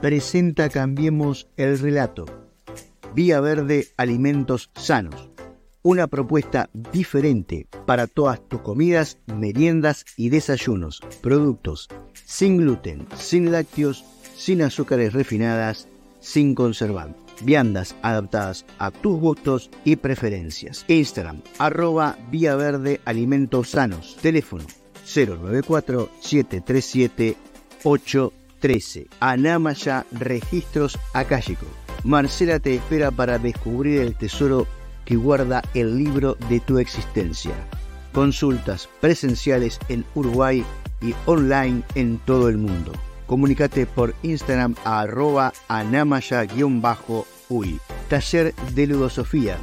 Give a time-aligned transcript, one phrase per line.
[0.00, 2.24] presenta Cambiemos el Relato.
[3.14, 5.30] Vía Verde Alimentos Sanos.
[5.82, 11.00] Una propuesta diferente para todas tus comidas, meriendas y desayunos.
[11.22, 11.88] Productos
[12.24, 14.04] sin gluten, sin lácteos,
[14.36, 15.88] sin azúcares refinadas,
[16.20, 17.22] sin conservantes.
[17.42, 20.84] Viandas adaptadas a tus gustos y preferencias.
[20.88, 24.16] Instagram, arroba Vía Verde Alimentos Sanos.
[24.20, 24.64] Teléfono
[28.60, 29.08] 094-737-813.
[29.20, 31.66] Anamaya Registros Akashico.
[32.04, 34.66] Marcela te espera para descubrir el tesoro
[35.04, 37.52] que guarda el libro de tu existencia.
[38.12, 40.64] Consultas presenciales en Uruguay
[41.00, 42.92] y online en todo el mundo.
[43.26, 46.60] Comunicate por Instagram a arroba anamaya-uy.
[48.08, 49.56] Taller de Ludosofía.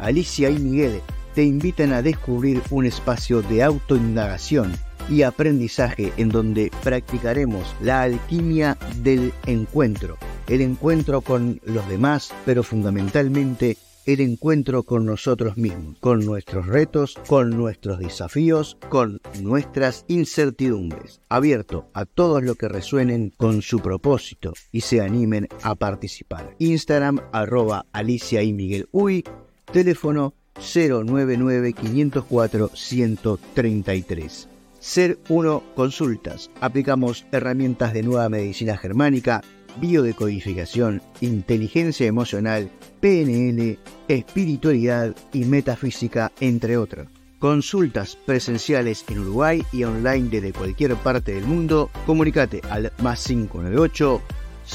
[0.00, 1.00] Alicia y Miguel
[1.34, 4.72] te invitan a descubrir un espacio de autoindagación
[5.10, 12.62] y aprendizaje en donde practicaremos la alquimia del encuentro, el encuentro con los demás, pero
[12.62, 13.76] fundamentalmente
[14.06, 21.20] el encuentro con nosotros mismos, con nuestros retos, con nuestros desafíos, con nuestras incertidumbres.
[21.28, 26.54] Abierto a todos los que resuenen con su propósito y se animen a participar.
[26.58, 29.24] Instagram arroba Alicia y Miguel Uy,
[29.72, 34.49] teléfono 099 504 133.
[34.80, 36.50] Ser Uno Consultas.
[36.60, 39.42] Aplicamos herramientas de nueva medicina germánica,
[39.78, 43.78] biodecodificación, inteligencia emocional, PNL,
[44.08, 47.08] espiritualidad y metafísica, entre otros.
[47.38, 51.90] Consultas presenciales en Uruguay y online desde cualquier parte del mundo.
[52.06, 54.20] Comunicate al más 598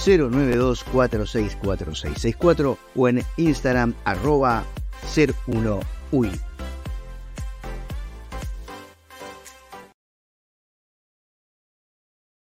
[0.05, 4.63] 092 464664 o en Instagram arroba
[5.13, 6.39] ser1ui.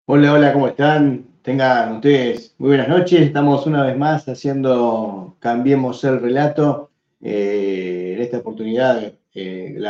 [0.05, 1.28] Hola, hola, ¿cómo están?
[1.42, 3.20] Tengan ustedes muy buenas noches.
[3.20, 6.91] Estamos una vez más haciendo Cambiemos el relato.
[7.21, 9.00] Eh, en esta oportunidad,
[9.32, 9.87] eh, el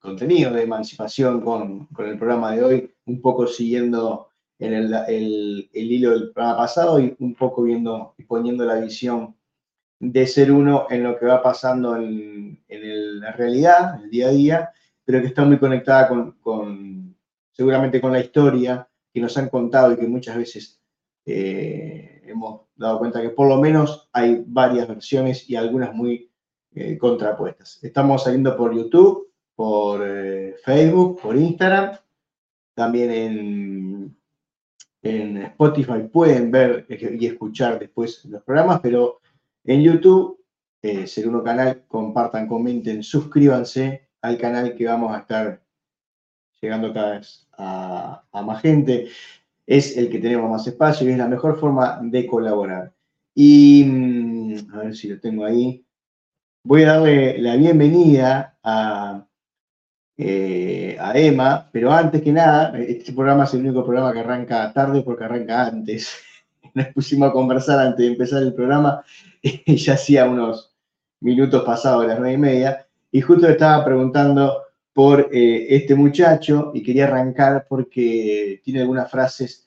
[0.00, 6.32] contenido de emancipación con, el programa de hoy, un poco siguiendo en el, hilo del
[6.32, 9.36] programa pasado y un poco viendo y poniendo la visión
[10.00, 14.32] de ser uno en lo que va pasando en, la realidad, en el día a
[14.32, 14.70] día,
[15.04, 17.05] pero que está muy conectada con
[17.56, 20.78] seguramente con la historia que nos han contado y que muchas veces
[21.24, 26.30] eh, hemos dado cuenta que por lo menos hay varias versiones y algunas muy
[26.74, 27.82] eh, contrapuestas.
[27.82, 31.96] Estamos saliendo por YouTube, por eh, Facebook, por Instagram,
[32.74, 34.16] también en,
[35.00, 39.20] en Spotify pueden ver y escuchar después los programas, pero
[39.64, 40.44] en YouTube,
[41.06, 45.60] ser uno canal, compartan, comenten, suscríbanse al canal que vamos a estar
[46.60, 49.08] llegando cada vez a, más gente,
[49.66, 52.92] es el que tenemos más espacio y es la mejor forma de colaborar.
[53.34, 55.84] Y mm, a ver si lo tengo ahí.
[56.64, 59.24] Voy a darle la bienvenida a,
[60.18, 64.72] eh, a Emma, pero antes que nada, este programa es el único programa que arranca
[64.72, 66.16] tarde porque arranca antes.
[66.74, 69.02] Nos pusimos a conversar antes de empezar el programa,
[69.42, 70.74] y ya hacía unos
[71.20, 74.65] minutos pasados las nueve y media, y justo estaba preguntando
[74.96, 79.66] por eh, este muchacho y quería arrancar porque tiene algunas frases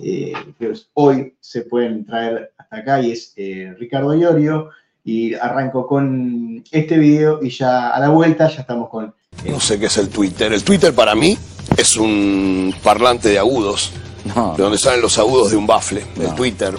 [0.00, 4.70] eh, que hoy se pueden traer hasta acá y es eh, Ricardo Iorio
[5.02, 9.12] y arranco con este video y ya a la vuelta ya estamos con...
[9.44, 10.52] No sé qué es el Twitter.
[10.52, 11.36] El Twitter para mí
[11.76, 16.74] es un parlante de agudos, de donde salen los agudos de un bafle, el Twitter.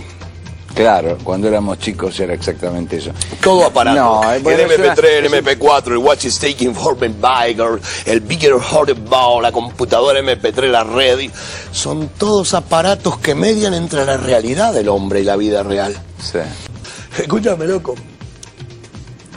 [0.80, 3.12] Claro, cuando éramos chicos era exactamente eso.
[3.42, 4.00] Todo aparato.
[4.00, 9.52] No, el MP3, el MP4, el Watch is Taking Format Biger, el Bigger Ball, la
[9.52, 11.30] computadora MP3, la red.
[11.74, 15.94] Son todos aparatos que median entre la realidad del hombre y la vida real.
[16.24, 16.40] Sí.
[17.18, 17.96] Escúchame, loco.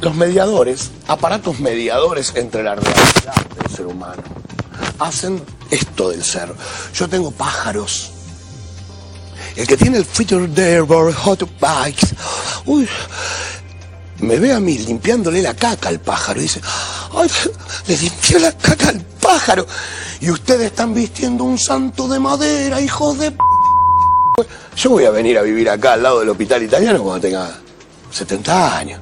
[0.00, 4.22] Los mediadores, aparatos mediadores entre la realidad del ser humano,
[5.00, 5.42] hacen
[5.72, 6.54] esto del ser.
[6.94, 8.11] Yo tengo pájaros
[9.56, 12.14] el que tiene el feature de Hot Bikes,
[12.66, 12.88] uy,
[14.20, 16.60] me ve a mí limpiándole la caca al pájaro y dice,
[17.14, 17.28] ay,
[17.86, 19.66] le limpié la caca al pájaro.
[20.20, 23.32] Y ustedes están vistiendo un santo de madera, hijos de...
[23.32, 23.38] P
[24.76, 27.50] Yo voy a venir a vivir acá al lado del hospital italiano cuando tenga
[28.10, 29.00] 70 años.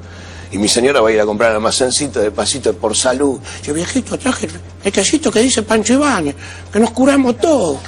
[0.53, 3.39] Y mi señora va a ir a comprar el almacencito de pasito por salud.
[3.63, 4.49] Yo, viejito, traje
[4.83, 6.35] el quesito que dice Pancho Ibáñez,
[6.73, 7.79] que nos curamos todos.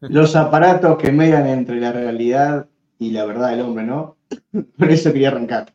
[0.00, 2.68] Los aparatos que median entre la realidad
[2.98, 4.16] y la verdad del hombre, ¿no?
[4.78, 5.72] Por eso quería arrancar.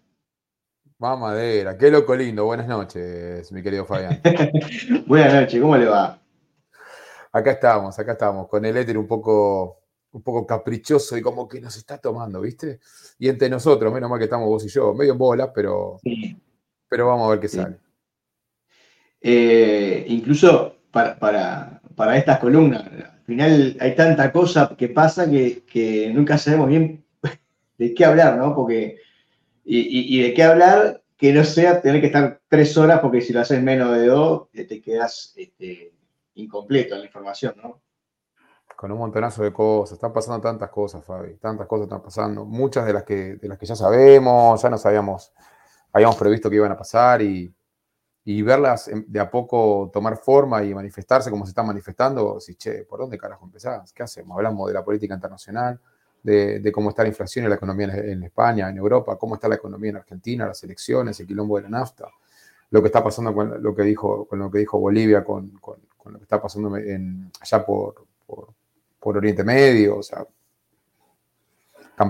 [0.98, 2.46] Mamadera, qué loco lindo.
[2.46, 4.22] Buenas noches, mi querido Fabián.
[5.08, 6.20] Buenas noches, ¿cómo le va?
[7.32, 9.80] Acá estamos, acá estamos, con el éter un poco,
[10.12, 12.80] un poco caprichoso y como que nos está tomando, ¿viste?
[13.18, 15.98] Y entre nosotros, menos mal que estamos vos y yo, medio en bolas, pero,
[16.88, 17.78] pero vamos a ver qué sale.
[19.22, 22.84] Eh, incluso para, para, estas columnas,
[23.32, 27.06] final hay tanta cosa que pasa que, nunca sabemos bien
[27.78, 28.54] de qué hablar, ¿no?
[28.54, 28.98] Porque,
[29.64, 33.40] y, de qué hablar que no sea tener que estar tres horas, porque si lo
[33.40, 35.94] haces menos de dos, eh, te quedas este,
[36.36, 37.82] incompleto en la información, ¿no?
[38.76, 42.86] Con un montonazo de cosas, están pasando tantas cosas, Fabi, tantas cosas están pasando, muchas
[42.86, 45.32] de las que, de las que ya sabemos, ya nos habíamos,
[45.94, 47.54] habíamos previsto que iban a pasar y,
[48.26, 53.00] verlas de a poco tomar forma y manifestarse como se están manifestando, si, che, ¿por
[53.00, 53.92] dónde carajo empezás?
[53.94, 54.38] ¿Qué hacemos?
[54.38, 55.80] Hablamos de la política internacional,
[56.24, 59.56] de, cómo está la inflación y la economía en, España, en Europa, cómo está la
[59.56, 62.08] economía en Argentina, las elecciones, el quilombo de la nafta,
[62.70, 65.52] lo que está pasando con lo que dijo, con lo que dijo Bolivia, con,
[66.06, 70.26] lo que está pasando en, allá por, por, Oriente Medio, o sea,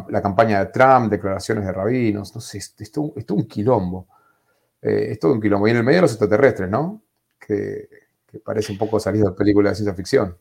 [0.10, 4.07] la campaña de Trump, declaraciones de rabinos, no sé, es, todo, un quilombo.
[4.81, 5.68] Eh, es todo un quilombo.
[5.68, 7.01] Y en el medio los extraterrestres, ¿no?
[7.39, 7.88] Que,
[8.25, 10.36] que parece un poco salido de película de ciencia ficción.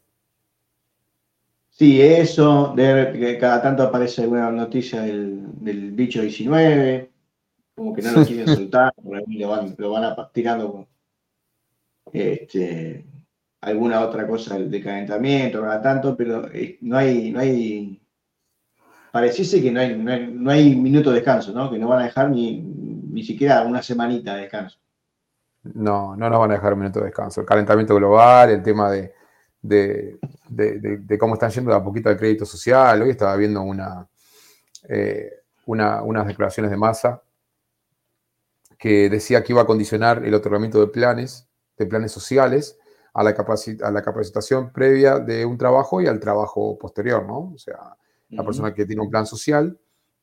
[1.81, 7.11] Sí, eso, de que cada tanto aparece alguna noticia del, bicho 19,
[7.75, 10.87] como que no lo quieren soltar, lo van, lo van a tirando
[12.13, 13.07] este,
[13.63, 18.03] alguna otra cosa de calentamiento, cada tanto, pero eh, no hay, no hay,
[19.11, 21.71] pareciese que no hay, no hay, minuto de descanso, ¿no?
[21.71, 22.61] Que no van a dejar ni,
[23.13, 24.79] ni siquiera una semanita de descanso.
[25.63, 27.41] No, no nos van a dejar un minuto de descanso.
[27.41, 29.15] El calentamiento global, el tema de,
[29.61, 33.03] de, cómo están yendo de a poquito el crédito social.
[33.03, 33.63] Hoy estaba viendo
[34.89, 35.31] eh,
[35.67, 37.23] una, unas declaraciones de masa
[38.79, 42.79] que decía que iba a condicionar el otorgamiento de planes, de planes sociales,
[43.13, 47.53] a la, a la capacitación previa de un trabajo y al trabajo posterior, ¿no?
[47.55, 47.97] O sea,
[48.31, 49.79] la persona que tiene un plan social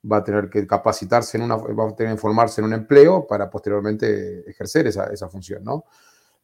[0.10, 3.26] va a tener que capacitarse en una, va a tener que formarse en un empleo
[3.28, 5.86] para posteriormente ejercer esa, esa función, ¿no?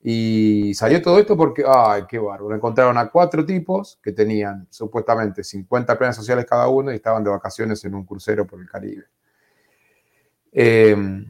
[0.06, 2.54] Y salió todo esto porque, ay, qué bárbaro.
[2.54, 7.30] Encontraron a cuatro tipos que tenían supuestamente 50 planes sociales cada uno y estaban de
[7.30, 9.06] vacaciones en un crucero por el Caribe.
[10.52, 11.26] Em,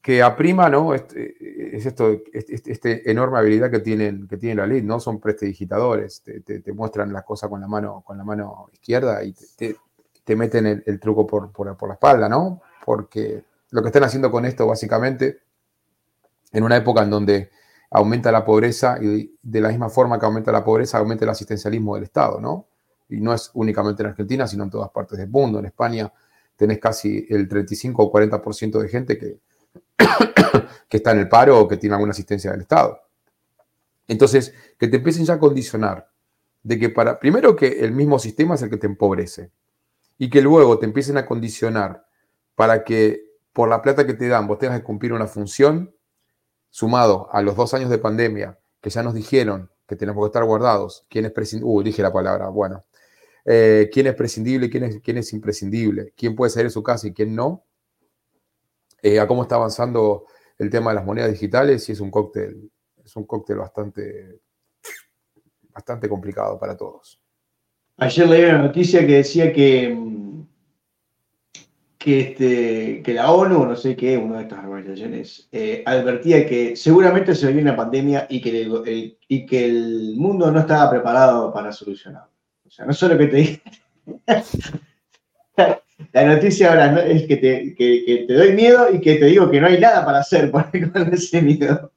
[0.00, 0.94] que aprima, ¿no?
[0.94, 4.98] Este, es esto, este, este, enorme habilidad que tienen, que tiene la ley, ¿no?
[4.98, 9.34] Son prestidigitadores, te, te, muestran las cosas con la mano, con la mano izquierda y
[9.56, 9.76] te,
[10.26, 12.60] te meten el, truco por, por, por la espalda, ¿no?
[12.84, 15.38] Porque lo que están haciendo con esto, básicamente,
[16.50, 17.50] en una época en donde
[17.92, 21.94] aumenta la pobreza y de la misma forma que aumenta la pobreza, aumenta el asistencialismo
[21.94, 22.66] del Estado, ¿no?
[23.08, 25.60] Y no es únicamente en Argentina, sino en todas partes del mundo.
[25.60, 26.12] En España
[26.56, 29.38] tenés casi el 35 o 40% de gente que,
[30.88, 33.00] que está en el paro o que tiene alguna asistencia del Estado.
[34.08, 36.10] Entonces, que te empiecen ya a condicionar
[36.64, 39.52] de que para, primero que el mismo sistema es el que te empobrece
[40.18, 42.06] y que luego te empiecen a condicionar
[42.54, 45.94] para que por la plata que te dan vos tengas que cumplir una función,
[46.70, 50.44] sumado a los dos años de pandemia, que ya nos dijeron que tenemos que estar
[50.44, 52.84] guardados, quién es prescindible, uh, dije la palabra, bueno,
[53.44, 57.06] eh, quién es prescindible, quién es, quién es imprescindible, quién puede salir de su casa
[57.06, 57.64] y quién no,
[59.00, 60.26] eh, a cómo está avanzando
[60.58, 62.70] el tema de las monedas digitales y es un cóctel,
[63.04, 64.40] es un cóctel bastante,
[65.70, 67.20] bastante complicado para todos.
[67.98, 70.16] Ayer leí una noticia que decía que mm,
[72.06, 76.76] que, este, que la ONU, no sé qué, una de estas organizaciones, eh, advertía que
[76.76, 81.52] seguramente se venía una pandemia y que, el, y que el mundo no estaba preparado
[81.52, 82.30] para solucionarlo.
[82.64, 83.62] O sea, no solo que te dije.
[86.12, 89.60] la noticia ahora es que te, que, te, doy miedo y que te digo que
[89.60, 90.64] no hay nada para hacer con
[91.12, 91.90] ese miedo.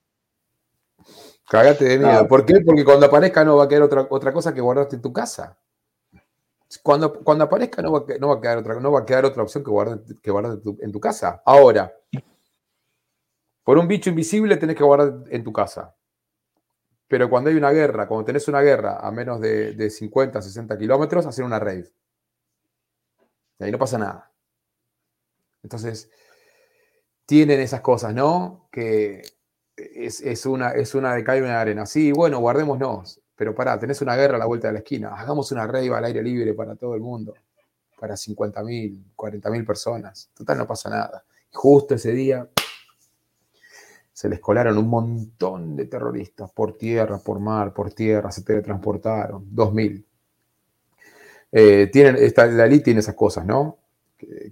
[1.47, 2.27] Cagate de miedo.
[2.27, 2.61] ¿Por qué?
[2.65, 5.55] Porque cuando aparezca no va a quedar otra, otra cosa que guardarte en tu casa.
[6.83, 9.41] Cuando, cuando aparezca no va, no va, a quedar otra, no va a quedar otra
[9.41, 10.31] opción que guardar, que
[10.81, 11.41] en, tu, casa.
[11.43, 11.91] Ahora,
[13.63, 15.95] por un bicho invisible tenés que guardar en tu casa.
[17.07, 20.77] Pero cuando hay una guerra, cuando tenés una guerra a menos de, de 50, 60
[20.77, 21.91] kilómetros, hacer una rave.
[23.57, 24.31] Y ahí no pasa nada.
[25.63, 26.11] Entonces,
[27.25, 28.69] tienen esas cosas, ¿no?
[28.71, 29.23] Que
[29.75, 31.85] es, es, una, es una de caer en la arena.
[31.87, 35.49] Sí, bueno, guardémonos pero pará, tenés una guerra a la vuelta de la esquina, hagamos
[35.53, 37.35] una rave al aire libre para todo el mundo,
[37.97, 40.29] para 50.000, 40.000 personas.
[40.33, 41.23] Total, no pasa nada.
[41.53, 42.49] Justo ese día
[44.11, 49.49] se les colaron un montón de terroristas por tierra, por mar, por tierra, se teletransportaron,
[49.55, 50.03] 2.000.
[51.53, 53.77] Eh, tienen, esta, la elite tiene esas cosas, ¿no?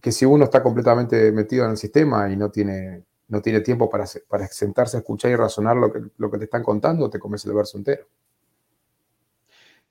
[0.01, 3.89] Que, si uno está completamente metido en el sistema y no tiene, no tiene tiempo
[3.89, 7.19] para, para sentarse a escuchar y razonar lo que, lo que te están contando, te
[7.19, 8.07] comes el verso entero.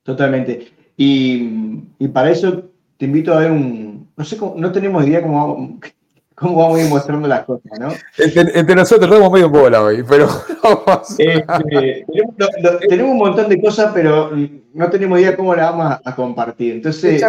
[0.07, 0.71] Totalmente.
[0.95, 2.63] Y, y para eso
[2.95, 5.77] te invito a ver un, no sé, cómo, no tenemos idea cómo,
[6.33, 7.89] cómo vamos a ir mostrando las cosas, ¿no?
[8.17, 10.29] Entre, entre nosotros estamos medio bola hoy, pero
[11.17, 14.31] este, tenemos, lo, tenemos, un montón de cosas, pero
[14.73, 16.75] no tenemos idea cómo las vamos a, a compartir.
[16.75, 17.21] Entonces,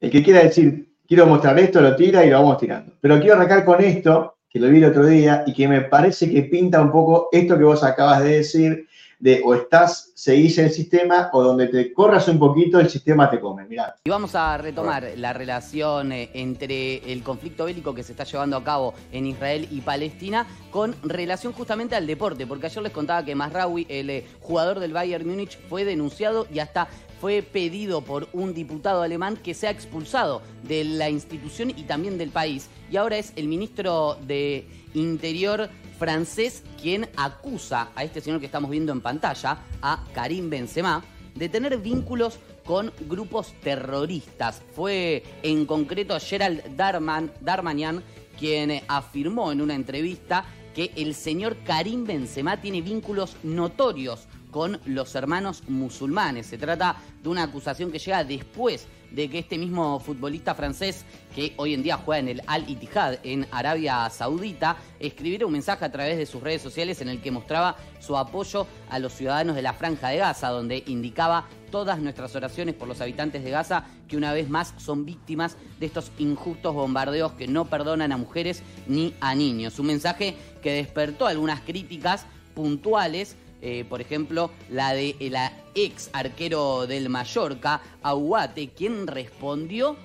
[0.00, 2.94] el que quiera decir, quiero mostrar esto, lo tira y lo vamos tirando.
[3.00, 6.28] Pero quiero arrancar con esto, que lo vi el otro día, y que me parece
[6.28, 8.87] que pinta un poco esto que vos acabas de decir,
[9.18, 13.40] de o estás, seguís el sistema, o donde te corras un poquito, el sistema te
[13.40, 13.64] come.
[13.66, 13.96] Mirá.
[14.04, 18.56] Y vamos a retomar la relación eh, entre el conflicto bélico que se está llevando
[18.56, 23.24] a cabo en Israel y Palestina con relación justamente al deporte, porque ayer les contaba
[23.24, 26.88] que Masraoui, el eh, jugador del Bayern Múnich, fue denunciado y hasta
[27.20, 32.30] fue pedido por un diputado alemán que sea expulsado de la institución y también del
[32.30, 32.68] país.
[32.90, 38.70] Y ahora es el ministro de Interior francés quien acusa a este señor que estamos
[38.70, 44.62] viendo en pantalla, a Karim Benzema, de tener vínculos con grupos terroristas.
[44.74, 48.02] Fue en concreto Gerald Darman, Darmanian
[48.38, 55.14] quien afirmó en una entrevista que el señor Karim Benzema tiene vínculos notorios con los
[55.14, 56.46] hermanos musulmanes.
[56.46, 61.54] Se trata de una acusación que llega después de que este mismo futbolista francés, que
[61.56, 65.92] hoy en día juega en el Al Ittihad en Arabia Saudita, escribiera un mensaje a
[65.92, 69.62] través de sus redes sociales en el que mostraba su apoyo a los ciudadanos de
[69.62, 74.16] la Franja de Gaza, donde indicaba todas nuestras oraciones por los habitantes de Gaza, que
[74.16, 79.14] una vez más son víctimas de estos injustos bombardeos que no perdonan a mujeres ni
[79.20, 79.78] a niños.
[79.78, 86.86] Un mensaje que despertó algunas críticas puntuales eh, por ejemplo, la de la ex arquero
[86.86, 89.96] del Mallorca, Aguate, quien respondió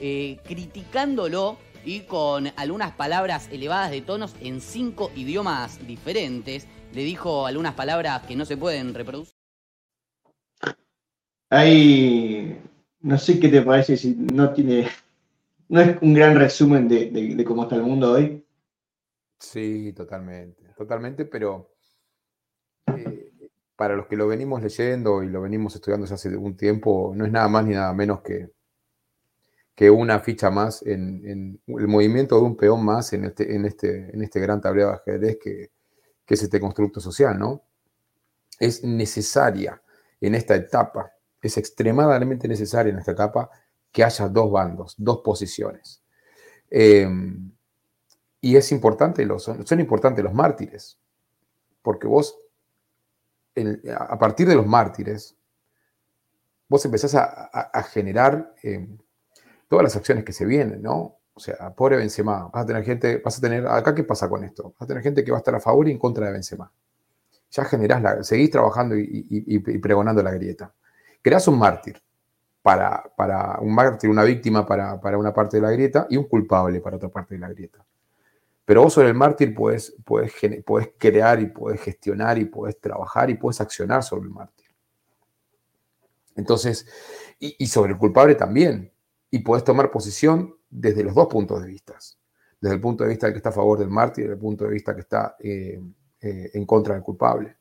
[0.00, 6.66] eh, criticándolo y con algunas palabras elevadas de tonos en cinco idiomas diferentes.
[6.92, 9.34] Le dijo algunas palabras que no se pueden reproducir.
[11.50, 12.58] Ahí,
[13.00, 14.88] no sé qué te parece si no tiene,
[15.68, 18.44] no es un gran resumen de, de, de cómo está el mundo hoy.
[19.38, 21.73] Sí, totalmente, totalmente, pero
[22.86, 23.32] eh,
[23.76, 27.32] para los que lo venimos leyendo y lo venimos estudiando hace un tiempo, no es
[27.32, 28.50] nada más ni nada menos que,
[29.74, 34.14] que una ficha más en, el movimiento de un peón más en este, en este,
[34.14, 35.70] en este gran tablero de ajedrez que,
[36.24, 37.62] que es este constructo social, ¿no?
[38.58, 39.82] Es necesaria
[40.20, 41.12] en esta etapa,
[41.42, 43.50] es extremadamente necesaria en esta etapa
[43.90, 46.02] que haya dos bandos, dos posiciones.
[46.70, 47.08] Eh,
[48.40, 50.98] y es importante, los, son importantes los mártires,
[51.82, 52.38] porque vos
[53.98, 55.36] a partir de los mártires,
[56.68, 58.88] vos empezás a, generar eh,
[59.68, 61.18] todas las acciones que se vienen, ¿no?
[61.34, 64.44] O sea, pobre Benzema, vas a tener gente, vas a tener, acá qué pasa con
[64.44, 66.32] esto, vas a tener gente que va a estar a favor y en contra de
[66.32, 66.70] Benzema.
[67.50, 70.72] Ya generás la, seguís trabajando y pregonando la grieta.
[71.22, 72.02] Creás un mártir
[72.64, 76.24] para, para un mártir, una víctima para, para una parte de la grieta y un
[76.24, 77.84] culpable para otra parte de la grieta.
[78.64, 80.32] Pero vos sobre el mártir puedes, puedes,
[80.64, 84.68] puedes crear y puedes gestionar y puedes trabajar y puedes accionar sobre el mártir.
[86.36, 86.86] Entonces,
[87.38, 88.90] y, sobre el culpable también.
[89.30, 91.94] Y puedes tomar posición desde los dos puntos de vista.
[92.60, 94.40] Desde el punto de vista del que está a favor del mártir y desde el
[94.40, 95.80] punto de vista que está eh,
[96.20, 97.56] eh, en contra del culpable.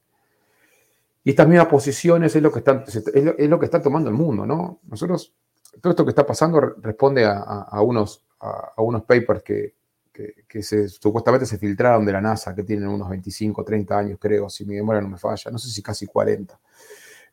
[1.25, 4.79] Y estas mismas posiciones es lo que es lo, que está tomando el mundo, ¿no?
[4.83, 5.33] Nosotros,
[5.81, 9.73] todo esto que está pasando responde a unos, a, unos papers que,
[10.13, 14.19] que, que se, supuestamente se filtraron de la NASA, que tienen unos 25, 30 años,
[14.21, 16.59] creo, si mi memoria no me falla, no sé si casi 40,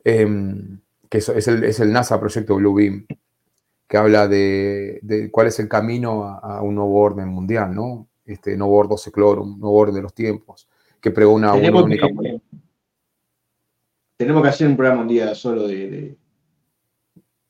[0.02, 0.26] eh,
[1.08, 3.06] que es, es, el, es, el, NASA Proyecto Blue Beam,
[3.86, 8.08] que habla de, de cuál es el camino a, a, un nuevo orden mundial, ¿no?
[8.24, 10.68] Este nuevo orden seclorum, nuevo orden de los tiempos,
[11.00, 12.06] que pregona una única...
[12.06, 12.40] Que,
[14.16, 16.18] tenemos que hacer un programa un día solo de, de,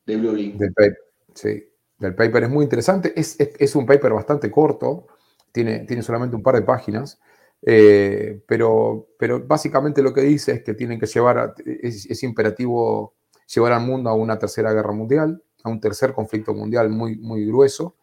[0.06, 0.56] de Blue Beam.
[0.56, 0.98] Del paper,
[1.34, 1.64] sí.
[1.98, 5.06] Del paper es muy interesante, es, es, es un paper bastante corto,
[5.52, 7.20] tiene, tiene solamente un par de páginas,
[7.62, 13.14] eh, pero, pero básicamente lo que dice es que tienen que llevar, a, es, imperativo
[13.52, 17.46] llevar al mundo a una tercera guerra mundial, a un tercer conflicto mundial muy, muy
[17.46, 17.96] grueso.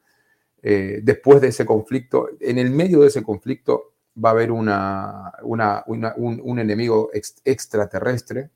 [0.62, 5.32] Eh, después de ese conflicto, en el medio de ese conflicto va a haber una,
[5.44, 8.50] una, un, un, enemigo ex, extraterrestre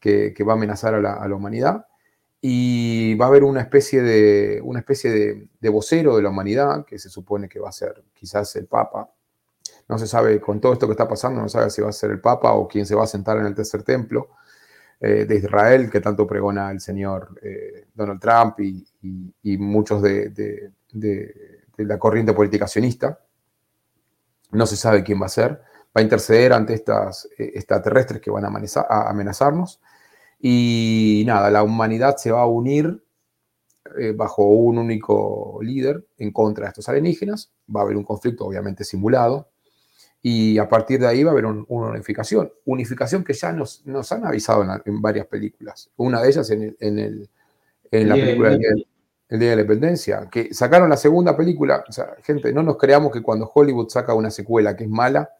[0.00, 1.86] que, que, va a amenazar a la humanidad
[2.46, 6.98] y va a haber una especie de, una especie de, vocero de la humanidad, que
[6.98, 9.10] se supone que va a ser quizás el Papa.
[9.88, 11.92] No se sabe, con todo esto que está pasando, no se sabe si va a
[11.92, 14.28] ser el Papa o quién se va a sentar en el tercer templo
[15.00, 20.28] eh, de Israel, que tanto pregona el señor eh, Donald Trump y, muchos de,
[20.92, 23.20] de, la corriente política sionista.
[24.50, 25.52] No se sabe quién va a ser.
[25.96, 29.80] va a interceder ante estas eh, extraterrestres que van a amenazarnos.
[30.46, 33.02] Y nada, la humanidad se va a unir
[33.98, 37.50] eh, bajo un único líder en contra de estos alienígenas.
[37.74, 39.48] Va a haber un conflicto obviamente simulado.
[40.20, 42.52] Y a partir de ahí va a haber un- una unificación.
[42.66, 45.90] Unificación que ya nos, nos han avisado en, la- en varias películas.
[45.96, 47.30] Una de ellas en, el- en, el-
[47.90, 48.86] en la película del
[49.30, 50.28] el Día de la Independencia.
[50.30, 51.82] Que sacaron la segunda película.
[51.88, 55.30] O sea, gente, no nos creamos que cuando Hollywood saca una secuela que es mala,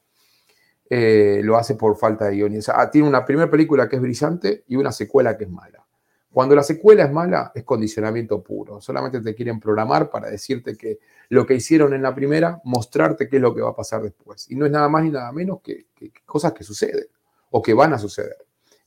[0.89, 2.59] eh, lo hace por falta de guion.
[2.69, 5.85] Ah, tiene una primera película que es brillante y una secuela que es mala.
[6.33, 8.81] Cuando la secuela es mala, es condicionamiento puro.
[8.81, 10.99] Solamente te quieren programar para decirte que
[11.29, 14.51] lo que hicieron en la primera, mostrarte qué es lo que va a pasar después.
[14.51, 17.07] Y no es nada más ni nada menos que, que- cosas que suceden
[17.51, 18.37] o que van a suceder.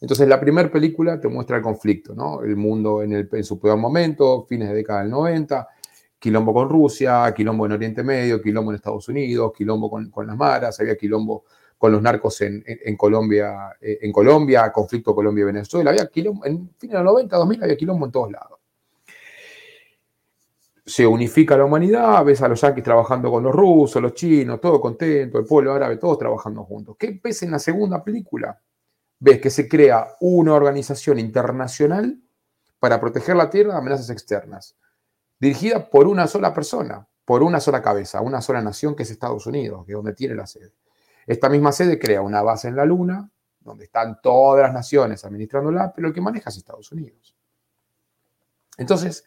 [0.02, 2.42] Entonces, la primera película te muestra el conflicto, ¿no?
[2.44, 5.68] El mundo en, el, su peor momento, fines de década del 90,
[6.20, 10.36] quilombo con Rusia, quilombo en Oriente Medio, quilombo en Estados Unidos, quilombo con, con las
[10.36, 11.46] maras, había quilombo
[11.78, 16.70] con los narcos en, en- en Colombia, eh, en Colombia, conflicto Colombia-Venezuela, había quilombo, en
[16.78, 18.60] fines de los 90, 2000 había quilombo en todos lados.
[20.86, 24.80] Se unifica la humanidad, ves a los yanquis trabajando con los rusos, los chinos, todo
[24.80, 26.96] contento, el pueblo árabe, todos trabajando juntos.
[26.98, 28.62] ¿Qué ves en la segunda película?
[29.20, 32.18] Ves que se crea una organización internacional
[32.80, 34.78] para proteger la Tierra de amenazas externas,
[35.40, 39.46] dirigida por una sola persona, por una sola cabeza, una sola nación que es Estados
[39.46, 40.72] Unidos, que es donde tiene la sede.
[41.28, 43.30] Esta misma sede crea una base en la Luna,
[43.60, 47.36] donde están todas las naciones administrándola, pero el que maneja es Estados Unidos.
[48.78, 49.26] Entonces,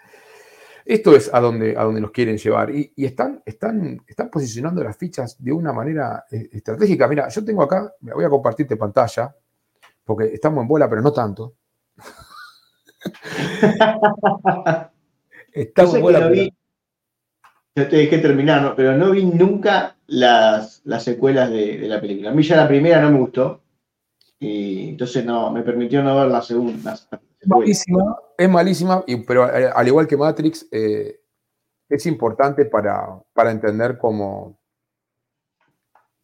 [0.87, 2.71] esto es a donde, a donde nos quieren llevar.
[2.75, 7.07] Y, y están, están, están posicionando las fichas de una manera eh, estratégica.
[7.07, 9.35] Mira, yo tengo acá, me voy a compartirte pantalla,
[10.05, 11.55] porque estamos en bola, pero no tanto.
[15.53, 16.55] Estamos en bola, pero- vi,
[17.75, 18.75] yo te dejé terminar, ¿no?
[18.75, 22.31] pero no vi nunca las, las secuelas de, de la película.
[22.31, 23.63] A mí ya la primera no me gustó,
[24.39, 26.91] y entonces no, me permitió no ver la segunda.
[26.93, 27.29] las secuelas.
[27.47, 31.21] malísima, es malísima, y- pero eh, al igual que Matrix, eh,
[31.89, 34.59] es importante para, para entender cómo,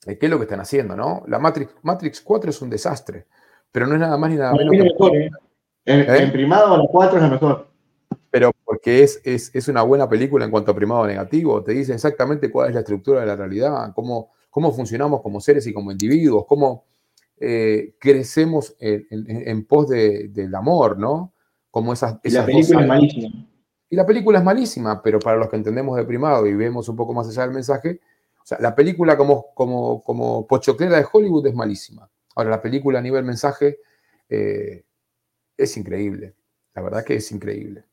[0.07, 1.23] eh, qué es lo que están haciendo, ¿no?
[1.29, 3.27] La Matrix, Matrix 4 es un desastre,
[3.71, 5.31] pero no es nada más ni nada menos es que mejor, ¿eh?
[5.85, 7.69] En, en primado, la 4 es la mejor.
[8.67, 12.51] Porque es, es, es una buena película en cuanto a primado negativo, te dice exactamente
[12.51, 16.45] cuál es la estructura de la realidad, cómo, cómo funcionamos como seres y como individuos,
[16.47, 16.85] cómo
[17.39, 21.33] eh, crecemos en, en- en pos de- del amor, ¿no?
[21.71, 23.29] Como esas, esas la película es malísima.
[23.89, 26.97] Y la película es malísima, pero para los que entendemos de primado y vemos un
[26.97, 28.01] poco más allá del mensaje,
[28.43, 32.11] o sea, la película como, como, como pochoclera de Hollywood es malísima.
[32.35, 33.79] Ahora, la película a nivel mensaje
[34.29, 34.85] eh,
[35.57, 36.35] es increíble.
[36.75, 37.85] La verdad que es increíble.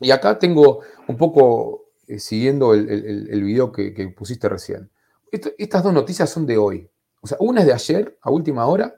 [0.00, 4.90] Y acá tengo un poco, eh, siguiendo el, video que, pusiste recién.
[5.30, 6.88] Estas dos noticias son de hoy.
[7.20, 8.94] O sea, una es de ayer, a última hora,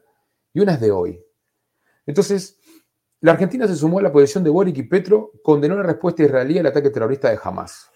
[0.53, 1.23] y una es de hoy.
[2.07, 2.59] Entonces,
[3.21, 6.59] la Argentina se sumó a la posición de Boric y Petro, condenó la respuesta israelí
[6.59, 7.91] al ataque terrorista de Hamas.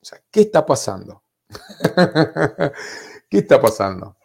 [0.00, 1.22] O sea, ¿qué está pasando?
[3.28, 4.16] ¿Qué está pasando?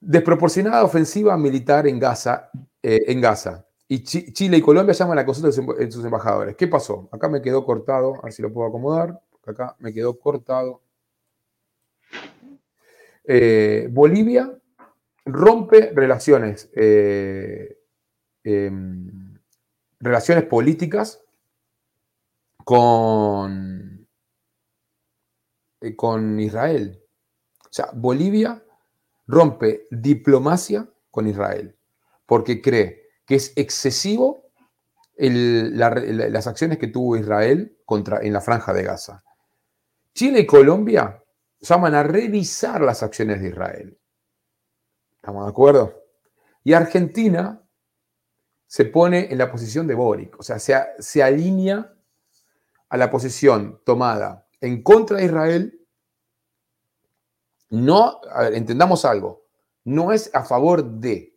[0.00, 2.50] Desproporcionada ofensiva militar en Gaza,
[2.82, 3.66] eh, en Gaza.
[3.88, 6.56] Y Chi- Chile y Colombia llaman a la consulta emba- de sus embajadores.
[6.56, 7.08] ¿Qué pasó?
[7.12, 9.20] Acá me quedó cortado, a ver si lo puedo acomodar.
[9.46, 10.82] Acá me quedó cortado.
[13.24, 14.56] Eh, Bolivia
[15.24, 17.78] rompe relaciones, eh,
[18.44, 19.38] em,
[20.00, 21.22] relaciones políticas
[22.64, 24.06] con,
[25.80, 27.00] eh, con Israel.
[27.64, 28.62] O sea, Bolivia
[29.26, 31.76] rompe diplomacia con Israel
[32.26, 34.44] porque cree que es excesivo
[35.18, 39.24] las acciones que tuvo Israel contra, en la franja de Gaza.
[40.14, 41.22] Chile y Colombia
[41.60, 43.98] llaman a revisar las acciones de Israel.
[45.16, 46.04] ¿Estamos de acuerdo?
[46.62, 47.62] Y Argentina
[48.66, 51.94] se pone en la posición de Boric, o sea, se, se alinea
[52.88, 55.86] a la posición tomada en contra de Israel.
[57.70, 58.20] No,
[58.52, 59.44] entendamos algo,
[59.84, 61.36] no es a favor de.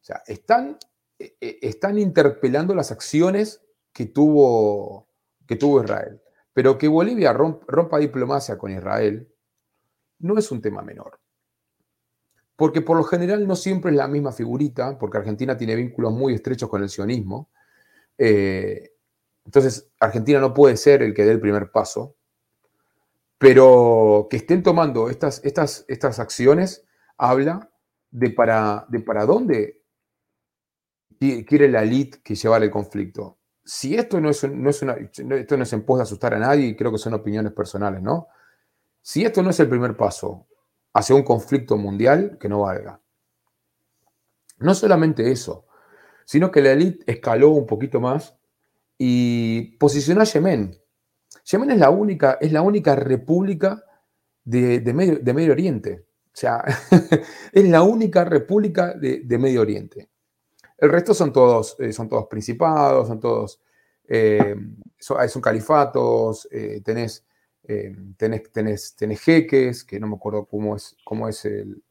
[0.00, 0.78] O sea, están,
[1.18, 5.08] están interpelando las acciones que tuvo,
[5.46, 6.20] que tuvo Israel.
[6.52, 9.28] Pero que Bolivia romp- rompa diplomacia con Israel
[10.18, 11.20] no es un tema menor.
[12.56, 16.34] Porque por lo general no siempre es la misma figurita, porque Argentina tiene vínculos muy
[16.34, 17.50] estrechos con el sionismo.
[18.16, 18.94] Eh,
[19.44, 22.16] entonces, Argentina no puede ser el que dé el primer paso.
[23.38, 26.86] Pero que estén tomando estas, estas, estas acciones
[27.18, 27.70] habla
[28.10, 29.82] de para, de para dónde
[31.18, 33.38] quiere la elite que llevar el conflicto.
[33.64, 36.38] Si esto no es, no es una, esto no es en pos de asustar a
[36.38, 38.28] nadie, creo que son opiniones personales, ¿no?
[39.02, 40.46] Si esto no es el primer paso
[40.92, 43.00] hacia un conflicto mundial que no valga.
[44.58, 45.66] No solamente eso,
[46.24, 48.36] sino que la élite escaló un poquito más
[48.98, 50.76] y posicionó a Yemen.
[51.44, 53.84] Yemen es la única, es la única república
[54.44, 56.06] de, medio, Oriente.
[56.26, 56.64] O sea,
[57.52, 60.08] es la única república de, Medio Oriente.
[60.78, 63.60] El resto son todos, eh, son todos principados, son todos,
[64.08, 64.54] eh,
[64.98, 67.26] son, son, califatos, eh, tenés
[67.68, 71.82] eh, tenés, tenés, jeques, que no me acuerdo cómo es, cómo es el,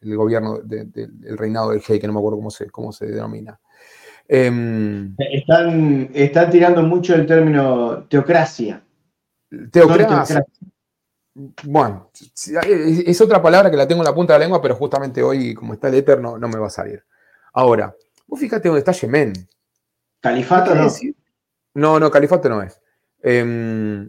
[0.00, 3.60] gobierno, del reinado del jeque, no me acuerdo cómo se, cómo se denomina.
[4.26, 8.82] Em, están, están tirando mucho el término teocracia.
[9.70, 10.42] Teocracia.
[11.64, 15.22] Bueno, es otra palabra que la tengo en la punta de la lengua, pero justamente
[15.22, 17.04] hoy, como está el Eterno, no me va a salir.
[17.52, 17.94] Ahora,
[18.28, 19.32] vos fíjate dónde está Yemen.
[20.20, 20.88] ¿Califato no?
[21.74, 22.80] No, no, califato no es.
[23.22, 24.08] Eh,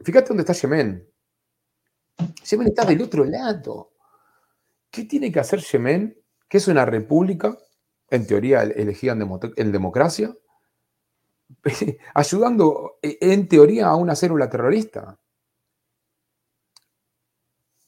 [0.00, 1.08] Fíjate dónde está Yemen.
[2.44, 3.92] Yemen está del otro lado.
[4.90, 6.16] ¿Qué tiene que hacer Yemen,
[6.48, 7.58] que es una república,
[8.10, 10.34] en teoría elegida en, democracia,
[12.14, 15.18] ayudando en teoría a una célula terrorista?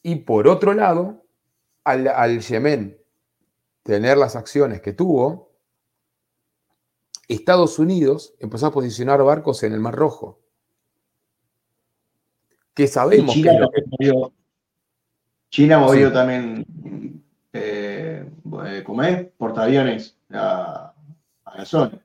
[0.03, 1.25] Y por otro lado,
[1.83, 2.97] al, al Yemen
[3.83, 5.50] tener las acciones que tuvo,
[7.33, 10.39] Estados Unidos empezó a posicionar barcos en el Mar Rojo
[12.73, 14.33] que sabemos China que movió,
[15.49, 16.65] China movió también,
[17.51, 18.25] eh,
[18.85, 19.27] ¿cómo es?
[19.37, 20.93] Portaaviones a,
[21.53, 22.01] la zona.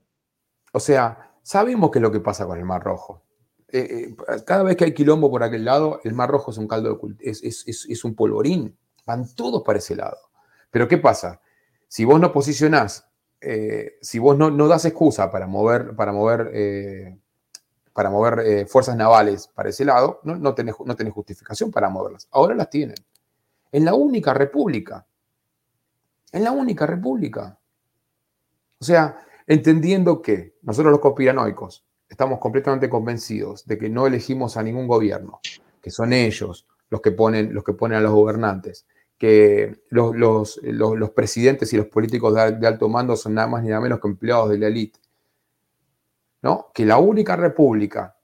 [0.73, 3.23] O sea, sabemos qué es lo que pasa con el Mar Rojo.
[3.69, 6.67] Eh, eh, cada vez que hay quilombo por aquel lado, el Mar Rojo es un
[6.67, 8.77] caldo de es, es, un polvorín.
[9.07, 10.19] Van todos para ese lado.
[10.71, 11.41] Pero ¿qué pasa?
[11.87, 13.09] Si vos no posicionás,
[14.01, 16.51] si vos no, das excusa para mover, para mover
[17.97, 22.29] para mover eh, fuerzas navales para ese lado, no, no, tenés, no justificación para moverlas.
[22.31, 22.97] Ahora las tienen.
[23.73, 25.07] En la única república.
[26.31, 27.59] En la única república.
[28.79, 34.63] O sea, entendiendo que nosotros los conspiranoicos estamos completamente convencidos de que no elegimos a
[34.63, 35.41] ningún gobierno,
[35.81, 38.87] que son ellos los que ponen, los que ponen a los gobernantes,
[39.19, 40.15] que los,
[40.63, 44.09] los, presidentes y los políticos de, alto mando son nada más ni nada menos que
[44.09, 45.01] empleados de la élite,
[46.75, 48.17] que la única república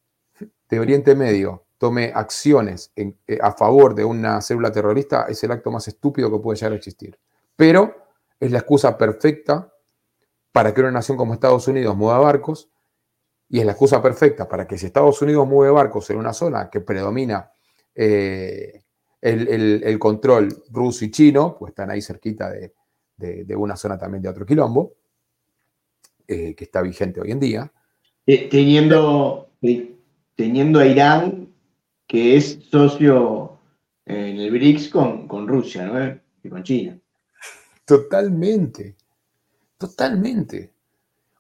[0.68, 5.70] de Oriente Medio tome acciones eh, a favor de una célula terrorista es el acto
[5.72, 7.18] más estúpido que puede llegar a existir.
[7.57, 8.07] Pero
[8.38, 9.72] es la excusa perfecta
[10.52, 12.70] para que una nación como Estados Unidos mueva barcos
[13.48, 16.70] y es la excusa perfecta para que si Estados Unidos mueve barcos en una zona
[16.70, 17.52] que predomina
[17.94, 18.82] eh,
[19.22, 24.44] el, control ruso y chino, pues están ahí cerquita de, una zona también de otro
[24.44, 24.94] quilombo,
[26.26, 27.72] eh, que está vigente hoy en día,
[28.26, 29.50] teniendo,
[30.35, 31.48] teniendo a Irán,
[32.06, 33.58] que es socio
[34.04, 36.20] en el BRICS con, con Rusia, ¿no?
[36.42, 36.98] Y con China.
[37.85, 38.96] Totalmente,
[39.78, 40.72] totalmente.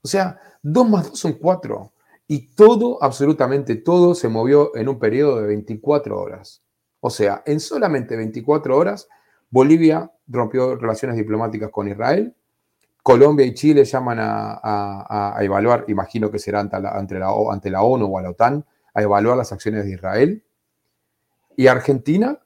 [0.02, 1.92] O sea, dos más dos son cuatro.
[2.28, 6.62] Y todo, absolutamente todo, se movió en un periodo de 24 horas.
[7.04, 9.08] O sea, en solamente 24 horas,
[9.50, 12.32] Bolivia rompió relaciones diplomáticas con Israel,
[13.02, 17.82] Colombia y Chile llaman a, evaluar, imagino que será ante la, ante, la, ante la,
[17.82, 20.44] ONU o a la OTAN, a evaluar las acciones de Israel.
[21.56, 22.38] Y Argentina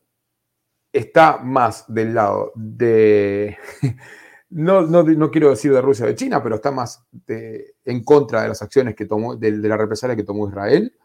[0.91, 3.59] está más del lado de,
[4.49, 8.49] no, no, quiero decir de Rusia o de China, pero está más en contra de
[8.49, 10.97] las acciones que tomó, de, la represalia que tomó Israel,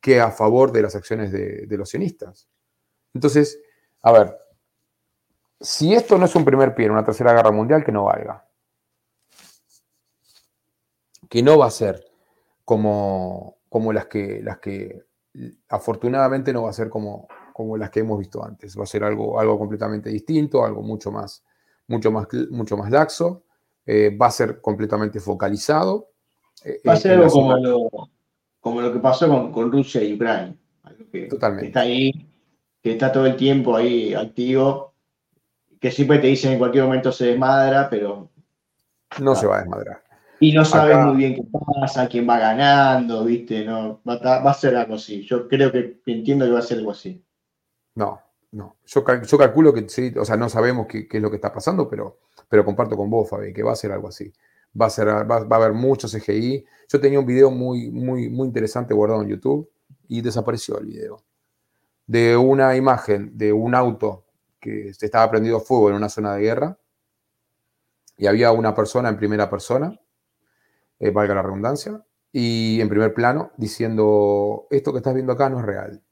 [0.00, 2.48] que a favor de las acciones de los sionistas.
[3.18, 3.60] Entonces,
[4.02, 4.38] a ver,
[5.60, 8.48] si esto no es un primer pie en una tercera guerra mundial, que no valga
[11.28, 12.04] que no va a ser
[12.64, 15.04] como, como las, que, las que,
[15.68, 18.78] afortunadamente no va a ser como, como las que hemos visto antes.
[18.78, 21.44] Va a ser algo, algo completamente distinto, algo mucho más,
[21.86, 23.44] mucho más, mucho más laxo,
[23.86, 26.10] eh, va a ser completamente focalizado.
[26.64, 27.88] Eh, va a ser algo como lo,
[28.60, 30.56] como lo, que pasó con, con Rusia y Ucrania.
[31.12, 31.68] Que Totalmente.
[31.68, 32.10] Está ahí,
[32.82, 34.94] que está todo el tiempo ahí activo,
[35.80, 38.30] que siempre te dicen en cualquier momento se desmadra, pero...
[39.20, 40.02] No se va a desmadrar.
[40.40, 41.42] Y no sabes muy bien qué
[41.80, 43.64] pasa, quién va ganando, ¿viste?
[43.64, 45.22] No, va, a ser algo así.
[45.22, 47.24] Yo creo que entiendo que va a ser algo así.
[47.96, 48.20] No,
[48.52, 48.76] no.
[48.86, 51.88] Yo, yo calculo que sí, o sea, no sabemos qué, es lo que está pasando,
[51.88, 54.32] pero, pero comparto con vos, Fabi, que va a ser algo así.
[54.80, 56.64] Va a, ser, va, a haber muchos CGI.
[56.88, 59.68] Yo tenía un video muy, muy, muy interesante guardado en YouTube
[60.06, 61.22] y desapareció el video.
[62.08, 64.24] De una imagen de un auto
[64.58, 66.78] que se estaba prendido fuego en una zona de guerra
[68.16, 69.96] y había una persona en primera persona
[71.00, 75.60] eh, valga la redundancia, y en primer plano diciendo, esto que estás viendo acá no
[75.60, 76.02] es real.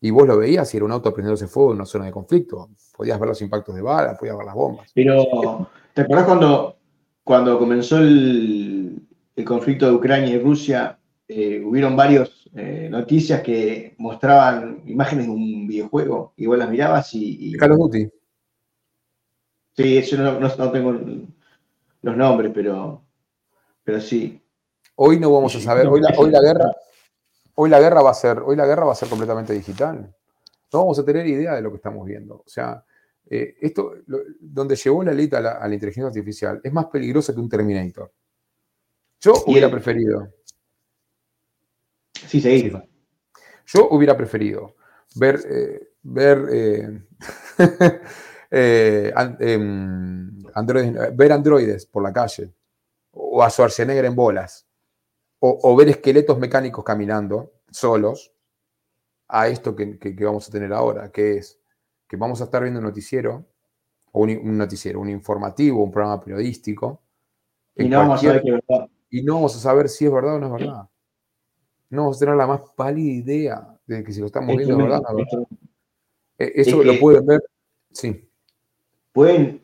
[0.00, 2.70] Y vos lo veías y era un auto prendiéndose fuego en una zona de conflicto.
[2.96, 4.90] Podías ver los impactos de bala, podías ver las bombas.
[4.94, 6.76] Pero, ¿te acordás cuando,
[7.22, 10.98] cuando comenzó el, el conflicto de Ucrania y Rusia?
[11.34, 11.96] eh, hubieron
[12.52, 17.48] varias noticias que mostraban imágenes de un videojuego y vos las mirabas y...
[17.54, 18.10] y Call of Duty.
[19.76, 20.92] sí, yo no, no- no tengo
[22.02, 23.02] los nombres, pero,
[23.84, 24.40] pero sí.
[24.96, 26.72] Hoy no vamos a saber, hoy la, hoy la guerra,
[27.54, 30.14] hoy la guerra va a ser, hoy la guerra va a ser completamente digital.
[30.72, 32.36] No vamos a tener idea de lo que estamos viendo.
[32.36, 32.84] O sea,
[33.30, 36.86] eh, esto, lo- donde llevó la élite a la, a la inteligencia artificial, es más
[36.86, 38.12] peligroso que un Terminator.
[39.20, 40.28] Yo hubiera el- preferido,
[42.26, 42.70] Sí, seguí.
[42.70, 42.76] Sí.
[43.66, 44.74] yo hubiera preferido
[45.14, 47.02] ver, eh, ver, eh,
[48.50, 52.52] eh, em, androides- ver androides por la calle,
[53.12, 54.66] o a Schwarzenegger en bolas,
[55.40, 58.32] o, o ver esqueletos mecánicos caminando solos,
[59.28, 61.58] a esto que, que- que vamos a tener ahora, que es
[62.06, 63.46] que vamos a estar viendo un noticiero,
[64.12, 67.00] o un, un noticiero, un informativo, un programa periodístico,
[67.74, 68.88] Y no vamos a es verdad.
[69.10, 70.88] y no vamos a saber si es verdad o no es verdad.
[71.92, 74.78] No vamos a tener la más pálida idea de que si lo estamos Es viendo
[74.78, 75.02] verdad.
[76.38, 77.42] Eh, Eso Es lo que- pueden ver,
[77.92, 78.30] sí.
[79.12, 79.62] Pueden,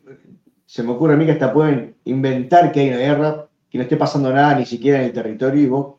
[0.67, 3.83] se me ocurre a mí que hasta pueden inventar que hay una guerra, que no
[3.83, 5.95] esté pasando nada ni siquiera en el territorio y vos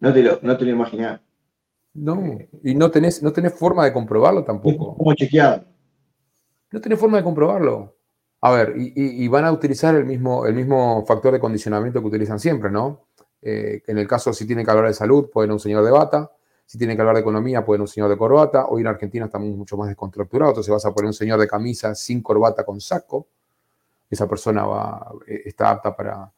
[0.00, 1.20] no te lo, no te lo imaginás.
[1.92, 4.96] No, y no tenés, no tenés forma de comprobarlo tampoco.
[4.96, 5.64] como chequeado.
[6.72, 7.96] No tenés forma de comprobarlo.
[8.40, 12.00] A ver, y, y- y van a utilizar el mismo, el mismo factor de condicionamiento
[12.00, 13.07] que utilizan siempre, ¿no?
[13.42, 16.30] Eh, en el caso, si tienen que hablar de salud, pueden un señor de bata.
[16.66, 18.66] Si tienen que hablar de economía, pueden un señor de corbata.
[18.66, 21.94] Hoy en Argentina estamos mucho más descontracturados, entonces vas a poner un señor de camisa
[21.94, 23.28] sin corbata con saco.
[24.10, 26.30] Esa persona va, eh, está apta para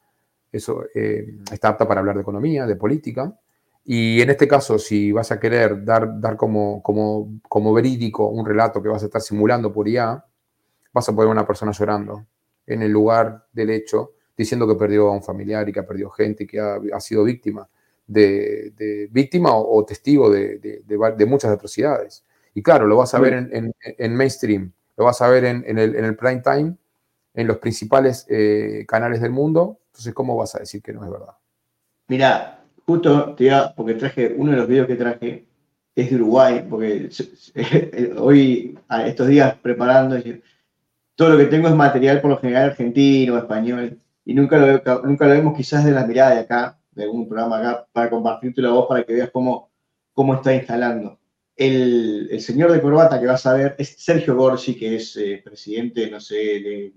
[0.53, 3.35] eso, eh, está apta para hablar de economía, de política.
[3.85, 8.47] Y en este caso, si vas a querer dar, dar como, como, como verídico un
[8.47, 10.25] relato que vas a estar simulando por IA,
[10.93, 12.27] vas a poner una persona llorando
[12.67, 16.11] en el lugar del hecho, diciendo que perdió a un familiar y que ha perdido
[16.11, 17.69] gente y que ha, ha sido víctima
[18.07, 22.25] de, de- víctima o, o testigo de, de- muchas atrocidades.
[22.55, 25.65] Y claro, lo vas a ver en, en- en mainstream, lo vas a ver en,
[25.67, 26.77] en el, en el prime time,
[27.35, 29.79] en los principales eh, canales del mundo.
[29.87, 31.35] Entonces, ¿cómo vas a decir que no es verdad?
[32.09, 35.47] Mira, justo te iba, porque traje, uno de los videos que traje
[35.95, 37.09] es de Uruguay, porque
[38.19, 40.17] hoy, estos días preparando,
[41.17, 45.27] todo lo que tengo es material por lo general argentino, español, y nunca lo, nunca
[45.27, 48.71] lo vemos quizás de la mirada de acá, de algún programa acá, para compartirte la
[48.71, 49.71] voz para que veas cómo,
[50.13, 51.19] cómo está instalando.
[51.57, 55.41] El, el señor de corbata que vas a ver es Sergio Gorsi, que es eh,
[55.45, 56.95] presidente, no sé, de,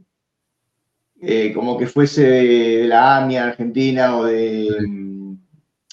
[1.21, 5.33] eh, como que fuese de, de la AMIA Argentina o de, mm,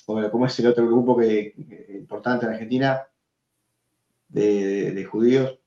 [0.07, 3.03] o ¿cómo es el otro grupo que, que- importante en Argentina?
[4.29, 5.60] De, de- de judíos.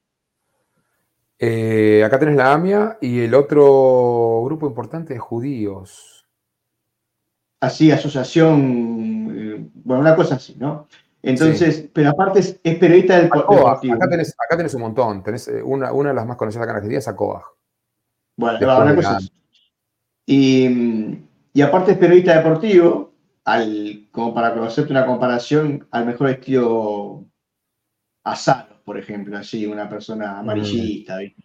[1.46, 6.26] Eh, acá tenés la AMIA y el otro grupo importante de judíos.
[7.60, 10.88] Así, asociación, eh, bueno, una cosa así, ¿no?
[11.22, 13.68] Entonces, pero aparte es, es periodista del deportivo.
[13.68, 15.22] acá tenés, acá tenés un montón.
[15.22, 17.44] Tenés eh, una, una de las más conocidas acá en Argentina es Acoa.
[18.38, 19.32] Bueno, Después una cosa así.
[20.26, 21.20] Y,
[21.52, 23.12] y aparte es periodista deportivo,
[23.44, 27.26] al, como para conocerte una comparación, al mejor estilo
[28.24, 31.18] Asano, por ejemplo, así, una persona amarillista.
[31.18, 31.44] ¿viste?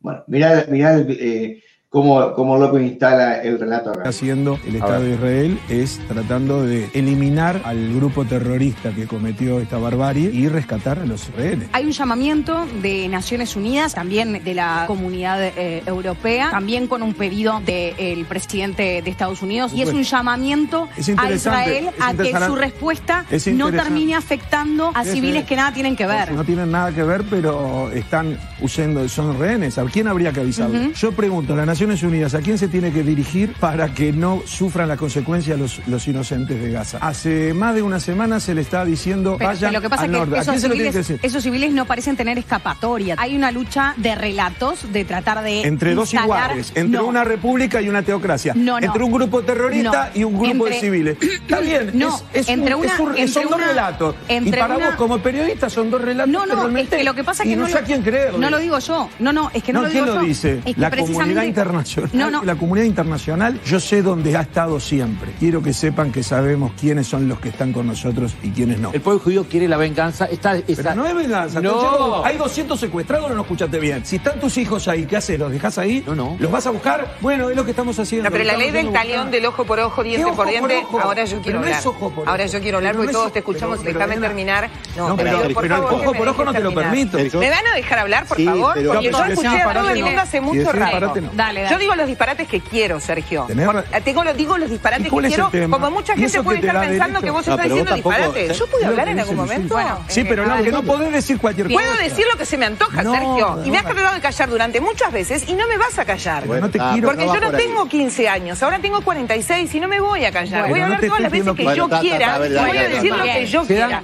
[0.00, 4.00] Bueno, mirá, mirá eh, cómo, cómo López instala el relato acá.
[4.00, 9.58] está haciendo el Estado de Israel es tratando de eliminar al grupo terrorista que cometió
[9.58, 11.68] esta barbarie y rescatar a los rehenes.
[11.72, 17.14] Hay un llamamiento de Naciones Unidas, también de la comunidad eh, europea, también con un
[17.14, 22.34] pedido del presidente de Estados Unidos y es un llamamiento Es a Israel a que
[22.46, 26.32] su respuesta Es no termine afectando a civiles que nada tienen que ver.
[26.32, 29.78] No tienen nada que ver, pero están huyendo, son rehenes.
[29.78, 30.88] ¿A quién habría que avisarle?
[30.88, 30.92] Ujú.
[30.92, 34.88] Yo pregunto, las Naciones Unidas, ¿a quién se tiene que dirigir para que no sufran
[34.88, 36.98] las consecuencias los, los inocentes de Gaza?
[37.00, 40.02] Hace más de una semana se le está diciendo, Pero, vayan pero lo que pasa
[40.02, 40.38] al es que norte.
[40.38, 41.26] ¿A esos quién se lo tiene civiles, que decir?
[41.30, 43.14] esos civiles no parecen tener escapatoria.
[43.16, 47.06] Hay una lucha de relatos, de tratar de Entre dos instalar- iguales, entre No.
[47.06, 48.84] una república y una teocracia, No, no.
[48.84, 51.16] entre un grupo terrorista y un grupo de civiles.
[51.22, 54.16] Está bien, No, es, es entre un- una- es un- entre son dos relatos.
[54.28, 57.04] y para una- vos como periodista son dos relatos No, que no, es realmente que
[57.04, 58.40] lo que pasa es que no, sé a lo- quién creerle.
[58.40, 59.08] no lo digo yo.
[59.20, 60.26] No, no, es que no, lo ¿quién digo lo yo.
[60.26, 60.60] dice?
[60.64, 62.44] Que La comunidad precisamente- internacional, No, no.
[62.44, 65.32] la comunidad internacional, yo sé dónde ha estado siempre.
[65.38, 68.90] Quiero que sepan que sabemos quiénes son los que están con nosotros y quiénes no.
[68.92, 70.26] El pueblo judío quiere la venganza.
[70.26, 71.60] Está, Pero está- no es venganza.
[71.60, 72.24] No.
[72.24, 74.04] Hay 200 secuestrados, no lo escuchaste bien.
[74.04, 75.38] Si están tus hijos ahí, ¿qué haces?
[75.38, 76.02] ¿Los dejas ahí?
[76.06, 76.36] No, no.
[76.38, 77.16] ¿Los vas a buscar?
[77.20, 78.28] Bueno, es lo que estamos haciendo.
[78.28, 80.84] No, pero la ley del talión del ojo por ojo, ¿Qué diente ojo por diente,
[81.00, 81.80] ahora yo Pero quiero no hablar.
[81.80, 83.90] es ojo por Ahora yo quiero hablar Pero porque no todos es- te escuchamos pero-
[83.90, 84.70] y déjame pero, terminar.
[84.96, 87.18] No, pero, pero ojo por me ojo no te lo permito.
[87.38, 88.72] ¿Me van a dejar hablar, por favor?
[88.74, 91.20] pero- Porque yo pero escuché a todo el mundo hace mucho rato.
[91.20, 91.30] no.
[91.58, 91.74] Dale, dale.
[91.74, 93.46] Yo digo los disparates que quiero, Sergio.
[93.46, 95.76] Por- eh, tengo, lo- digo los disparates ¿Y que quiero, tema?
[95.78, 97.20] como mucha ¿Y gente puede estar pensando derecho?
[97.24, 98.58] que vos No, estás vos diciendo tampoco- disparates.
[98.58, 99.74] ¿Yo puedo hablar en algún momento?
[99.74, 101.78] Bueno, Sí, pero no, que no podés decir cualquier cosa.
[101.78, 103.62] Puedo decir lo que se me antoja, No, Sergio.
[103.64, 103.90] Y me has no.
[103.90, 106.46] tratado de callar durante muchas veces y no me vas a callar.
[106.46, 107.08] Bueno, no te Ah, quiero.
[107.08, 110.68] Porque yo no tengo 15 años, ahora tengo 46 y no me voy a callar.
[110.68, 113.46] Voy a hablar todas las veces que yo quiera y voy a decir lo que
[113.46, 114.02] yo quiera.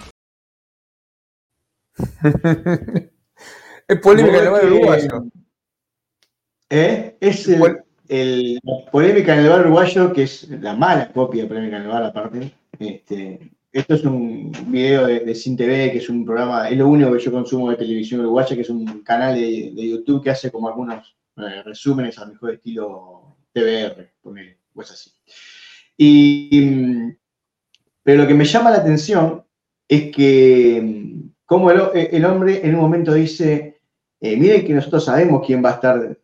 [3.86, 5.24] Es polémica barrio que- uruguayo.
[6.76, 7.16] ¿Eh?
[7.20, 7.84] Es el- ¿Cuál?
[8.08, 11.82] el- la polémica en el bar uruguayo, que es la mala copia de polémica en
[11.82, 12.52] el bar, aparte.
[12.80, 13.38] Este,
[13.72, 17.12] esto es un video de, de Sin TV, que es un programa, es lo único
[17.12, 20.50] que yo consumo de televisión uruguaya, que es un canal de, de YouTube que hace
[20.50, 25.12] como algunos eh, resúmenes al mejor estilo TBR, ponele, o es así.
[25.96, 27.12] Y,
[28.02, 29.44] pero lo que me llama la atención
[29.88, 33.78] es que mm, como el, el hombre en un momento dice,
[34.20, 36.18] eh, miren que nosotros sabemos quién va a estar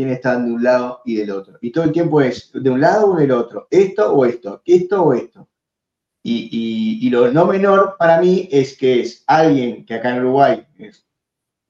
[0.00, 1.58] quién está de un lado y del otro.
[1.60, 5.02] Y todo el tiempo es de un lado o del otro, esto o esto, esto
[5.02, 5.46] o esto.
[6.22, 11.06] Y, lo no menor para mí es que es alguien que acá en Uruguay es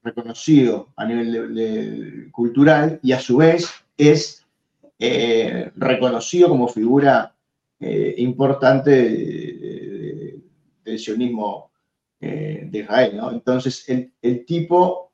[0.01, 4.45] reconocido a nivel cultural y a su vez es
[4.97, 7.35] eh, reconocido como figura
[7.81, 10.39] eh, importante de- de-
[10.85, 11.69] del sionismo
[12.21, 13.19] eh, de Israel.
[13.33, 15.11] Entonces el, el tipo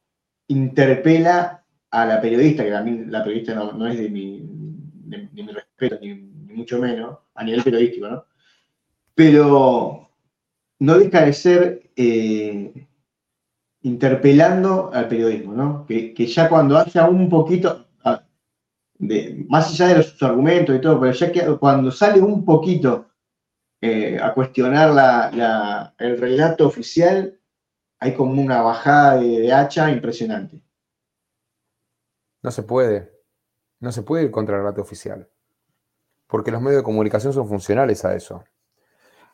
[0.47, 4.43] interpela a la periodista, que también la periodista no, no es de mi,
[5.54, 8.26] respeto, ni, mucho menos, a nivel periodístico, ¿no?
[9.15, 10.10] Pero
[10.80, 12.88] no deja de ser eh,
[13.82, 15.86] interpelando al periodismo, ¿no?
[15.86, 17.86] Que, que ya cuando haya un poquito,
[19.00, 23.10] de, más allá de los, argumentos y todo, pero ya que cuando sale un poquito
[23.82, 27.39] eh, a cuestionar la- la- el relato oficial,
[28.00, 30.62] hay como una bajada de hacha impresionante.
[32.47, 33.12] No se puede.
[33.81, 35.29] No se puede ir contra el relato oficial.
[36.27, 38.41] Porque los medios de comunicación son funcionales a eso.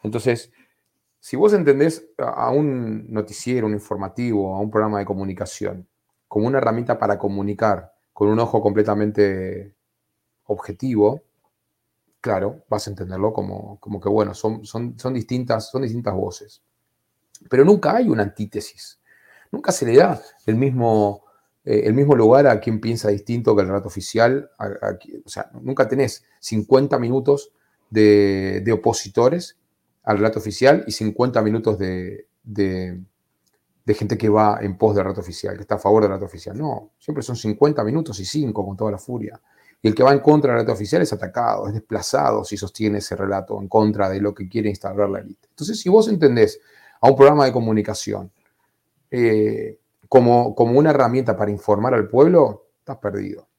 [0.01, 0.51] Entonces,
[1.19, 5.87] si vos entendés a a un noticiero, un informativo, a un programa de comunicación,
[6.27, 9.75] como una herramienta para comunicar con un ojo completamente
[10.45, 11.21] objetivo,
[12.19, 16.63] claro, vas a entenderlo como, como que, bueno, son, son, son, distintas, son distintas voces.
[17.47, 18.99] Pero nunca hay una antítesis.
[19.51, 21.22] Nunca se le da el mismo,
[21.65, 24.49] eh, el mismo lugar a quien piensa distinto que el relato oficial.
[25.25, 27.51] o sea, nunca tenés 50 minutos
[27.89, 29.57] de, de opositores
[30.03, 32.99] al relato oficial y 50 minutos de, de-
[33.95, 36.57] gente que va en pos del relato oficial, que está a favor del relato oficial.
[36.57, 39.39] No, siempre son 50 minutos y 5 con toda la furia.
[39.81, 42.99] Y el que va en contra del relato oficial es atacado, es desplazado si sostiene
[42.99, 45.47] ese relato en contra de lo que quiere instaurar la élite.
[45.49, 46.59] Entonces, si vos entendés
[47.01, 48.31] a un programa de comunicación
[49.11, 49.77] eh,
[50.13, 53.49] como, como una herramienta para informar al pueblo, estás perdido.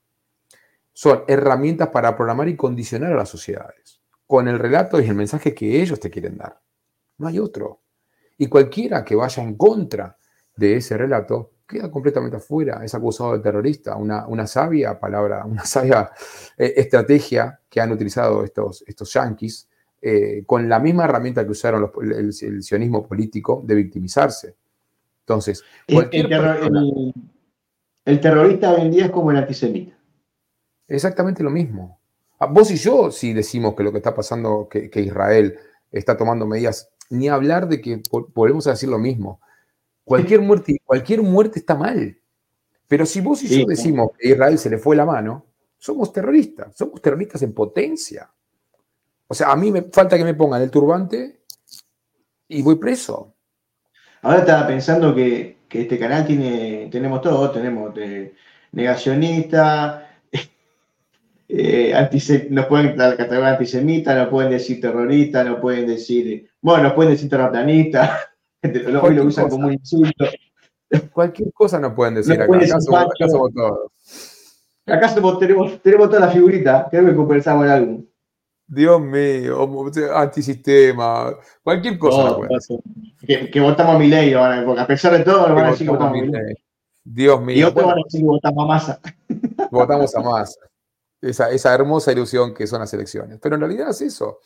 [0.92, 5.52] Son herramientas para programar y condicionar a las sociedades, con el relato y el mensaje
[5.52, 6.60] que ellos te quieren dar.
[7.18, 7.80] No hay otro.
[8.38, 10.16] Y cualquiera que vaya en contra
[10.54, 13.96] de ese relato queda completamente afuera, es acusado de terrorista.
[13.96, 16.08] Una, una sabia palabra, una sabia
[16.56, 19.68] eh, estrategia que han utilizado estos, estos yanquis
[20.00, 24.54] eh, con la misma herramienta que usaron el sionismo político de victimizarse.
[25.26, 27.14] Entonces, El, cualquier el terror- persona- el-
[28.04, 29.96] el terrorista hoy en día es como el antisemita.
[30.86, 31.98] Exactamente lo mismo.
[32.38, 35.56] Ah, Vos y yo, si decimos que lo que está pasando, que, que Israel
[35.90, 39.40] está tomando medidas, ni hablar de que vol- volvemos a decir lo mismo.
[40.04, 42.18] Cualquier muerte, cualquier muerte está mal.
[42.86, 45.46] Pero si vos y Sí, yo decimos que a Israel se le fue la mano,
[45.78, 48.30] somos terroristas, somos terroristas en potencia.
[49.26, 51.40] O sea, a mí me falta que me pongan el turbante
[52.48, 53.33] y voy preso.
[54.24, 58.34] Ahora estaba pensando que, que este canal tiene, tenemos todo, tenemos de
[58.72, 60.08] negacionista,
[61.48, 67.12] eh, nos pueden catalogar antisemita, nos pueden decir terrorista, nos pueden decir, bueno, nos pueden
[67.12, 68.18] decir terraplanista,
[68.62, 69.48] lo, lo usan cosa.
[69.56, 70.24] como un insulto.
[71.12, 72.56] Cualquier cosa nos pueden decir Nos acá.
[72.56, 73.28] Acá somos, acá macho.
[73.30, 73.78] somos todos.
[74.86, 78.04] Acá somos- tenemos, tenemos toda la figurita, creo que conversamos en algo.
[78.66, 79.68] Dios mío,
[80.14, 82.40] antisistema, cualquier cosa No,
[83.26, 85.92] que, que votamos a mi ley, a pesar de todo, nos van a decir que
[85.92, 86.30] Votamos a Milei.
[86.30, 86.54] Milei.
[87.04, 89.00] Dios Y mío, otros van bueno, a decir que votamos a Massa.
[89.70, 90.58] votamos a más.
[91.20, 93.38] esa, esa hermosa ilusión que son las elecciones.
[93.40, 94.38] Pero en realidad es eso.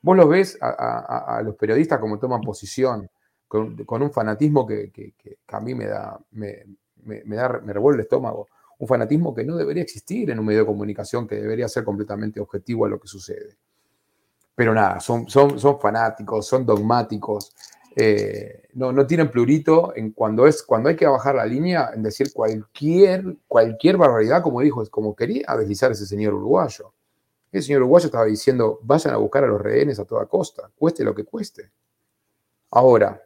[0.00, 3.08] Vos los ves a, a- a los periodistas como toman posición,
[3.48, 6.64] con, con un fanatismo que, que- que a mí me da, me,
[7.02, 8.46] me- me da, me revuelve el estómago.
[8.84, 12.38] Un fanatismo que no debería existir en un medio de comunicación, que debería ser completamente
[12.38, 13.56] objetivo a lo que sucede.
[14.54, 17.54] Pero nada, son, son, son fanáticos, son dogmáticos,
[17.96, 22.02] eh, no, no tienen plurito en cuando, es, cuando hay que bajar la línea en
[22.02, 26.92] decir cualquier, cualquier barbaridad, como dijo, como quería deslizar ese señor uruguayo.
[27.52, 31.04] El señor uruguayo estaba diciendo, vayan a buscar a los rehenes a toda costa, cueste
[31.04, 31.70] lo que cueste.
[32.70, 33.18] Ahora,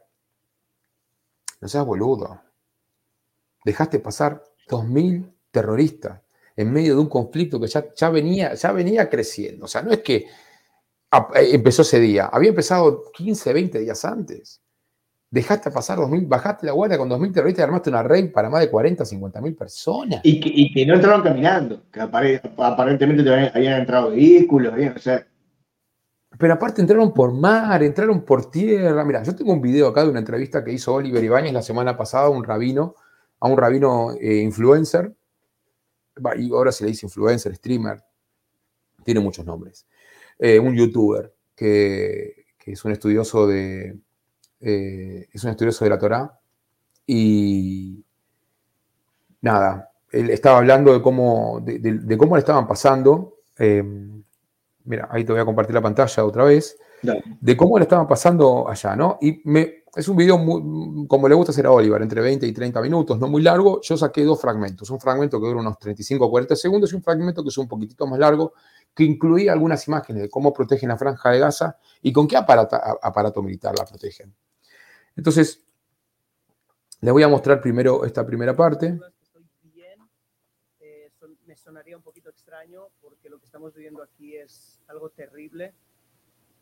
[1.59, 2.39] no seas boludo.
[3.65, 6.21] Dejaste pasar 2.000 terroristas
[6.55, 9.65] en medio de un conflicto que ya, ya, venía, ya venía creciendo.
[9.65, 14.61] O sea, no es que eh, empezó ese día, había empezado 15, 20 días antes.
[15.31, 18.61] Dejaste pasar 2.000, bajaste la guardia con 2.000 terroristas y armaste una red para más
[18.61, 20.21] de 40, 50 mil personas.
[20.23, 24.73] Y que, y que no entraron caminando, que apare- aparentemente te habían, habían entrado vehículos,
[24.75, 25.25] bien, o sea,
[26.37, 29.05] Pero aparte entraron por mar, entraron por tierra.
[29.05, 31.95] Mira, yo tengo un video acá de una entrevista que hizo Oliver Ibáñez la semana
[31.95, 32.95] pasada a un rabino,
[33.39, 35.13] a un rabino eh, influencer.
[36.37, 38.03] Y ahora se le dice influencer, streamer.
[39.03, 39.85] Tiene muchos nombres.
[40.37, 43.97] Eh, un youtuber que, que es un estudioso de.
[44.61, 46.39] eh, es un estudioso de la Torá.
[47.07, 48.03] Y
[49.41, 53.37] nada, él estaba hablando de cómo, de, de- de cómo le estaban pasando.
[53.57, 53.83] eh,
[54.85, 57.23] mira, ahí te voy a compartir la pantalla otra vez, Dale.
[57.39, 59.17] de cómo le estaban pasando allá, ¿no?
[59.21, 62.53] Y me, es un video muy- como le gusta hacer a Oliver, entre 20 y
[62.53, 63.81] 30 minutos, no muy largo.
[63.81, 67.03] Yo saqué dos fragmentos, un fragmento que dura unos 35 o 40 segundos y un
[67.03, 68.53] fragmento que es un poquitito más largo,
[68.93, 72.75] que incluía algunas imágenes de cómo protegen la franja de Gaza y con qué aparato,
[73.01, 74.33] aparato militar la protegen.
[75.15, 75.61] Entonces,
[77.01, 78.99] les voy a mostrar primero esta primera parte.
[80.79, 85.09] Eh, son- me sonaría un poquito extraño porque lo que estamos viviendo aquí es algo
[85.09, 85.73] terrible.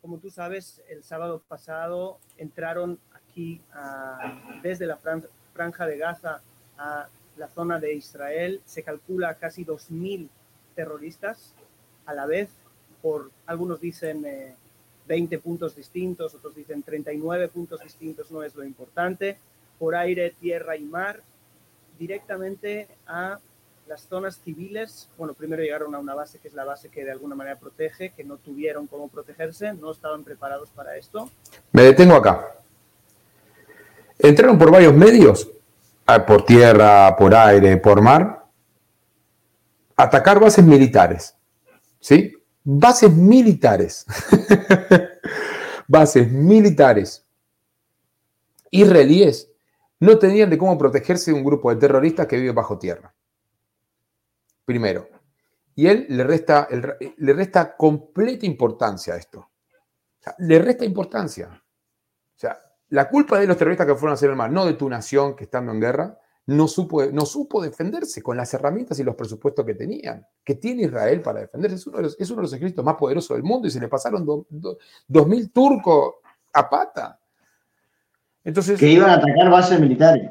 [0.00, 3.00] Como tú sabes, el sábado pasado entraron
[3.38, 6.40] aquí a- desde la fran- franja de Gaza
[6.76, 8.60] a la zona de Israel.
[8.64, 10.28] Se calcula casi 2.000
[10.74, 11.54] terroristas
[12.06, 12.48] a la vez.
[13.00, 14.54] Por algunos dicen eh,
[15.06, 19.38] 20 puntos distintos, otros dicen 39 puntos distintos, no es lo importante.
[19.78, 21.22] Por aire, tierra y mar
[21.98, 23.38] directamente a
[23.86, 25.08] las zonas civiles.
[25.16, 28.10] Bueno, primero llegaron a una base que es la base que de alguna manera protege,
[28.10, 31.30] que no tuvieron cómo protegerse, no estaban preparados para esto.
[31.72, 32.54] Me detengo acá.
[34.18, 35.48] Entraron por varios medios,
[36.06, 38.46] ah, por tierra, por aire, por mar,
[39.96, 41.36] atacar bases militares.
[42.00, 42.32] ¿Sí?
[42.64, 44.06] Bases militares.
[45.88, 47.24] bases militares.
[48.70, 49.50] Israelíes
[50.00, 53.14] no tenían de cómo protegerse de un grupo de terroristas que vive bajo tierra.
[54.64, 55.08] Primero.
[55.74, 59.50] Y él le resta, le resta completa importancia a esto.
[60.38, 61.48] Le resta importancia.
[61.50, 62.58] O sea,
[62.90, 65.34] la culpa de los terroristas que fueron a hacer el mal, no de tu nación
[65.36, 69.66] que estando en guerra, no supo, no supo defenderse con las herramientas y los presupuestos
[69.66, 71.76] que tenían, que tiene Israel para defenderse.
[71.76, 73.78] Es uno de los, es uno de los ejércitos más poderosos del mundo y se
[73.80, 76.14] le pasaron do- do- dos mil turcos
[76.54, 77.20] a pata.
[78.44, 80.30] Entonces, que iban a atacar bases militares.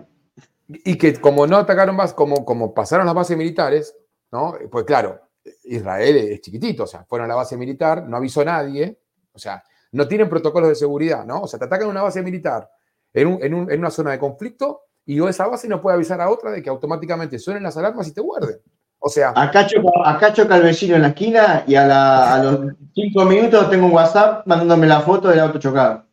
[0.68, 3.96] y que como no atacaron más, como, como pasaron las bases militares,
[4.32, 4.56] ¿no?
[4.72, 5.22] Pues claro,
[5.66, 9.00] Israel es chiquitito, o sea, fueron a la base militar, no avisó a nadie,
[9.34, 11.42] o sea, no tienen protocolos de seguridad, ¿no?
[11.42, 12.70] O sea, te atacan una base militar
[13.14, 16.20] en, un- en un- en una zona de conflicto y esa base no puede avisar
[16.22, 18.58] a otra de que automáticamente suenen las alarmas y te guarden.
[19.00, 22.44] O sea, Acá choca, acá choca el vecino en la esquina y a, la- a
[22.44, 26.06] los cinco minutos tengo un WhatsApp mandándome la foto del auto chocado.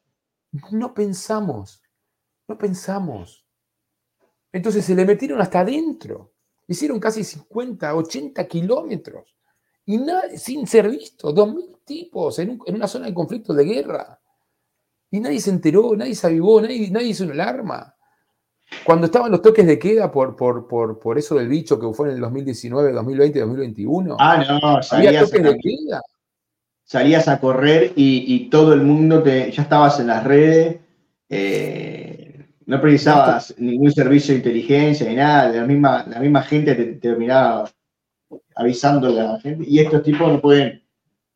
[0.71, 1.83] no pensamos,
[2.47, 3.45] no pensamos.
[4.53, 6.33] Entonces se le metieron hasta adentro.
[6.69, 9.35] Hicieron casi 50, 80 kilómetros.
[9.85, 13.65] Y nada, sin ser visto, 2.000 tipos en, un- en una zona de conflicto de
[13.65, 14.21] guerra.
[15.11, 17.95] Y nadie se enteró, nadie se avivó, nadie, nadie hizo una alarma.
[18.85, 22.09] Cuando estaban los toques de queda por, por, por, por eso del bicho que fue
[22.09, 26.03] en el 2019, 2020, 2021, Ah, no, había salías a, toques de queda.
[26.85, 30.81] salías a correr y, y todo el mundo te, ya estabas en las redes.
[31.29, 35.51] eh, no precisabas ningún servicio de inteligencia ni nada.
[35.51, 37.71] La misma, la misma gente te, te terminaba
[38.57, 39.65] avisando a la gente.
[39.69, 40.83] Y estos tipos no pueden,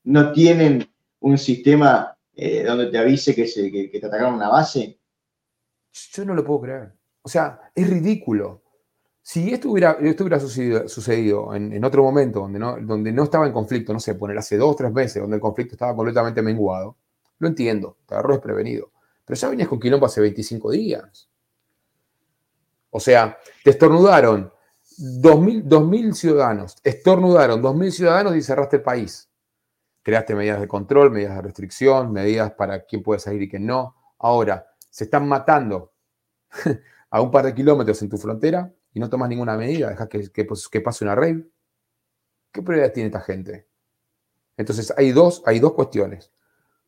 [0.09, 0.89] no tienen
[1.21, 4.99] un sistema eh, donde te avise que, se, que, te atacaron una base.
[5.93, 6.93] Yo no lo puedo creer.
[7.21, 8.63] O sea, es ridículo.
[9.21, 13.25] Si esto hubiera, esto hubiera sucedido, sucedido en, en otro momento donde no, donde no
[13.25, 16.41] estaba en conflicto, no sé, poner hace dos, tres meses, donde el conflicto estaba completamente
[16.41, 16.97] menguado,
[17.39, 18.91] lo entiendo, te agarró desprevenido.
[19.27, 21.29] Pero ya venías con quilombo hace 25 días.
[22.89, 24.51] O sea, te estornudaron
[24.99, 29.28] 2.000, 2.000 ciudadanos, estornudaron 2.000 ciudadanos y cerraste el país.
[30.03, 33.95] Creaste medidas de control, medidas de restricción, medidas para quién puede salir y quién no.
[34.19, 35.93] Ahora, se están matando
[37.11, 40.31] a un par de kilómetros en tu frontera y no tomas ninguna medida, dejas que,
[40.31, 41.47] que, pase una rave.
[42.53, 43.69] ¿Qué prioridades tiene esta gente?
[44.57, 46.33] Entonces, hay dos, hay dos cuestiones.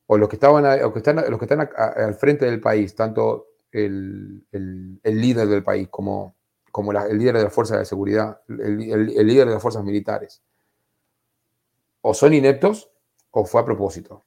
[0.06, 3.50] O los que, estaban, o que están, los que están al frente del país, tanto
[3.70, 6.34] el, el- líder del país como,
[6.72, 8.76] como el líder de las fuerzas de seguridad, el
[9.26, 10.42] líder de las fuerzas militares,
[12.00, 12.89] o son ineptos
[13.32, 14.24] o fue a propósito.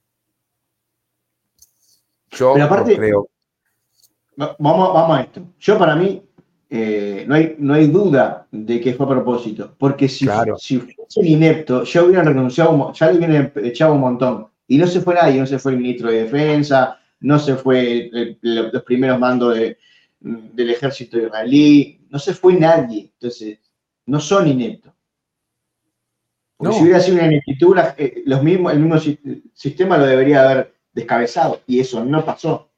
[2.31, 3.29] Yo Pero aparte- no creo.
[4.41, 5.41] Va- Vamos, vamos a esto.
[5.59, 6.21] Yo para mí
[6.75, 10.57] eh, no, hay, no hay duda de que fue a propósito, porque si, Claro.
[10.57, 14.47] si fuese inepto, ya hubieran renunciado, ya le hubieran echado un montón.
[14.67, 18.09] Y no se fue nadie, no se fue el ministro de Defensa, no se fue
[18.11, 19.77] el- el- los primeros mandos de-
[20.19, 23.11] del ejército israelí, no se fue nadie.
[23.19, 23.59] Entonces,
[24.07, 24.92] no son ineptos.
[26.57, 26.77] Porque No.
[26.77, 29.19] si hubiera sido una ineptitud, eh, los mismos, el mismo si-
[29.53, 32.69] sistema lo debería haber descabezado, y eso no pasó.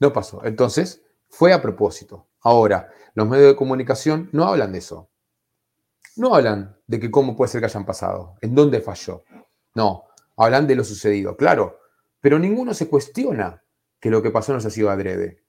[0.00, 0.44] No pasó.
[0.44, 2.26] Entonces, fue a propósito.
[2.40, 5.08] Ahora, los medios de comunicación no hablan de eso.
[6.16, 9.24] No hablan de que cómo puede ser que hayan pasado, en dónde falló.
[9.74, 10.04] No,
[10.36, 11.80] hablan de lo sucedido, claro.
[12.20, 13.62] Pero ninguno se cuestiona
[13.98, 15.42] que lo que pasó no se ha sido adrede.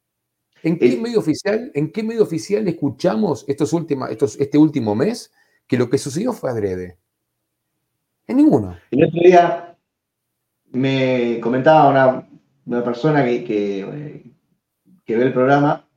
[0.63, 5.31] ¿En qué medio oficial, en qué medio oficial escuchamos estos última- estos, este último mes
[5.67, 6.97] que lo que sucedió fue adrede?
[8.27, 8.77] En ninguno.
[8.91, 9.77] El otro día
[10.71, 11.89] me comentaba
[12.65, 13.85] una, persona eh, que
[15.15, 15.87] ve el programa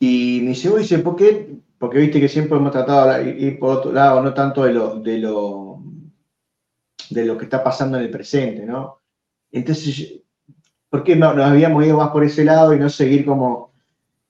[0.00, 1.56] y me dice, "Uy, dice, ¿por qué?
[1.78, 4.96] Porque viste que siempre hemos tratado de ir- por otro lado, no tanto de lo,
[5.00, 5.82] de lo,
[7.10, 9.00] de lo que está pasando en el presente, ¿no?
[9.52, 10.20] Entonces,
[10.90, 13.72] ¿por qué no- nos habíamos ido más por ese lado y no seguir como...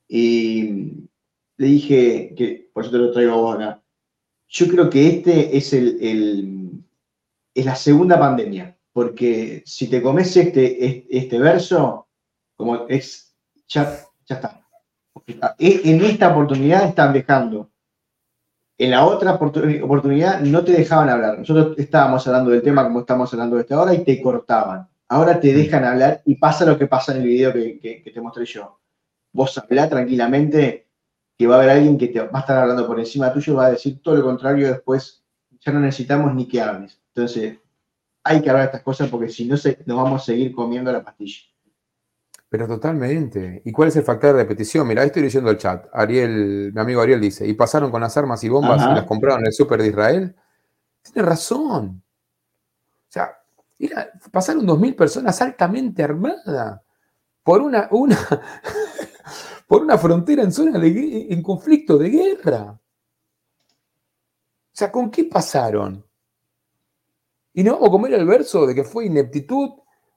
[0.09, 1.09] Y
[1.57, 3.83] le dije, que por eso te lo traigo a vos acá,
[4.49, 5.99] yo creo que este es el-
[7.55, 12.09] es la segunda pandemia, porque si te comes este, este, este verso,
[12.57, 13.35] como es,
[13.69, 14.61] ya, ya está.
[15.59, 17.71] E- En esta oportunidad están dejando.
[18.77, 21.39] En la otra oportu- oportunidad no te dejaban hablar.
[21.39, 24.89] Nosotros estábamos hablando del tema como estamos hablando de esta hora y te cortaban.
[25.09, 28.11] Ahora te dejan hablar y pasa lo que pasa en el video que, que- que
[28.11, 28.81] te mostré yo.
[29.33, 30.89] Vos hablá tranquilamente
[31.39, 33.57] que va a haber alguien que te va a estar hablando por encima tuyo y
[33.57, 35.25] va a decir todo lo contrario después.
[35.61, 37.01] Ya no necesitamos ni que hables.
[37.15, 37.59] Entonces,
[38.25, 40.91] hay que hablar de estas cosas porque si no, se, nos vamos a seguir comiendo
[40.91, 41.39] la pastilla.
[42.49, 43.63] Pero totalmente.
[43.65, 44.87] ¿Y cuál es el factor de repetición?
[44.87, 45.87] Mira, estoy leyendo el chat.
[45.93, 48.93] Ariel, mi amigo Ariel dice, ¿y pasaron con las armas y bombas Ajá.
[48.93, 50.37] y las compraron en el súper de Israel?
[51.03, 52.03] Tiene razón.
[53.09, 53.37] O sea,
[53.79, 56.81] era- pasaron 2.000 personas altamente armadas
[57.43, 58.19] por una, una,
[59.69, 62.73] por una frontera en zona de, en conflicto de guerra.
[62.73, 62.81] O
[64.77, 66.04] sea, ¿con qué pasaron?
[67.55, 69.71] Y no vamos a comer el verso de que fue ineptitud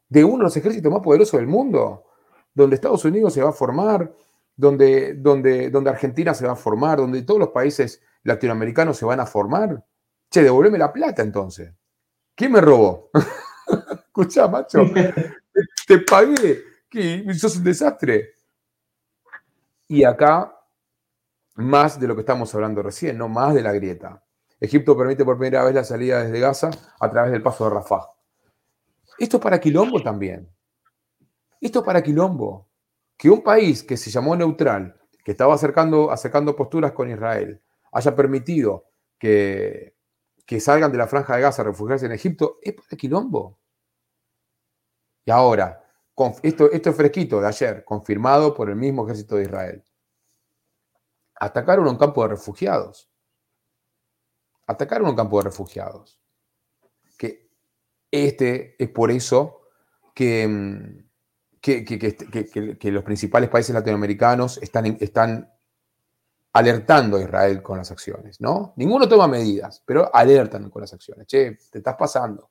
[0.10, 2.06] de uno de los ejércitos más poderosos del mundo,
[2.54, 4.12] donde Estados Unidos se va a formar,
[4.56, 9.20] donde, donde, donde Argentina se va a formar, donde todos los países latinoamericanos se van
[9.20, 9.86] a formar.
[10.32, 11.74] Che, devolveme la plata entonces.
[12.36, 13.12] ¿Quién me robó?
[14.08, 14.80] Escuchá, macho,
[15.86, 18.32] te, pagué, que sos un desastre.
[19.88, 20.60] Y acá,
[21.56, 24.24] más de lo que estamos hablando recién, no más de la grieta.
[24.60, 28.12] Egipto permite por primera vez la salida desde Gaza a través del paso de Rafah.
[29.20, 30.50] Esto es para Quilombo también.
[31.62, 32.68] Esto es para Quilombo.
[33.16, 38.16] Que un país que se llamó neutral, que estaba acercando, acercando posturas con Israel, haya
[38.16, 38.86] permitido
[39.18, 39.96] que,
[40.46, 43.60] que salgan de la franja de Gaza a refugiarse en Egipto, es para Quilombo.
[45.26, 45.84] Y ahora,
[46.42, 49.84] esto, esto es fresquito de ayer, confirmado por el mismo ejército de Israel.
[51.36, 53.12] Atacaron un campo de refugiados.
[54.68, 56.20] Atacaron un campo de refugiados.
[57.18, 57.50] Que
[58.12, 59.62] este es por eso
[60.14, 61.08] que, mm,
[61.62, 65.52] que, que- que- que- que- que los principales países latinoamericanos están, están
[66.54, 68.74] alertando a Israel con las acciones, ¿no?
[68.78, 71.28] Ninguno toma medidas, pero alertan con las acciones.
[71.28, 72.50] Che, te estás pasando.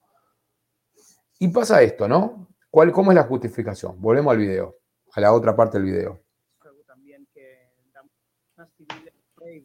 [1.38, 2.48] Y pasa esto, ¿no?
[2.70, 4.00] ¿Cuál, ¿Cómo es la justificación?
[4.00, 4.76] Volvemos al video,
[5.12, 6.22] a la otra parte del video.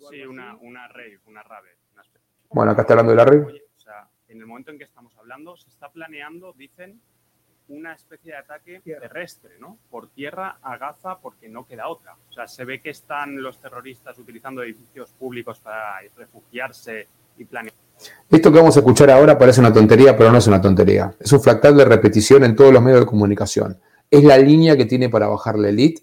[0.10, 1.78] Sí, una, una rave, una rave.
[2.54, 3.46] Bueno, acá está hablando de la red.
[3.46, 7.00] Oye, o sea, en el momento en que estamos hablando, se está planeando, dicen,
[7.68, 9.78] una especie de ataque terrestre, ¿no?
[9.90, 12.16] Por tierra a Gaza porque no queda otra.
[12.30, 17.74] O sea, se ve que están los terroristas utilizando edificios públicos para refugiarse y planear.
[18.30, 21.14] Esto que vamos a escuchar ahora parece una tontería, pero no es una tontería.
[21.20, 23.80] Es un fractal de repetición en todos los medios de comunicación.
[24.10, 26.02] Es la línea que tiene para bajar la elite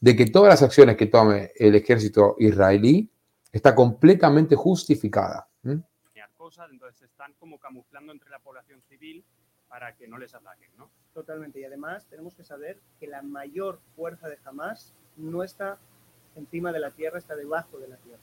[0.00, 3.10] de que todas las acciones que tome el ejército israelí
[3.52, 5.48] Está completamente justificada.
[5.64, 5.82] ¿m?
[6.36, 9.24] cosas, entonces están como camuflando entre la población civil
[9.68, 10.90] para que no les ataquen, ¿no?
[11.14, 11.60] Totalmente.
[11.60, 15.78] Y además tenemos que saber que la mayor fuerza de Hamas no está
[16.36, 18.20] encima de la tierra, está debajo de la tierra.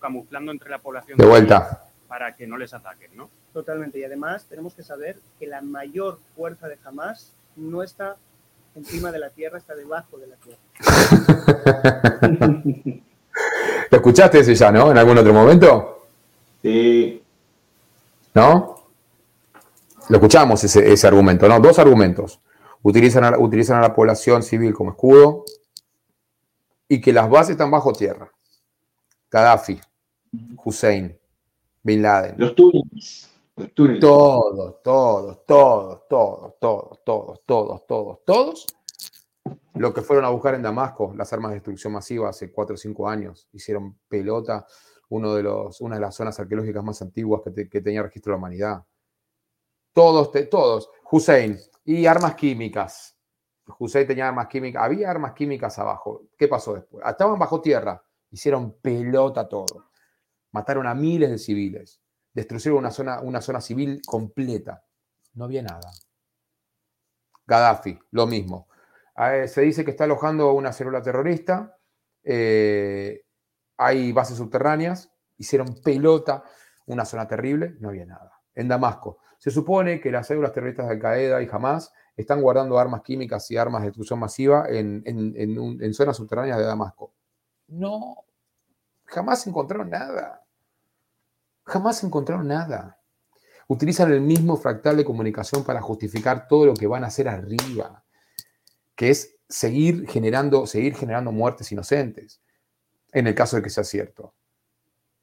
[0.00, 1.84] Camuflando entre la población De civil vuelta.
[2.08, 3.30] para que no les ataquen, ¿no?
[3.52, 3.98] Totalmente.
[4.00, 8.16] Y además tenemos que saber que la mayor fuerza de Hamas no está
[8.74, 10.58] encima de la tierra, está debajo de la tierra.
[13.90, 14.90] ¿Lo escuchaste ese ya, no?
[14.90, 16.08] ¿En algún otro momento?
[16.62, 17.20] Sí.
[18.34, 18.74] ¿No?
[20.08, 21.60] Lo escuchamos ese, ese argumento, ¿no?
[21.60, 22.40] Dos argumentos.
[22.82, 25.44] Utilizan a, utilizan a la población civil como escudo
[26.88, 28.30] y que las bases están bajo tierra.
[29.30, 29.80] Gaddafi,
[30.62, 31.18] Hussein,
[31.82, 32.34] Bin Laden.
[32.36, 33.30] Los túneles.
[33.56, 34.00] Los túneles.
[34.00, 38.66] Todos, todos, todos, todos, todos, todos, todos, todos, todos.
[39.74, 42.76] Lo que fueron a buscar en Damasco, las armas de destrucción masiva hace 4 o
[42.76, 44.66] 5 años, hicieron pelota
[45.14, 48.34] uno de los, una de las zonas arqueológicas más antiguas que, te- tenía registro de
[48.34, 48.84] la humanidad.
[49.92, 50.90] Todos, todos.
[51.10, 51.58] Hussein.
[51.84, 53.16] Y armas químicas.
[53.78, 54.82] Hussein tenía armas químicas.
[54.82, 56.22] Había armas químicas abajo.
[56.36, 57.04] ¿Qué pasó después?
[57.06, 58.02] Estaban bajo tierra.
[58.30, 59.90] Hicieron pelota todo.
[60.52, 62.00] Mataron a miles de civiles.
[62.32, 64.84] Destruyeron una zona, una zona civil completa.
[65.34, 65.90] No había nada.
[67.46, 68.68] Gaddafi, lo mismo.
[69.16, 71.78] Eh, se dice que está alojando una célula terrorista.
[72.24, 73.23] eh,
[73.76, 75.10] hay bases subterráneas.
[75.36, 76.44] Hicieron pelota,
[76.86, 77.76] una zona terrible.
[77.80, 78.32] No había nada.
[78.54, 79.18] En Damasco.
[79.38, 83.56] Se supone que las células terroristas de Al-Qaeda y Hamas están guardando armas químicas y
[83.56, 87.12] armas de destrucción masiva en, en- en un- en zonas subterráneas de Damasco.
[87.68, 88.24] No,
[89.06, 90.44] jamás encontraron nada.
[91.64, 93.00] Jamás encontraron nada.
[93.66, 98.04] Utilizan el mismo fractal de comunicación para justificar todo lo que van a hacer arriba,
[98.94, 102.42] que es seguir generando, seguir generando muertes inocentes,
[103.14, 104.34] en el caso de que sea cierto.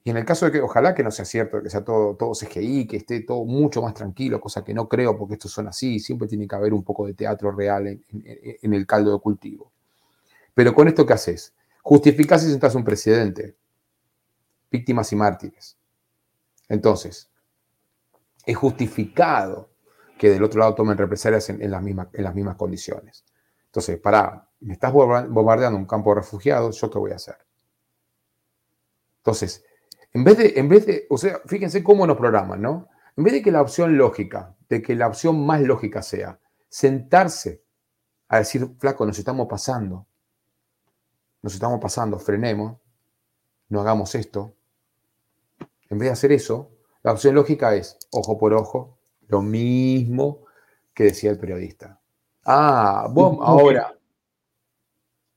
[0.03, 2.33] Y en el caso de que, ojalá que no sea cierto, que sea todo, todo
[2.35, 5.99] CGI, que esté todo mucho más tranquilo, cosa que no creo porque estos son así,
[5.99, 9.71] siempre tiene que haber un poco de teatro real en, el caldo de cultivo.
[10.55, 11.53] Pero con esto, ¿qué haces?
[11.83, 13.57] Justificás y sentás un presidente,
[14.71, 15.77] víctimas y mártires.
[16.69, 17.29] Entonces,
[18.45, 19.69] es justificado
[20.17, 23.25] que del otro lado tomen represalias en, las, mismas, en las mismas condiciones.
[23.65, 27.37] Entonces, para, me estás bomba- bombardeando un campo de refugiados, ¿yo qué voy a hacer?
[29.21, 29.63] Entonces,
[30.13, 32.89] en vez de, en vez de, o sea, fíjense cómo nos programan, ¿no?
[33.15, 37.63] En vez de que la opción lógica, de que la opción más lógica sea sentarse
[38.27, 40.07] a decir, flaco, nos estamos pasando,
[41.41, 42.77] nos estamos pasando, frenemos,
[43.69, 44.55] no hagamos esto.
[45.89, 46.71] En vez de hacer eso,
[47.03, 48.97] la opción lógica es ojo por ojo,
[49.27, 50.45] lo mismo
[50.93, 51.99] que decía el periodista.
[52.45, 53.95] Ah, vos ahora,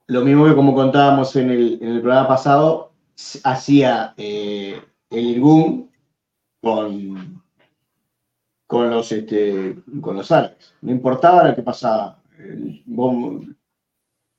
[0.07, 2.94] Lo mismo que como contábamos en el, en el programa pasado,
[3.45, 5.91] hacía eh, el Irgun
[6.61, 7.43] con,
[8.67, 10.75] con, los, este, con los árabes.
[10.83, 12.23] No importaba lo que pasaba.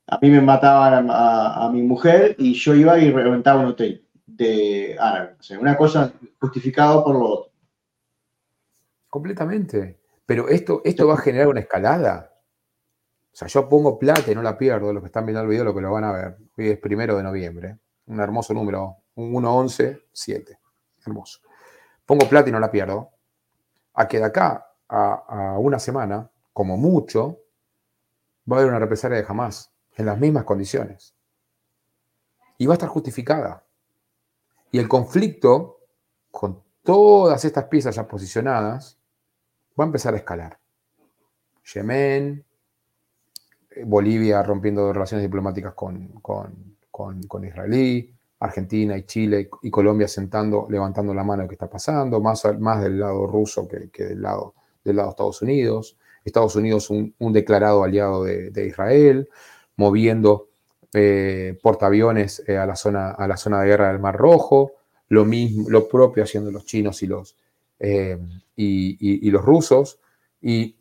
[0.07, 4.95] A mí me mataban a, mi mujer y yo iba y reventaba un hotel de
[4.99, 5.35] árabe.
[5.39, 7.51] O sea, una cosa justificada por lo otro.
[9.09, 9.99] completamente.
[10.25, 12.31] Pero esto, esto va a generar una escalada.
[13.31, 14.91] O sea, yo pongo plata y no la pierdo.
[14.91, 16.37] Los que están viendo el video lo que lo van a ver.
[16.57, 17.77] Hoy es primero de noviembre.
[18.07, 18.97] Un hermoso número.
[19.15, 20.57] Un 1-11-7.
[21.05, 21.39] Hermoso.
[22.05, 23.11] Pongo plata y no la pierdo.
[23.93, 25.13] A que de acá a,
[25.53, 27.39] a una semana, como mucho,
[28.51, 29.71] va a haber una represalia de jamás.
[29.95, 31.15] En las mismas condiciones.
[32.57, 33.65] Y va a estar justificada.
[34.71, 35.79] Y el conflicto,
[36.31, 38.99] con todas estas piezas ya posicionadas,
[39.79, 40.59] va a empezar a escalar.
[41.73, 42.45] Yemen,
[43.71, 46.74] eh, Bolivia rompiendo relaciones diplomáticas con, con,
[47.27, 52.21] con, Israelí, Argentina y Chile y Colombia sentando, levantando la mano de qué está pasando,
[52.21, 55.97] más, más del lado ruso que, que del, lado, del lado Estados Unidos.
[56.23, 59.29] Estados Unidos un, declarado aliado de, Israel,
[59.75, 60.47] moviendo
[60.93, 64.71] eh, portaaviones eh, a, la zona, a la zona de guerra del Mar Rojo,
[65.09, 67.35] lo, mismo, lo propio haciendo los chinos y los,
[67.79, 68.17] eh,
[68.55, 69.99] y- y los rusos,
[70.41, 70.77] y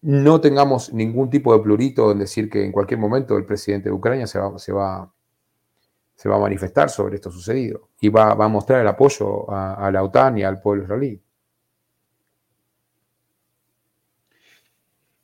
[0.00, 3.94] no tengamos ningún tipo de plurito en decir que en cualquier momento el presidente de
[3.94, 5.12] Ucrania se va, se va,
[6.16, 9.74] se va a manifestar sobre esto sucedido y va, va a mostrar el apoyo a,
[9.86, 11.22] a la OTAN y al pueblo israelí.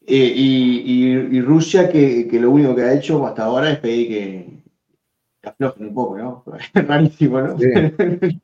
[0.05, 0.80] Eh, y,
[1.14, 4.62] y- y Rusia, que, que lo único que ha hecho hasta ahora es pedir que,
[5.43, 6.45] que aflojen un poco, ¿no?
[6.74, 7.59] Rarísimo, ¿no?
[7.59, 7.66] Sí.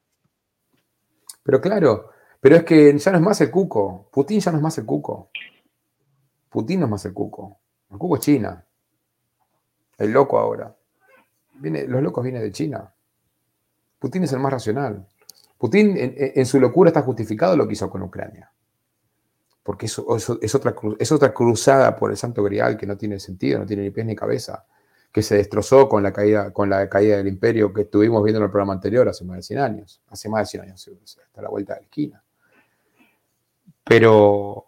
[1.42, 4.08] Pero claro, pero es que ya no es más el cuco.
[4.12, 5.30] Putin ya no es más el cuco.
[6.50, 7.58] Putin no es más el cuco.
[7.90, 8.64] El cuco es China.
[9.98, 10.74] El loco ahora.
[11.60, 12.92] Viene, los locos vienen de China.
[13.98, 15.06] Putin es el más racional.
[15.58, 18.50] Putin en, en su locura está justificado lo que hizo con Ucrania.
[19.62, 23.18] Porque eso, eso- es, otra, es otra cruzada por el Santo Grial que no tiene
[23.20, 24.64] sentido, no tiene ni pies ni cabeza,
[25.12, 28.44] que se destrozó con la caída, con la caída del imperio que estuvimos viendo en
[28.44, 30.00] el programa anterior hace más de 100 años.
[30.08, 30.90] Hace más de 100 años,
[31.24, 32.22] hasta la vuelta de la esquina.
[33.84, 34.66] Pero,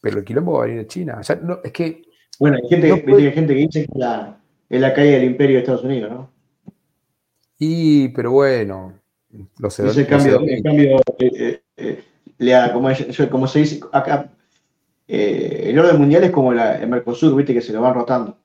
[0.00, 1.20] pero el quilombo va a venir de China.
[1.42, 2.02] No- es que
[2.38, 4.40] Bueno, hay gente, No puede- hay gente que dice que la,
[4.72, 6.30] es la caída del imperio de Estados Unidos, ¿no?
[7.58, 8.94] Y, pero bueno,
[9.58, 12.04] los cambio, los el cambio eh, eh, eh,
[12.72, 13.06] como, es-
[13.46, 14.30] se dice acá,
[15.06, 18.38] eh, el orden mundial es como la, el Mercosur, viste que se lo van rotando.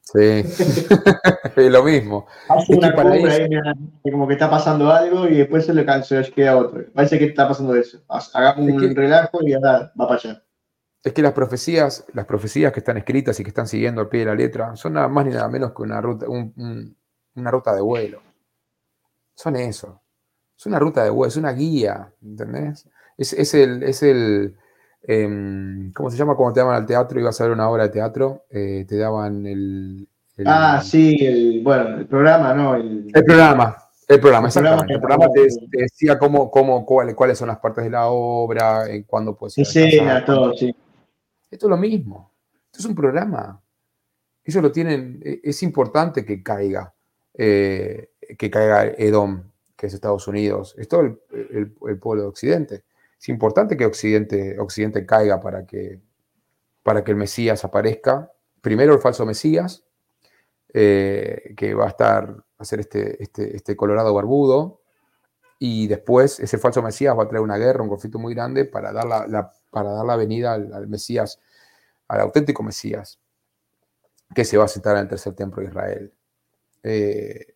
[0.00, 0.18] Sí,
[1.56, 2.26] es lo mismo.
[2.48, 3.46] Hace Es una compra ahí,
[4.10, 6.82] como que está pasando algo y después se le se queda otro.
[6.94, 8.00] Parece que está pasando eso.
[8.08, 10.42] Hagamos Es un que- relajo y ahora va para allá.
[11.08, 14.20] Es que las profecías, las profecías que están escritas y que están siguiendo al pie
[14.20, 16.96] de la letra son nada más ni nada menos que una ruta, un- un-
[17.34, 18.20] una ruta de vuelo.
[19.34, 20.02] Son eso.
[20.56, 22.86] Es una ruta de vuelo, es una guía, ¿entendés?
[23.16, 24.54] Es, es el, es el
[25.02, 26.34] em, ¿cómo se llama?
[26.36, 28.98] Cuando te daban al teatro y ibas a ver una obra de teatro, eh, te
[28.98, 30.06] daban el,
[30.36, 32.74] el- Ah, sí, el, bueno, el programa, ¿no?
[32.74, 33.76] El, el programa.
[34.06, 34.92] El programa, exactamente.
[34.94, 38.86] El programa te, te decía cómo, cómo, cuáles, cuáles son las partes de la obra,
[38.90, 40.74] en cuándo puedes escena, todo, sí.
[41.50, 42.32] Esto es lo mismo.
[42.66, 43.60] Esto es un programa.
[44.44, 45.20] Ellos lo tienen.
[45.24, 46.94] e- Es importante que caiga.
[47.40, 49.44] eh, que caiga Edom,
[49.76, 50.74] que es Estados Unidos.
[50.76, 52.84] Es todo el, el- pueblo de Occidente.
[53.20, 56.00] Es importante que Occidente, Occidente caiga para que,
[56.82, 58.32] para que el Mesías aparezca.
[58.60, 59.84] Primero el falso Mesías,
[60.74, 64.77] eh, que va a estar a ser este, este, este Colorado barbudo.
[65.58, 68.92] Y después ese falso Mesías va a traer una guerra, un conflicto muy grande para
[68.92, 71.40] dar la, para dar la venida al, Mesías,
[72.06, 73.18] al auténtico Mesías,
[74.34, 76.12] que se va a sentar en el tercer templo de Israel.
[76.82, 77.54] Eh,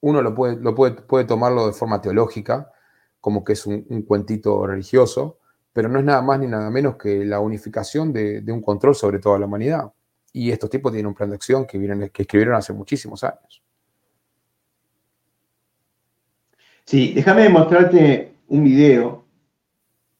[0.00, 2.72] uno lo, puede, lo puede, puede tomarlo de forma teológica,
[3.20, 5.38] como que es un, un cuentito religioso,
[5.72, 8.94] pero no es nada más ni nada menos que la unificación de, de un control
[8.94, 9.92] sobre toda la humanidad.
[10.32, 13.62] Y estos tipos tienen un plan de acción que, vienen, que escribieron hace muchísimos años.
[16.90, 19.24] Sí, déjame mostrarte un video,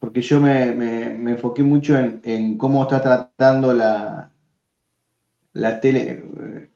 [0.01, 4.33] porque yo me, me- me enfoqué mucho en, en cómo está tratando la,
[5.55, 6.23] la tele,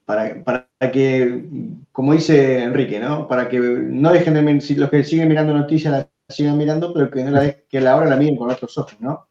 [0.05, 1.45] para, para que,
[1.93, 3.29] como dice Enrique, ¿no?
[3.29, 7.23] Para que no dejen de, los que siguen mirando noticias la sigan mirando, pero que,
[7.25, 9.29] no la, de- que la hora la miren con otros ojos, ¿no?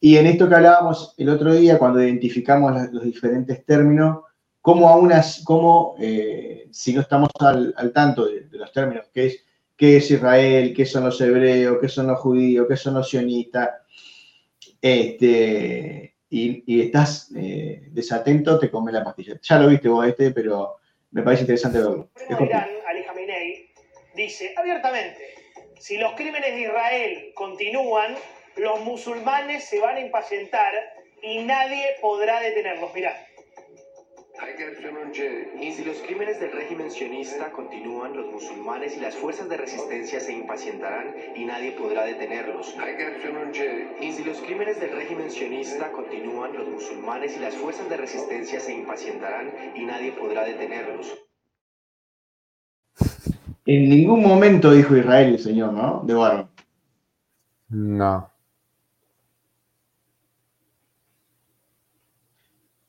[0.00, 4.20] Y en esto que hablábamos el otro día, cuando identificamos las- los diferentes términos,
[4.62, 5.12] cómo aún
[5.44, 9.45] cómo, eh, si no estamos al, al tanto de, de los términos, que es
[9.76, 13.70] qué es Israel, qué son los hebreos, qué son los judíos, qué son los sionistas,
[14.80, 19.38] este, y, y estás eh, desatento, te comes la pastilla.
[19.40, 20.76] Ya lo viste vos este, pero
[21.10, 22.10] me parece interesante verlo.
[22.14, 22.44] Completo.
[22.44, 23.70] Irán, Ali Khamenei,
[24.14, 25.34] dice abiertamente,
[25.78, 28.16] si los crímenes de Israel continúan,
[28.56, 30.72] los musulmanes se van a impacientar
[31.22, 32.92] y nadie podrá detenerlos.
[32.94, 33.14] Mirá.
[34.36, 40.32] Si los crímenes del régimen sionista continúan, los musulmanes y las fuerzas de resistencia se
[40.32, 42.74] impacientarán y nadie podrá detenerlos.
[43.98, 48.74] Si los crímenes del régimen sionista continúan, los musulmanes y las fuerzas de resistencia se
[48.74, 51.14] impacientarán y nadie podrá detenerlos.
[53.64, 56.02] En ningún momento dijo Israel el Señor, ¿no?
[56.04, 56.50] De varón.
[57.68, 58.36] No.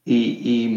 [0.07, 0.76] y, y, y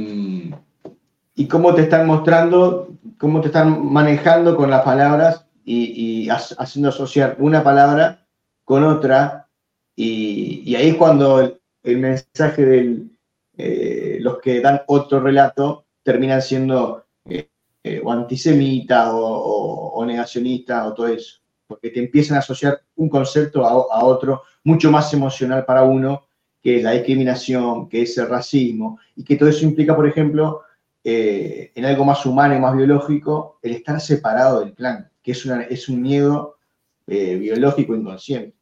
[1.51, 2.89] cómo te están mostrando,
[3.19, 8.27] cómo te están manejando con las palabras y, y ha- haciendo asociar una palabra
[8.65, 9.49] con otra.
[9.95, 11.41] Y, ahí es cuando
[11.83, 17.49] el, mensaje de los que dan otro relato terminan siendo eh,
[17.83, 21.41] eh, o antisemitas o negacionistas o todo eso.
[21.67, 26.25] Porque te empiezan a asociar un concepto a, a otro mucho más emocional para uno
[26.63, 30.63] que es la discriminación, que es el racismo, y que todo eso implica, por ejemplo,
[31.03, 35.47] eh, en algo más humano y más biológico, el estar separado del clan, que es,
[35.47, 36.59] es un miedo
[37.07, 38.57] eh, biológico inconsciente.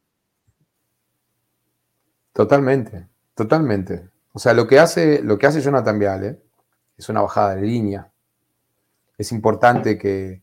[2.33, 4.09] Totalmente, totalmente.
[4.31, 6.39] O sea, lo que hace, lo que hace Jonathan Viale
[6.97, 8.09] es una bajada de línea.
[9.17, 10.41] Es importante que,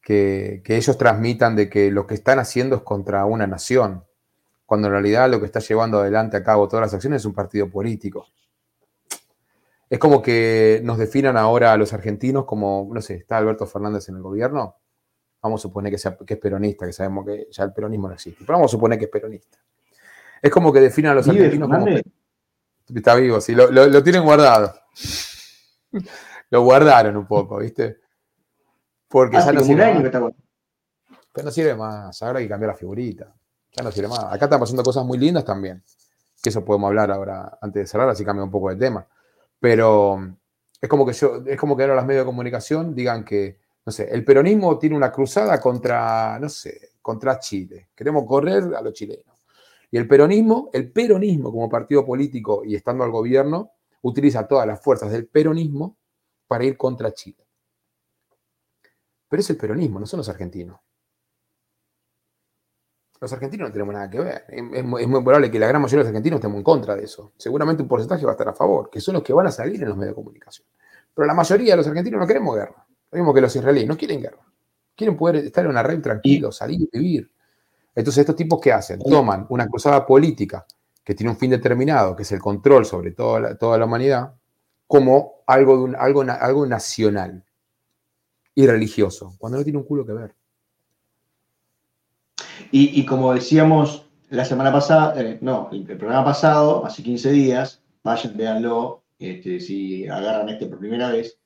[0.00, 4.04] que, que ellos transmitan de que lo que están haciendo es contra una nación,
[4.64, 7.34] cuando en realidad lo que está llevando adelante a cabo todas las acciones es un
[7.34, 8.28] partido político.
[9.92, 14.08] Es como que nos definan ahora a los argentinos como, no sé, está Alberto Fernández
[14.08, 14.76] en el gobierno,
[15.42, 18.14] vamos a suponer que, sea, que es peronista, que sabemos que ya el peronismo no
[18.14, 19.58] existe, pero vamos a suponer que es peronista.
[20.40, 21.84] Es como que definan a los ¿Vive argentinos como...
[21.84, 22.04] Fernández?
[22.94, 24.72] Está vivo, sí, lo, lo- lo tienen guardado.
[26.50, 27.98] lo guardaron un poco, ¿viste?
[29.08, 30.04] Porque Hace ya no como sirve más.
[30.04, 30.30] está.
[31.32, 32.22] Pero no sirve más.
[32.22, 33.34] Ahora hay que cambiar la figurita.
[33.72, 34.24] Ya no sirve más.
[34.24, 35.82] Acá están pasando cosas muy lindas también.
[36.42, 39.06] Que eso podemos hablar ahora antes de cerrar, así cambia un poco de tema.
[39.62, 40.18] Pero
[40.80, 43.92] es como que yo, es como que ahora los medios de comunicación digan que, no
[43.92, 47.90] sé, el peronismo tiene una cruzada contra, no sé, contra Chile.
[47.94, 49.44] Queremos correr a los chilenos.
[49.88, 54.82] Y el peronismo, el peronismo como partido político y estando al gobierno, utiliza todas las
[54.82, 55.96] fuerzas del peronismo
[56.48, 57.46] para ir contra Chile.
[59.28, 60.80] Pero es el peronismo, no son los argentinos.
[63.22, 64.44] Los argentinos no tenemos nada que ver.
[64.48, 66.96] Es, muy, es muy probable que la gran mayoría de los argentinos estemos en contra
[66.96, 67.32] de eso.
[67.36, 69.80] Seguramente un porcentaje va a estar a favor, que son los que van a salir
[69.80, 70.66] en los medios de comunicación.
[71.14, 72.84] Pero la mayoría de los argentinos no queremos guerra.
[73.12, 74.40] Lo mismo que los israelíes, no quieren guerra.
[74.96, 77.30] Quieren poder estar en una red tranquilo, salir y vivir.
[77.94, 78.98] Entonces, estos tipos, ¿qué hacen?
[78.98, 80.66] Toman una cruzada política
[81.04, 84.34] que tiene un fin determinado, que es el control sobre toda la, toda la humanidad,
[84.88, 87.44] como algo, de un- algo, algo nacional
[88.54, 90.34] y religioso, cuando no tiene un culo que ver.
[92.70, 98.36] Y, como decíamos la semana pasada, eh, no, el, programa pasado, hace 15 días, vayan,
[98.36, 101.38] véanlo, este, si agarran este por primera vez,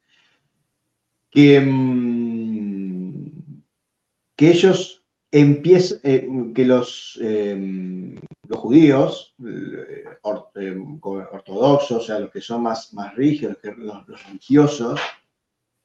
[1.30, 3.30] que, mm,
[4.36, 8.16] que ellos empiezan, que los, eh,
[8.48, 10.04] los judíos eh,
[10.60, 15.00] eh, ortodoxos, o sea, los que son más, más rígidos, los, los religiosos,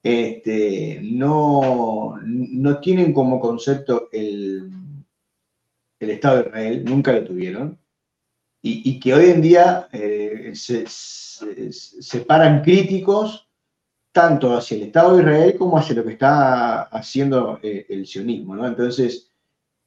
[0.03, 4.72] este, no, no tienen como concepto el,
[6.01, 7.79] el Estado de Israel, nunca lo tuvieron,
[8.63, 13.49] y, que hoy en día eh, se, paran críticos
[14.11, 18.55] tanto hacia el Estado de Israel como hacia lo que está haciendo eh, el sionismo,
[18.55, 18.67] ¿no?
[18.67, 19.31] Entonces,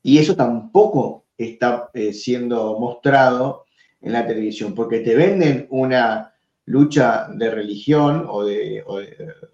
[0.02, 3.66] y eso tampoco está eh, siendo mostrado
[4.00, 6.34] en la televisión, porque te venden una
[6.64, 8.84] lucha de religión o de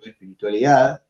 [0.04, 1.02] espiritualidad,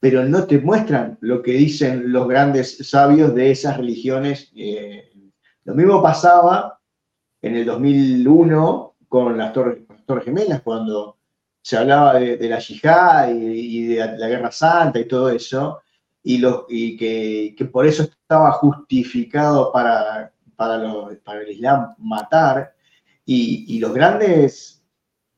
[0.00, 4.50] pero no te muestran lo que dicen los grandes sabios de esas religiones.
[4.56, 5.12] eh.
[5.64, 6.80] lo mismo pasaba
[7.42, 9.78] en el 2001 con las Torres,
[10.24, 11.18] Gemelas, cuando
[11.62, 15.80] se hablaba de, la yihad y, de la Guerra Santa y todo eso,
[16.22, 22.74] y, lo, y que, que por eso estaba justificado para, para, para el Islam matar,
[23.24, 24.82] y, los grandes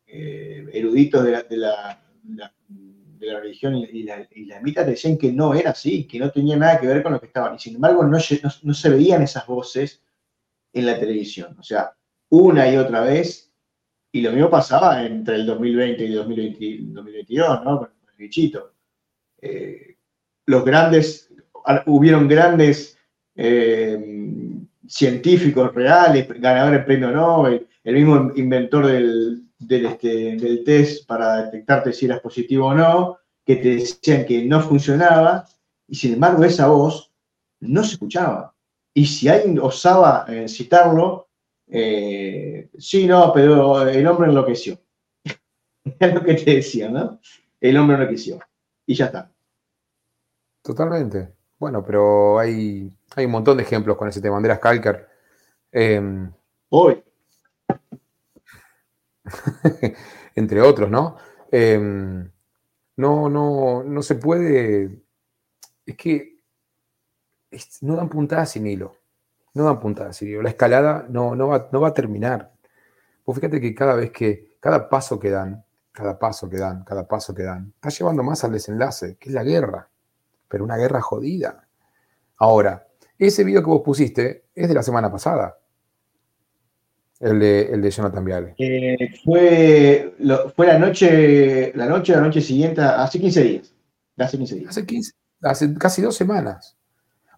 [0.07, 2.03] eh, eruditos de la-
[3.27, 6.79] de la religión y la islamita decían que no era así, que no tenía nada
[6.81, 8.18] que ver con lo que estaban, y sin embargo no,
[8.62, 10.03] no- se veían esas voces
[10.73, 11.93] en la televisión, o sea,
[12.31, 13.53] una y otra vez
[14.11, 17.79] y lo mismo pasaba entre el 2020 y el 2020 2022, ¿no?
[17.79, 18.75] Con el bichito.
[19.41, 19.97] Eh,
[20.47, 21.33] los grandes,
[21.87, 22.99] hubieron grandes
[23.35, 23.99] eh,
[24.87, 31.45] científicos reales, ganadores del premio Nobel, el mismo inventor del, del, este, del test para
[31.45, 35.47] detectarte si eras positivo o no, que te decían que no funcionaba,
[35.87, 37.13] y sin embargo esa voz
[37.61, 38.55] no se escuchaba.
[38.95, 41.29] Y si alguien osaba eh, citarlo,
[41.67, 44.79] eh, sí, no, pero el hombre enloqueció.
[45.85, 47.19] es lo que te decía, ¿no?
[47.61, 48.39] El hombre enloqueció.
[48.87, 49.31] Y ya está.
[50.63, 51.33] Totalmente.
[51.59, 54.37] Bueno, pero hay, hay un montón de ejemplos con ese tema.
[54.37, 55.09] Andreas Kalker.
[55.73, 56.29] eh,
[56.69, 57.03] Hoy.
[60.35, 61.16] entre otros, ¿no?
[61.51, 61.79] Eh,
[62.97, 65.03] no, no, no se puede.
[65.87, 66.33] Es que
[67.81, 68.97] no dan puntadas sin hilo.
[69.55, 70.43] No dan puntadas sin hilo.
[70.43, 72.53] La escalada no, no, va, no va a terminar.
[73.25, 77.07] Vos fíjate que cada vez que, cada paso que dan, cada paso que dan, cada
[77.07, 79.89] paso que dan, está llevando más al desenlace, que es la guerra.
[80.49, 81.66] Pero una guerra jodida.
[82.37, 82.87] Ahora,
[83.18, 85.59] ese video que vos pusiste es de la semana pasada.
[87.23, 88.55] El de, el de Jonathan Viale.
[88.59, 93.73] Eh, fue, lo- fue la noche, la noche, la noche siguiente, hace 15 días.
[94.18, 94.70] Hace 15 días.
[94.70, 95.12] Hace 15,
[95.43, 96.77] hace casi dos semanas.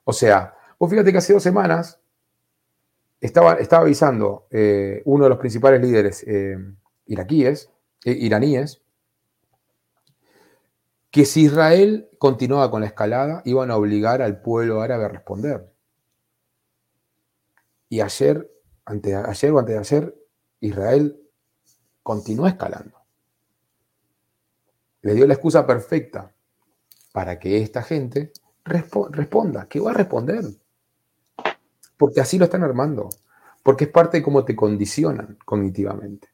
[0.05, 2.01] O sea, vos fíjate que hace dos semanas
[3.21, 6.57] estaba, estaba avisando eh, uno de los principales líderes eh,
[7.07, 7.71] iraquíes,
[8.07, 8.81] eh, iraníes,
[11.11, 15.71] que si Israel continuaba con la escalada, iban a obligar al pueblo árabe a responder.
[17.89, 18.51] Y ayer,
[18.87, 20.15] ante, ayer o antes de ayer,
[20.61, 21.21] Israel
[22.03, 22.99] continuó escalando.
[25.03, 26.33] Le dio la excusa perfecta
[27.13, 28.33] para que esta gente
[28.65, 30.45] respo- responda, que va a responder.
[31.97, 33.11] Porque así lo están armando.
[33.63, 36.29] Porque es parte de cómo te condicionan cognitivamente.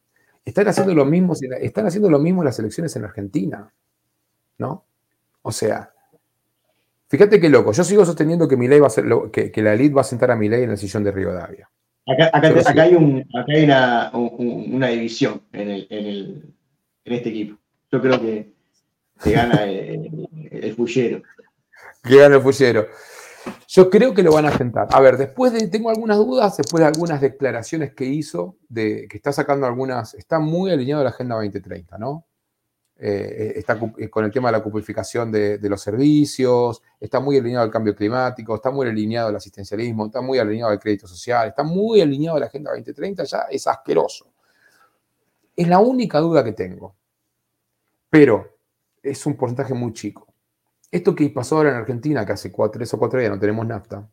[0.44, 3.72] Están haciendo lo mismo, están haciendo lo mismo las elecciones en Argentina.
[4.58, 4.84] ¿No?
[5.42, 5.92] O sea,
[7.08, 7.72] fíjate qué loco.
[7.72, 10.70] Yo sigo sosteniendo que va a que, la elite va a sentar a Milei en
[10.70, 11.70] el sillón de Rivadavia.
[12.06, 16.54] Acá, acá, acá hay, un, acá hay una, un- una división en, el, en, el,
[17.04, 17.58] en este equipo.
[17.92, 18.52] Yo creo que,
[19.22, 21.22] que gana el, el fullero.
[22.02, 22.86] que gane el fullero.
[23.68, 24.88] Yo creo que lo van a sentar.
[24.90, 29.16] A ver, después de, tengo algunas dudas, después de algunas declaraciones que hizo, de que
[29.16, 32.26] está sacando algunas, está muy alineado a la Agenda 2030, ¿no?
[33.02, 37.64] Eh, está eh, con el tema de la cupificación de, los servicios, está muy alineado
[37.64, 41.62] al cambio climático, está muy alineado al asistencialismo, está muy alineado al crédito social, está
[41.62, 44.30] muy alineado a la Agenda 2030, ya es asqueroso.
[45.56, 46.94] Es la única duda que tengo.
[48.10, 48.58] Pero
[49.02, 50.26] es un porcentaje muy chico.
[50.90, 53.66] Esto que pasó ahora en Argentina, que hace cuatro, tres o cuatro días no tenemos
[53.66, 54.06] nafta,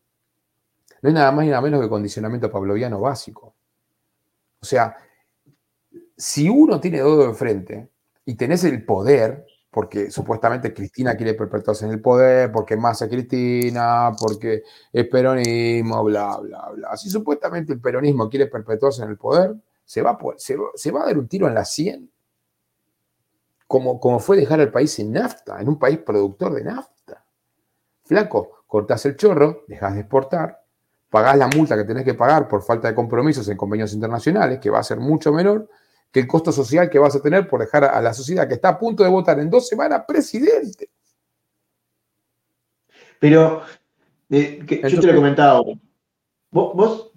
[1.02, 3.54] no es nada más ni nada menos que condicionamiento pavloviano básico.
[4.62, 4.96] O sea,
[6.16, 7.90] si uno tiene todo de frente
[8.28, 13.08] y tenés el poder, porque supuestamente Cristina quiere perpetuarse en el poder, porque más a
[13.08, 16.98] Cristina, porque es peronismo, bla, bla, bla.
[16.98, 19.56] Si supuestamente el peronismo quiere perpetuarse en el poder,
[19.86, 22.12] se va, se se va a dar un tiro en la 100
[23.66, 27.24] como, como fue dejar al país sin nafta, en un país productor de nafta.
[28.04, 30.66] Flaco, cortás el chorro, dejas de exportar,
[31.10, 34.70] pagás la multa que tenés que pagar por falta de compromisos en convenios internacionales, que
[34.70, 35.70] va a ser mucho menor
[36.18, 38.70] que el costo social que vas a tener por dejar a la sociedad que está
[38.70, 40.89] a punto de votar en dos semanas presidente.
[43.20, 43.61] Pero,
[44.30, 45.63] eh, yo te lo he comentado.
[46.49, 47.11] Vos, vos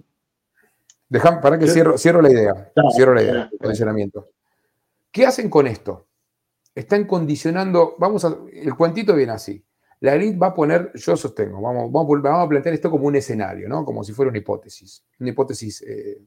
[1.42, 2.72] para que cierro, cierro, la idea.
[2.94, 3.50] cierro la idea.
[3.58, 4.28] Condicionamiento.
[5.10, 6.06] ¿Qué hacen con esto?
[6.74, 9.64] están condicionando, vamos a, el cuentito viene así.
[10.00, 13.68] La élite va a poner, yo sostengo, vamos, vamos, a plantear esto como un escenario,
[13.68, 13.84] ¿no?
[13.84, 15.04] Como si fuera una hipótesis.
[15.18, 15.82] Una hipótesis.
[15.82, 16.22] Eh,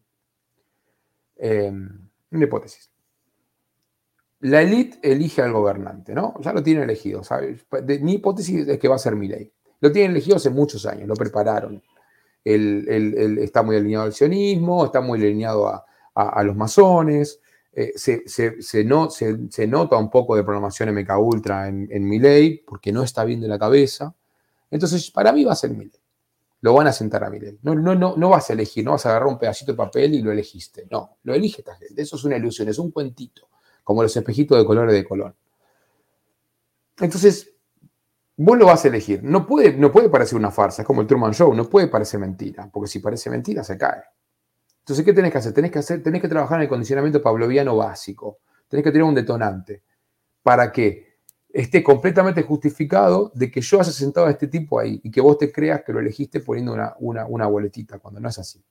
[1.37, 2.89] em, una hipótesis.
[4.41, 6.35] La élite elige al gobernante, ¿no?
[6.41, 7.65] Ya lo tiene elegido, ¿sabes?
[8.01, 9.51] mi hipótesis es que va a ser mi ley.
[9.79, 11.81] Lo tienen elegido hace muchos años, lo prepararon.
[12.43, 17.39] El, está muy alineado al sionismo, está muy alineado a, a los masones,
[17.75, 22.63] eh, se, no, se, nota un poco de programación MK Ultra en, en mi ley,
[22.67, 24.13] porque no está bien de la cabeza.
[24.69, 26.02] Entonces, para mí va a ser mi ley.
[26.63, 27.59] Lo van a sentar a mi ley.
[27.63, 30.13] No, no, no, no vas a elegir, no vas a agarrar un pedacito de papel
[30.13, 30.87] y lo elegiste.
[30.89, 32.01] No, lo elige esta gente.
[32.01, 33.49] Eso es una ilusión, es un cuentito,
[33.83, 35.35] como los espejitos de colores de Colón.
[37.01, 37.51] Entonces,
[38.37, 39.21] vos lo vas a elegir.
[39.25, 42.21] No puede, no puede parecer una farsa, es como el Truman Show, no puede parecer
[42.21, 44.01] mentira, porque si parece mentira se cae.
[44.79, 45.53] Entonces, ¿qué tenés que hacer?
[45.53, 48.39] Tenés que, hacer, tenés que trabajar en el condicionamiento pavloviano básico.
[48.69, 49.83] Tenés que tener un detonante
[50.41, 51.12] para que
[51.53, 55.37] esté completamente justificado de que yo haya sentado a este tipo ahí y que vos
[55.37, 58.61] te creas que lo elegiste poniendo una, una, boletita, cuando no es así.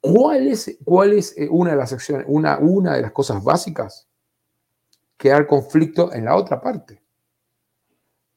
[0.00, 4.06] ¿Cuál es, cuál es eh, una, de las acciones, una, una de las cosas básicas?
[5.16, 7.02] Crear conflicto en la otra parte.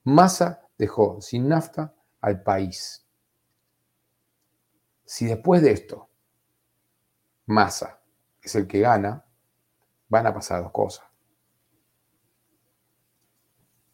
[0.06, 3.06] Massa dejó sin nafta al país.
[5.06, 6.10] Si después de esto
[7.46, 8.00] Massa
[8.42, 9.24] es el que gana,
[10.08, 11.09] van a pasar dos cosas.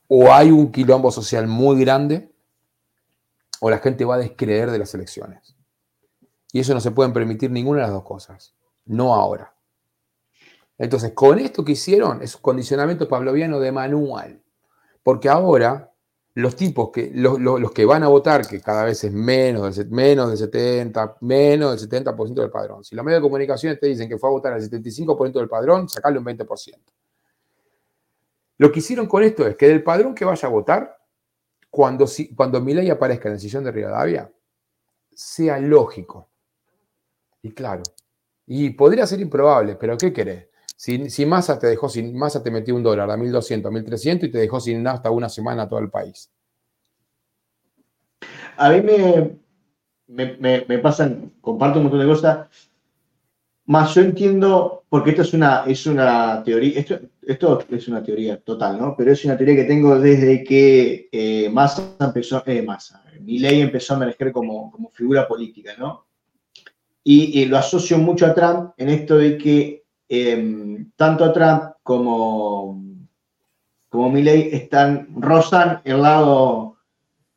[0.07, 2.31] O hay un quilombo social muy grande,
[3.59, 5.55] o la gente va a descreer de las elecciones.
[6.51, 8.55] Y eso no se pueden permitir ninguna de las dos cosas.
[8.85, 9.53] No ahora.
[10.77, 14.41] Entonces, con esto que hicieron es un condicionamiento pavloviano de manual.
[15.03, 15.91] Porque ahora
[16.35, 20.29] los tipos que, los, que van a votar, que cada vez es menos del, menos
[20.29, 22.83] del 70, menos del 70% del padrón.
[22.83, 25.87] Si los medios de comunicación te dicen que fue a votar al 75% del padrón,
[25.87, 26.75] sacarle un 20%.
[28.57, 30.97] Lo que hicieron con esto es que del padrón que vaya a votar,
[31.69, 34.31] cuando, cuando mi ley aparezca en la decisión de Rivadavia,
[35.11, 36.29] sea lógico.
[37.41, 37.83] Y claro,
[38.47, 40.47] y podría ser improbable, pero ¿qué querés?
[40.75, 44.29] Si, si Massa te dejó sin, Massa te metió un dólar a 1200, a 1300
[44.29, 46.31] y te dejó sin nada hasta una semana todo el país.
[48.57, 50.37] A mí me,
[50.67, 52.47] me, pasan, comparto un montón de cosas,
[53.65, 58.37] más yo entiendo, porque esto es una, es una teoría, esto, esto es una teoría
[58.37, 58.95] total, ¿no?
[58.97, 63.61] Pero es una teoría que tengo desde que eh, Massa empezó, eh, Massa, mi ley
[63.61, 66.05] empezó a emerger como, como figura política, ¿no?
[67.07, 72.83] Y, lo asocio mucho a Trump en esto de que Em, tanto Trump como,
[73.89, 76.77] como Milley están, rozan el lado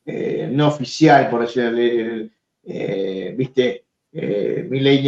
[0.05, 2.29] eh, no oficial, por decirlo,
[2.63, 5.01] eh, viste, eh, Milley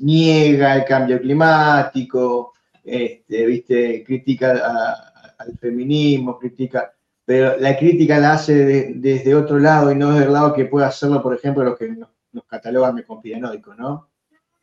[0.00, 2.53] niega el cambio climático,
[2.84, 5.02] este, viste, critica
[5.38, 10.32] al feminismo, critica, pero la crítica la hace desde otro lado y no desde el
[10.32, 12.08] lado que puede hacerlo, por ejemplo, los que nos,
[12.46, 14.08] catalogan de conspiranoicos, ¿no?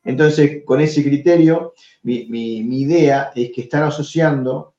[0.03, 4.75] Entonces, con ese criterio, mi, idea es que están asociando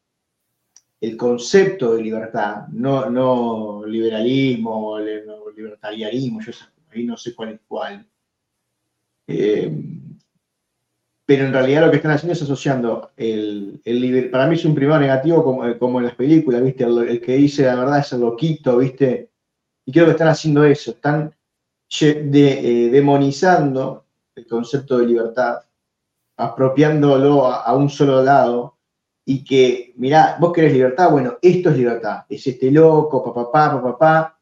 [1.00, 4.98] el concepto de libertad, no, no liberalismo,
[5.54, 6.52] libertarianismo, yo
[6.90, 8.06] ahí no sé cuál es cuál.
[9.26, 9.72] Eh,
[11.34, 13.80] pero en realidad lo que están haciendo es asociando el,
[14.30, 16.84] para mí es un primero negativo como, como en las películas, ¿viste?
[16.84, 19.30] El, que dice la verdad es el loquito, ¿viste?
[19.86, 21.34] Y creo que están haciendo eso, están
[22.02, 24.04] eh, demonizando
[24.34, 25.60] el concepto de libertad,
[26.36, 28.76] apropiándolo a, un solo lado,
[29.24, 33.82] y que, mirá, vos querés libertad, bueno, esto es libertad, es este loco, papá, papá,
[33.82, 34.38] papá,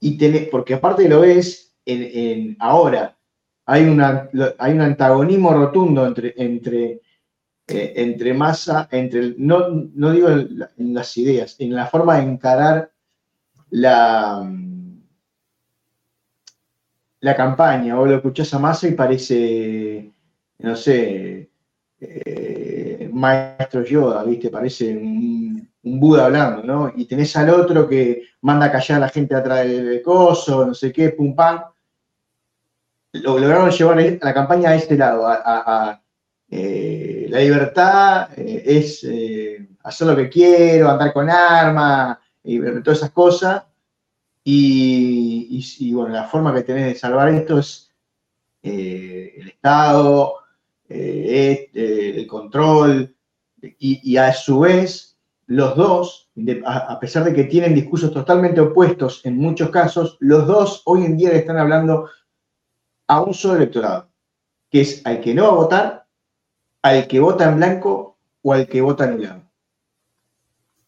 [0.00, 3.16] y tenés, porque aparte lo ves en, ahora,
[3.70, 7.02] hay, una, hay un antagonismo rotundo entre, entre,
[7.66, 12.90] eh, entre masa, entre, no, no digo en, las ideas, en la forma de encarar
[13.68, 14.50] la,
[17.20, 20.14] la campaña, o lo escuchás a masa y parece,
[20.60, 21.50] no sé,
[22.00, 24.48] eh, maestro Yoda, ¿viste?
[24.48, 26.92] Parece un, Buda hablando, ¿no?
[26.96, 30.72] Y tenés al otro que manda a callar a la gente atrás del coso, no
[30.72, 31.64] sé qué, pum pam.
[33.22, 36.00] Lo lograron llevar la campaña a este lado, a,
[36.50, 39.06] eh, la libertad eh, es
[39.82, 43.64] hacer lo que quiero, andar con armas, y todas esas cosas.
[44.44, 47.92] Y, bueno, la forma que tenés de salvar esto es
[48.62, 50.34] el Estado,
[50.88, 53.14] eh, el control,
[53.60, 55.16] y, a su vez
[55.46, 56.30] los dos,
[56.64, 61.16] a, pesar de que tienen discursos totalmente opuestos en muchos casos, los dos hoy en
[61.16, 62.08] día están hablando
[63.08, 64.08] a un solo electorado,
[64.70, 66.06] que es al que no va a votar,
[66.82, 69.42] al que vota en blanco o al que vota anulado.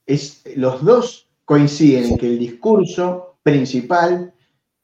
[0.07, 4.33] Es, los dos coinciden en que el discurso principal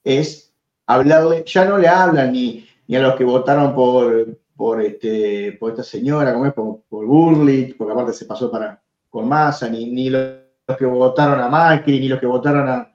[0.03, 0.53] es
[0.87, 5.83] hablarle, ya no le hablan ni, a los que votaron por, por, este, por esta
[5.83, 8.81] señora, como es, por, por porque aparte se pasó para,
[9.11, 10.39] con Massa, ni, ni los
[10.79, 12.93] que votaron a Macri, ni los que votaron a,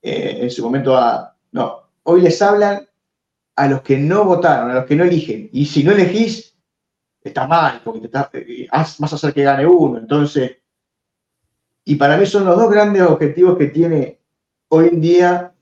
[0.00, 1.36] eh, en su momento a...
[1.52, 2.86] No, hoy les hablan
[3.56, 5.48] a los que no votaron, a los que no eligen.
[5.52, 6.56] Y si no elegís,
[7.22, 8.18] está mal, porque te
[8.64, 9.98] eh, vas a hacer que gane uno.
[9.98, 10.58] Entonces,
[11.84, 14.18] y para mí son los dos grandes objetivos que tiene
[14.68, 15.54] hoy en día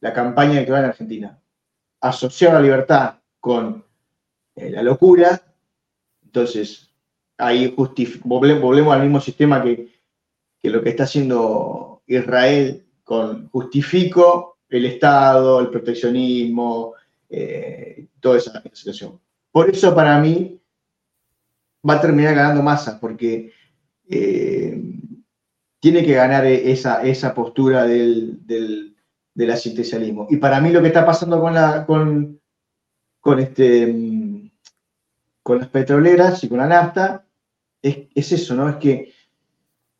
[0.00, 1.38] la campaña que va en Argentina
[2.00, 3.84] asociar la libertad con
[4.54, 5.42] eh, la locura,
[6.24, 6.90] entonces
[7.38, 7.74] ahí
[8.24, 9.94] volvemos al mismo sistema que,
[10.62, 16.94] lo que está haciendo Israel con justifico el Estado, el proteccionismo,
[17.28, 19.20] eh, toda esa, situación.
[19.52, 20.60] Por eso para mí
[21.88, 23.52] va a terminar ganando masa, porque
[24.08, 24.82] eh,
[25.80, 28.44] tiene que ganar esa, esa postura del,
[29.36, 30.26] del asistencialismo.
[30.30, 32.40] Y para mí lo que está pasando con, la, con,
[33.20, 34.50] con, este,
[35.42, 37.26] con las petroleras y con la nafta
[37.82, 38.68] es, eso, ¿no?
[38.70, 39.12] Es que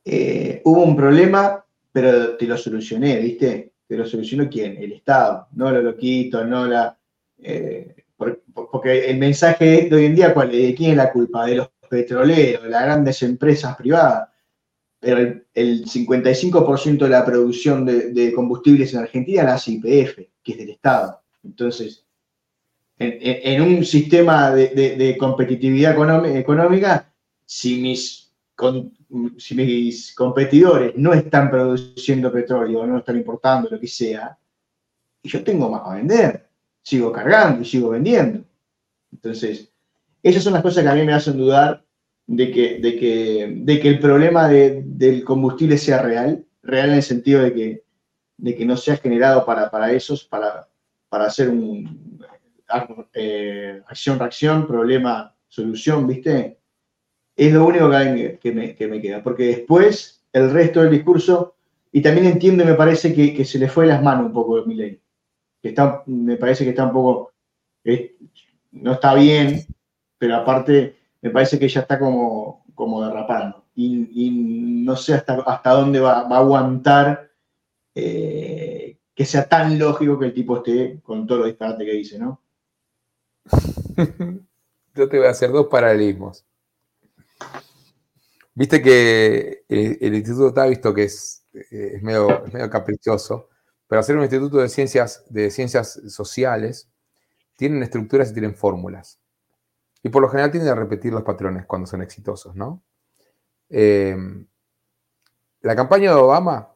[0.06, 3.74] eh, hubo un problema, pero te lo solucioné, ¿viste?
[3.86, 4.76] Te lo solucionó quién?
[4.76, 6.98] El Estado, no lo loquito, no la...
[7.38, 7.94] Eh,
[8.54, 11.46] porque el mensaje de hoy en día, ¿cuál, ¿de quién es la culpa?
[11.46, 14.28] De los petroleros, de las grandes empresas privadas
[14.98, 20.58] pero el, 55% de la producción de, combustibles en Argentina la hace YPF, que es
[20.58, 21.22] del Estado.
[21.44, 22.04] Entonces,
[22.98, 27.12] en, un sistema de, competitividad económica,
[27.44, 28.25] si mis,
[29.38, 34.36] si mis competidores no están produciendo petróleo, no están importando, lo que sea,
[35.22, 36.48] y yo tengo más a vender,
[36.82, 38.44] sigo cargando y sigo vendiendo.
[39.12, 39.70] Entonces,
[40.22, 41.84] esas son las cosas que a mí me hacen dudar
[42.26, 47.02] de que, de que, de que el problema del combustible sea real, real en el
[47.02, 47.84] sentido de que,
[48.38, 50.68] de que no sea generado para, para esos, para,
[51.08, 52.18] para hacer un
[53.14, 56.55] eh, acción-reacción, problema-solución, ¿viste?
[57.36, 61.54] Es lo único que, que, me, que, me, queda, porque después el resto del discurso,
[61.92, 64.74] y también entiendo me parece que, se le fue las manos un poco de mi
[64.74, 65.00] ley,
[65.60, 67.32] que está, me parece que está un poco,
[68.72, 69.66] no está bien,
[70.18, 73.64] pero aparte me parece que ya está como, como derrapando.
[73.74, 74.30] Y,
[74.86, 77.30] no sé hasta, hasta dónde va, a aguantar
[77.94, 82.18] eh, que sea tan lógico que el tipo esté con todo lo disparate que dice,
[82.18, 82.40] ¿no?
[84.94, 86.46] Yo te voy a hacer dos paralelismos.
[88.54, 93.50] Viste que el, Instituto está visto que es, es, medio, caprichoso,
[93.86, 96.90] pero hacer un instituto de ciencias, de ciencias sociales
[97.56, 99.20] tienen estructuras y tienen fórmulas.
[100.02, 102.82] Y por lo general tienden a repetir los patrones cuando son exitosos, ¿no?
[103.68, 104.46] Em,
[105.60, 106.72] la campaña de Obama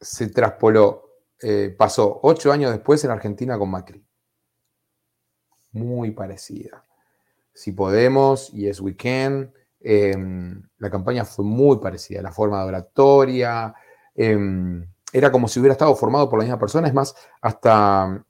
[0.00, 4.04] se traspoló, eh, pasó ocho años después en Argentina con Macri.
[5.72, 6.84] Muy parecida.
[7.56, 9.50] Si podemos, yes we can.
[9.80, 13.74] Em, la campaña fue muy parecida, la forma de oratoria.
[14.14, 16.86] Em, era como si hubiera estado formado por la misma persona.
[16.88, 18.22] Es más, hasta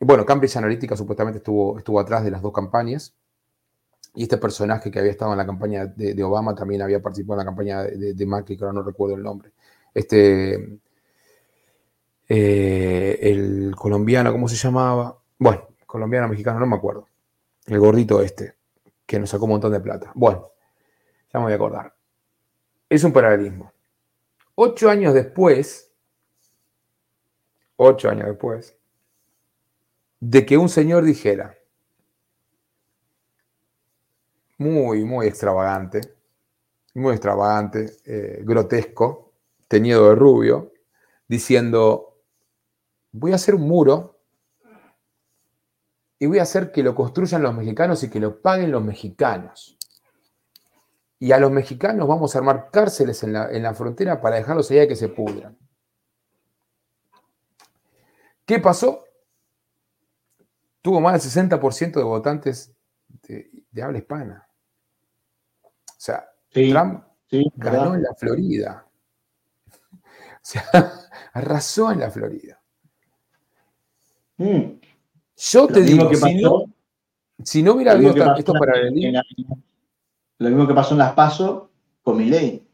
[0.00, 3.14] Bueno, Cambridge Analytica supuestamente estuvo, estuvo atrás de las dos campañas.
[4.14, 7.46] Y este personaje que había estado en la campaña de, Obama también había participado en
[7.46, 9.52] la campaña de, de, de Macri, que ahora no recuerdo el nombre.
[9.94, 10.80] Este,
[12.28, 15.18] eh, el colombiano, ¿cómo se llamaba?
[15.38, 17.08] Bueno, colombiano, mexicano, no me acuerdo.
[17.68, 18.56] El gordito este,
[19.04, 20.10] que nos sacó un montón de plata.
[20.14, 20.50] Bueno,
[21.32, 21.94] ya me voy a acordar.
[22.88, 23.70] Es un paralelismo.
[24.54, 25.92] Ocho años después,
[27.76, 28.74] ocho años después,
[30.18, 31.58] de que un señor dijera,
[34.56, 36.00] muy, muy extravagante,
[36.94, 39.32] muy extravagante, eh, grotesco,
[39.68, 40.72] teñido de rubio,
[41.28, 42.16] diciendo,
[43.12, 44.17] voy a hacer un muro
[46.18, 49.76] y voy a hacer que lo construyan los mexicanos y que lo paguen los mexicanos.
[51.20, 54.70] Y a los mexicanos vamos a armar cárceles en la, en la frontera para dejarlos
[54.70, 55.56] allá que se pudran.
[58.44, 59.04] ¿Qué pasó?
[60.80, 62.72] Tuvo más del 60% de votantes
[63.26, 64.48] de, de, habla hispana.
[65.62, 68.84] O sea, Sí, Trump sí, ganó en la Florida.
[70.40, 70.64] O sea,
[71.34, 72.58] arrasó en la Florida.
[74.38, 74.80] Mm.
[75.38, 76.64] Yo te digo, que si no,
[77.44, 79.24] si no hubiera habido estos paralelismos,
[80.38, 81.70] Lo mismo que pasó en las PASO
[82.02, 82.66] con Milei,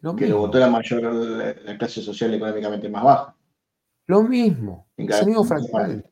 [0.00, 3.36] lo que lo votó la mayor, la, la clase social económicamente más baja.
[4.06, 6.10] Lo mismo, el mismo fractal.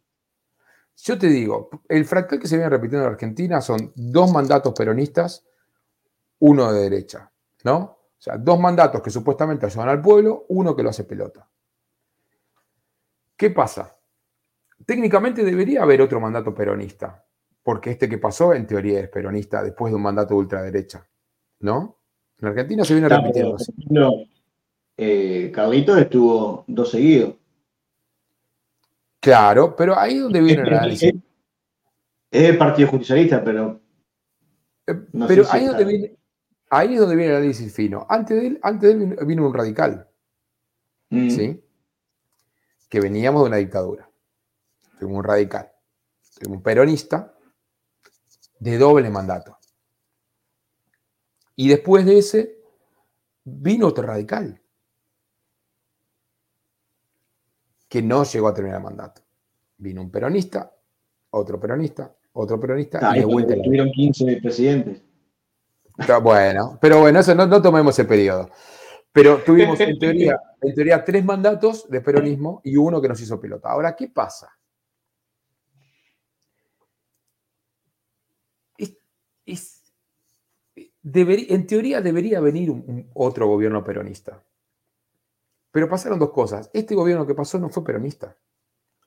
[0.97, 5.45] Yo te digo, el fractal que se viene repitiendo en Argentina son dos mandatos peronistas,
[6.39, 7.31] uno de derecha,
[7.65, 7.79] ¿no?
[7.79, 11.49] O sea, dos mandatos que supuestamente ayudan al pueblo, uno que lo hace pelota.
[13.37, 13.97] ¿Qué pasa?
[14.87, 17.25] Técnicamente debería haber otro mandato peronista,
[17.63, 21.07] porque este que pasó en teoría es peronista después de un mandato de ultraderecha,
[21.61, 21.99] ¿no?
[22.39, 23.57] En Argentina se viene pero, repitiendo.
[23.57, 24.13] ejemplo,
[24.97, 27.35] eh, Carlitos estuvo dos seguidos.
[29.21, 31.13] Claro, pero ahí es donde viene el análisis.
[32.31, 33.81] es- el Partido Justicialista, pero.
[35.13, 36.17] no Pero si ahí, es está- donde viene,
[36.71, 38.07] ahí es donde viene el análisis fino.
[38.09, 40.09] Antes de él, antes de él vino, vino un radical,
[41.11, 41.29] Mm.
[41.31, 41.63] ¿sí?
[42.89, 44.09] Que veníamos de una dictadura.
[45.05, 45.70] Un radical.
[46.39, 47.35] Tuvimos un peronista
[48.59, 49.59] de doble mandato.
[51.57, 52.59] Y después de ese,
[53.45, 54.61] vino otro radical.
[57.89, 59.23] Que no llegó a terminar el mandato.
[59.77, 60.73] Vino un peronista,
[61.31, 65.03] otro peronista, otro peronista, Ah, y de vuelta tuvieron 15 presidentes.
[66.23, 68.49] Bueno, pero bueno, eso no, no tomemos el periodo.
[69.12, 73.39] Pero tuvimos en teoría, en teoría tres mandatos de peronismo y uno que nos hizo
[73.39, 73.70] pelota.
[73.70, 74.49] Ahora, ¿qué pasa?
[79.47, 79.82] Es-
[81.05, 84.43] en teoría debería venir un- un otro gobierno peronista.
[85.70, 86.70] Pero pasaron dos cosas.
[86.73, 88.36] Este gobierno que pasó no fue peronista.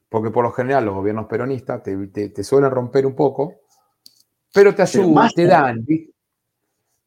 [0.09, 3.55] Porque por lo general los gobiernos peronistas te, te- te suelen romper un poco,
[4.53, 5.85] pero te ayudan, te dan.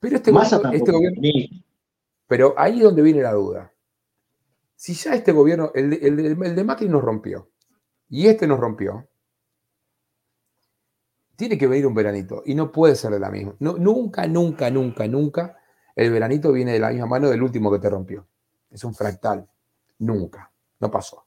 [0.01, 1.21] Pero este gobierno, este gobierno-
[2.27, 3.73] pero ahí es donde viene la duda.
[4.77, 7.51] Si ya este gobierno, el el de Macri nos rompió
[8.09, 9.09] y este nos rompió,
[11.39, 13.55] tiene que venir un veranito y no puede ser de la misma.
[13.61, 15.57] Nunca, nunca, nunca, nunca
[15.95, 18.27] el veranito viene de la misma mano del último que te rompió.
[18.69, 19.49] Es un fractal.
[20.01, 20.51] Nunca.
[20.81, 21.25] No pasó.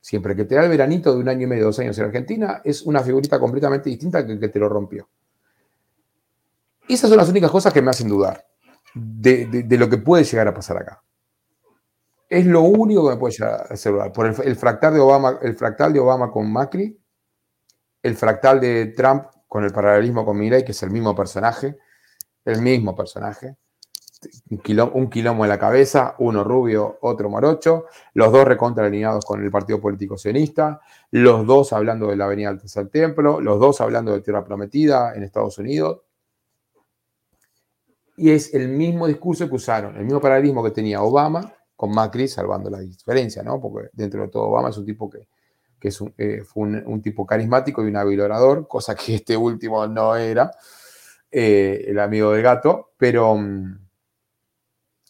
[0.00, 2.62] Siempre que te da el veranito de un año y medio, dos años en Argentina,
[2.64, 5.08] es una figurita completamente distinta que el que te lo rompió.
[6.88, 8.46] Esas son las únicas cosas que me hacen dudar
[8.94, 11.02] de lo que puede llegar a pasar acá.
[12.28, 14.12] Es lo único que me puede llegar a hacer dudar.
[14.12, 16.96] Por el, el fractal de Obama, el fractal de Obama con Macri,
[18.02, 21.76] el fractal de Trump con el paralelismo con Milley, que es el mismo personaje,
[22.44, 23.56] el mismo personaje.
[24.50, 25.10] Un quilombo, un
[25.44, 30.16] en la cabeza, uno rubio, otro morocho, los dos recontra alineados con el partido político
[30.16, 30.80] sionista,
[31.10, 35.12] los dos hablando de la avenida del tercer templo, los dos hablando de tierra prometida
[35.14, 36.02] en Estados Unidos.
[38.16, 42.28] Y es el mismo discurso que usaron, el mismo paralelismo que tenía Obama con Macri,
[42.28, 43.60] salvando la diferencia, ¿no?
[43.60, 45.26] Porque dentro de todo Obama es un tipo que,
[45.82, 49.16] que es un, eh, fue un, un tipo carismático y un hábil orador, cosa que
[49.16, 50.52] este último no era,
[51.28, 53.78] eh, el amigo del gato, pero mm,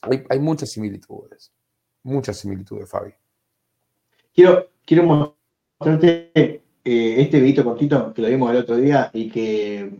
[0.00, 1.52] hay, hay muchas similitudes,
[2.04, 3.12] muchas similitudes, Fabi.
[4.34, 5.36] Quiero, quiero
[5.78, 9.90] mostrarte eh, este videito cortito que lo vimos el otro día y que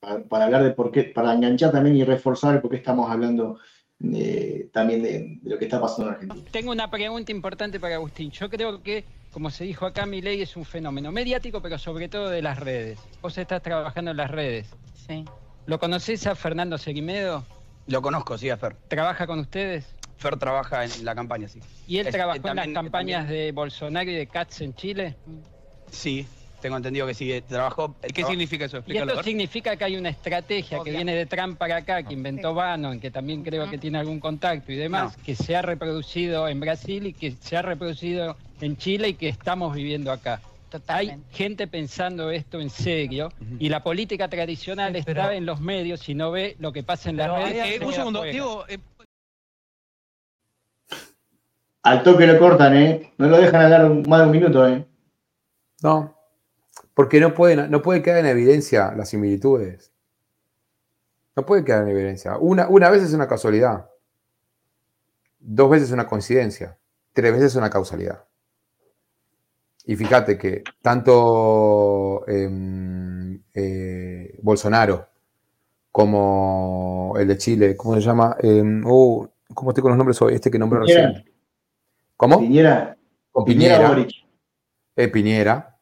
[0.00, 3.58] para, para hablar de por qué, para enganchar también y reforzar por qué estamos hablando
[4.02, 6.50] eh, también de, de lo que está pasando en Argentina.
[6.50, 8.30] Tengo una pregunta importante para Agustín.
[8.30, 9.04] Yo creo que,
[9.36, 12.58] como se dijo acá, mi ley es un fenómeno mediático, pero sobre todo de las
[12.58, 12.98] redes.
[13.20, 14.66] Vos estás trabajando en las redes.
[15.06, 15.26] Sí.
[15.66, 17.44] ¿Lo conocés a Fernando Seguimedo?
[17.86, 18.76] Lo conozco, sí, a Fer.
[18.88, 19.94] ¿Trabaja con ustedes?
[20.16, 21.60] Fer trabaja en la campaña, sí.
[21.86, 24.74] ¿Y él Es- trabajó eh, en las también- campañas de Bolsonaro y de Katz en
[24.74, 25.16] Chile?
[25.90, 26.26] Sí,
[26.60, 27.94] Tengo entendido que sí, trabajó.
[28.14, 28.76] ¿Qué significa eso?
[28.76, 29.12] Y Explícalo.
[29.12, 29.24] esto a ver.
[29.24, 33.10] significa que hay una estrategia que viene de Trump para acá, que inventó Bannon, que
[33.10, 37.12] también creo que tiene algún contacto y demás, que se ha reproducido en Brasil y
[37.12, 40.40] que se ha reproducido en Chile y que estamos viviendo acá.
[40.88, 46.14] Hay gente pensando esto en serio y la política tradicional está en los medios y
[46.14, 47.80] no ve lo que pasa en las Pero, redes.
[47.80, 48.32] eh, un segundo, afuera.
[48.32, 48.78] Diego, eh,
[51.82, 53.12] Al toque lo cortan, ¿eh?
[53.16, 54.84] No lo dejan hablar más de un minuto, ¿eh?
[55.82, 56.15] No,
[56.96, 59.92] porque no pueden, no puede quedar en evidencia las similitudes.
[61.36, 62.38] No puede quedar en evidencia.
[62.38, 63.90] Una, una vez es una casualidad.
[65.38, 66.78] Dos veces es una coincidencia.
[67.12, 68.24] Tres veces es una causalidad.
[69.84, 75.06] Y fíjate que tanto em, eh, Bolsonaro
[75.92, 78.38] como el de Chile, ¿cómo se llama?
[78.42, 80.32] Uh, ¿Cómo estoy con los nombres hoy?
[80.34, 81.08] Este que nombré Piñera.
[81.08, 81.30] recién.
[82.16, 82.38] ¿Cómo?
[82.38, 82.96] Piñera.
[83.32, 83.88] Con Piñera Piñera.
[83.90, 84.10] Boric.
[84.96, 85.75] eh, Piñera.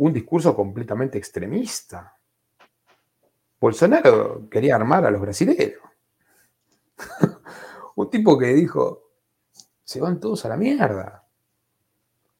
[0.00, 2.16] Un discurso completamente extremista.
[3.60, 5.80] Bolsonaro quería armar a los brasileños.
[7.96, 9.10] Un tipo que dijo,
[9.82, 11.24] se van todos a la mierda.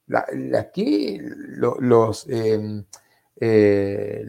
[0.06, 2.85] La, la que lo- los, eh,
[3.40, 4.24] eh,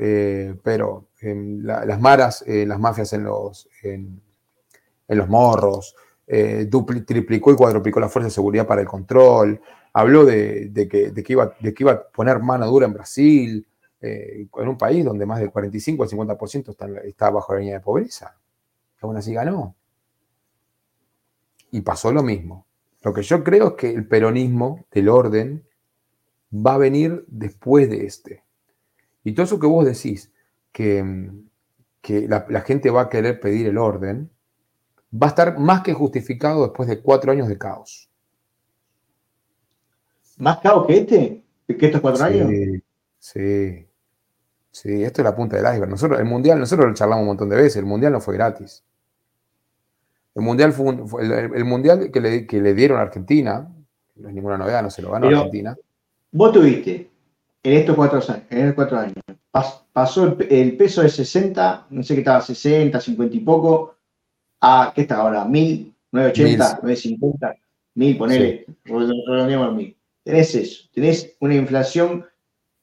[0.00, 4.20] eh, pero em, la- las maras, eh, las mafias en los, en,
[5.08, 5.94] los morros,
[7.06, 9.60] triplicó y cuadruplicó la fuerza de seguridad para el control,
[9.94, 13.66] habló de, que, de que iba, de que iba a poner mano dura en Brasil,
[14.00, 17.78] eh, en un país donde más del 45 al 50% está, está bajo la línea
[17.78, 18.36] de pobreza.
[19.00, 19.76] Aún así ganó.
[21.70, 22.66] Y pasó lo mismo.
[23.02, 25.64] Lo que yo creo es que el peronismo del orden
[26.54, 28.44] va a venir después de este.
[29.22, 30.32] Y todo eso que vos decís,
[30.72, 31.30] que,
[32.00, 34.30] que la gente va a querer pedir el orden,
[35.12, 38.10] va a estar más que justificado después de cuatro años de caos.
[40.38, 41.42] ¿Más caos que este?
[41.66, 42.48] ¿Que estos cuatro años?
[42.50, 42.82] Sí,
[43.18, 43.86] sí.
[44.70, 45.88] Sí, esto es la punta del iceberg.
[45.90, 47.76] Nosotros, el mundial, nosotros lo charlamos un montón de veces.
[47.76, 48.82] El mundial no fue gratis.
[50.34, 53.68] El mundial fue, un- fue el, el mundial que le, que le dieron a Argentina,
[54.16, 55.76] no es ninguna novedad, no se lo ganó Pero- Argentina.
[56.32, 57.08] Vos tuviste
[57.62, 59.14] en estos cuatro años, en estos cuatro años
[59.52, 63.40] pas- pasó el, pe- el peso de 60, no sé qué estaba, 60, 50 y
[63.40, 63.94] poco,
[64.60, 65.44] a, ¿qué está ahora?
[65.44, 67.54] 1000, 980, 950,
[67.94, 69.96] 1000, ponele, redondeamos a 1000.
[70.24, 72.24] Tenés eso, tenés una inflación,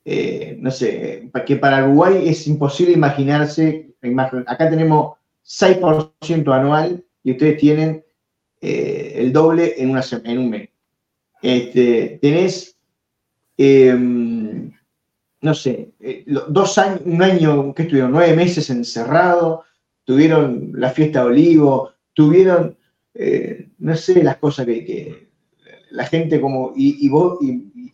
[0.05, 7.31] eh, no sé, que para Uruguay es imposible imaginarse, imag- acá tenemos 6% anual y
[7.31, 8.03] ustedes tienen
[8.61, 10.69] eh, el doble en, una, en un mes.
[11.41, 12.77] Este, tenés
[13.57, 13.95] eh,
[15.41, 18.11] no sé, eh, dos años, un año, que estuvieron?
[18.11, 19.65] Nueve meses encerrados,
[20.03, 22.77] tuvieron la fiesta de olivo, tuvieron,
[23.79, 25.30] no sé, las cosas que
[25.91, 27.93] la gente como, y, vos, y,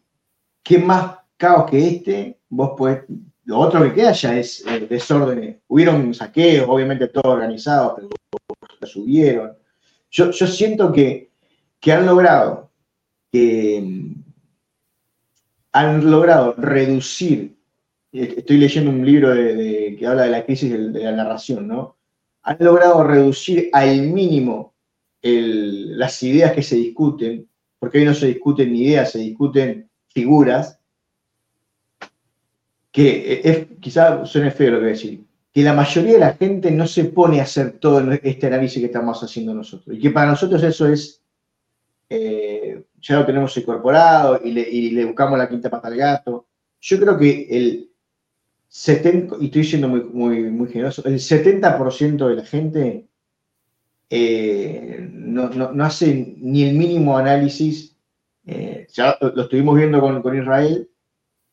[0.64, 2.40] ¿qué más caos que este?
[2.49, 3.03] Vos podés,
[3.45, 5.57] lo otro que queda ya es eh, desórdenes.
[5.68, 8.10] Hubieron saqueos, obviamente todo organizado, pero
[8.88, 9.53] subieron.
[10.10, 11.32] Yo, yo siento que,
[11.80, 12.68] que han logrado
[13.32, 13.84] que
[15.74, 17.57] han logrado reducir,
[18.11, 21.98] eh, estoy leyendo un libro de, que habla de la crisis de, la narración, ¿no?
[22.44, 24.74] Han logrado reducir al mínimo
[25.22, 27.48] el- las ideas que se discuten,
[27.80, 30.80] porque hoy no se discuten ideas, se discuten figuras,
[32.91, 36.20] que eh, es, quizá suene feo lo que voy a decir, que la mayoría de
[36.20, 39.99] la gente no se pone a hacer todo este análisis que estamos haciendo nosotros, y
[39.99, 41.22] que para nosotros eso es
[42.10, 44.52] eh, ya lo tenemos incorporado y
[44.91, 46.48] le, buscamos la quinta pata al gato.
[46.80, 47.91] Yo creo que el
[48.70, 53.08] 70, y estoy siendo muy, muy, muy generoso, el 70% de la gente
[54.09, 57.95] eh, no, no- no hace ni el mínimo análisis.
[58.45, 60.89] eh, ya lo, estuvimos viendo con, con Israel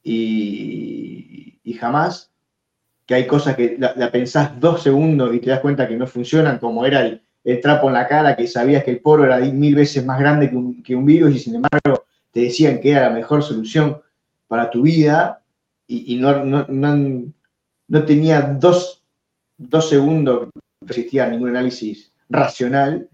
[0.02, 2.31] y, y jamás
[3.06, 6.06] que hay cosas que la, la pensás dos segundos y te das cuenta que no
[6.06, 7.20] funcionan, como era el,
[7.60, 10.56] trapo en la cara, que sabías que el poro era mil veces más grande que
[10.56, 14.01] un, que un virus y sin embargo te decían que era la mejor solución
[14.48, 15.43] para tu vida
[15.86, 17.32] y, y no, no, no-
[17.89, 19.05] no tenía dos,
[19.59, 23.09] dos segundos, no existía ningún análisis racional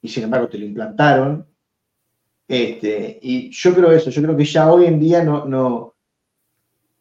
[0.00, 1.46] y sin embargo te lo implantaron.
[2.48, 5.94] Este, y yo creo eso, yo creo que ya hoy en día no, no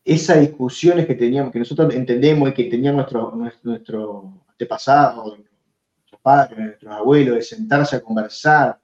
[0.03, 6.21] esas discusiones que teníamos, que nosotros entendemos y que tenían nuestro, nuestro, nuestro antepasado, nuestros
[6.21, 8.79] padres, nuestros abuelos, de sentarse a conversar,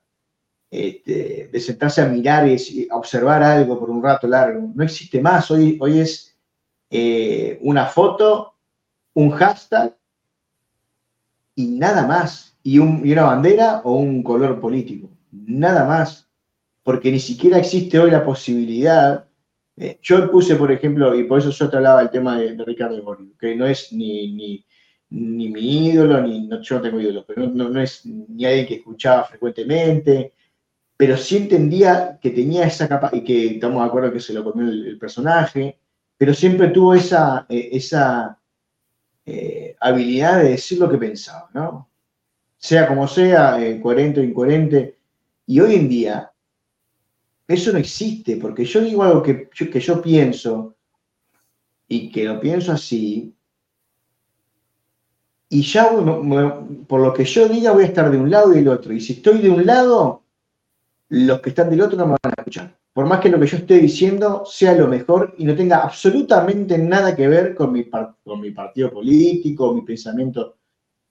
[0.69, 4.71] este, de sentarse a mirar y a observar algo por un rato largo.
[4.73, 5.49] No existe más.
[5.49, 6.37] Hoy, hoy es
[6.89, 8.53] eh, una foto,
[9.13, 9.95] un hashtag
[11.55, 12.46] y nada más.
[12.71, 15.09] Y, un- y una bandera o un color político.
[15.31, 16.29] Nada más.
[16.83, 19.25] Porque ni siquiera existe hoy la posibilidad
[19.79, 22.65] Eh, yo puse, por ejemplo, y por eso yo te hablaba del tema de, de
[22.65, 24.65] Ricardo que no es ni, ni,
[25.11, 28.65] ni mi ídolo, ni no, yo no tengo ídolos, pero no, no, es ni alguien
[28.67, 30.33] que escuchaba frecuentemente,
[30.97, 34.43] pero sí entendía que tenía esa capa y que estamos de acuerdo que se lo
[34.43, 35.79] comió el, el personaje,
[36.17, 38.39] pero siempre tuvo esa, eh, esa
[39.25, 41.89] eh, habilidad de decir lo que pensaba, ¿no?
[42.57, 44.97] Sea como sea, eh, coherente o incoherente.
[45.45, 46.31] Y hoy en día,
[47.47, 50.75] eso no existe, porque yo digo algo que yo, que yo pienso
[51.87, 53.37] y que lo pienso así,
[55.49, 55.89] y ya
[56.87, 58.93] por lo que yo diga voy a estar de un lado y del otro.
[58.93, 60.23] Y si estoy de un lado,
[61.09, 62.77] los que están del otro no me van a escuchar.
[62.91, 66.77] Por más que lo que yo esté diciendo sea lo mejor y no tenga absolutamente
[66.77, 70.57] nada que ver con mi, con mi partido político, mi pensamiento.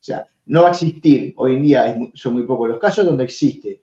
[0.07, 3.83] Sea, no va a existir, hoy en día son muy pocos los casos donde existe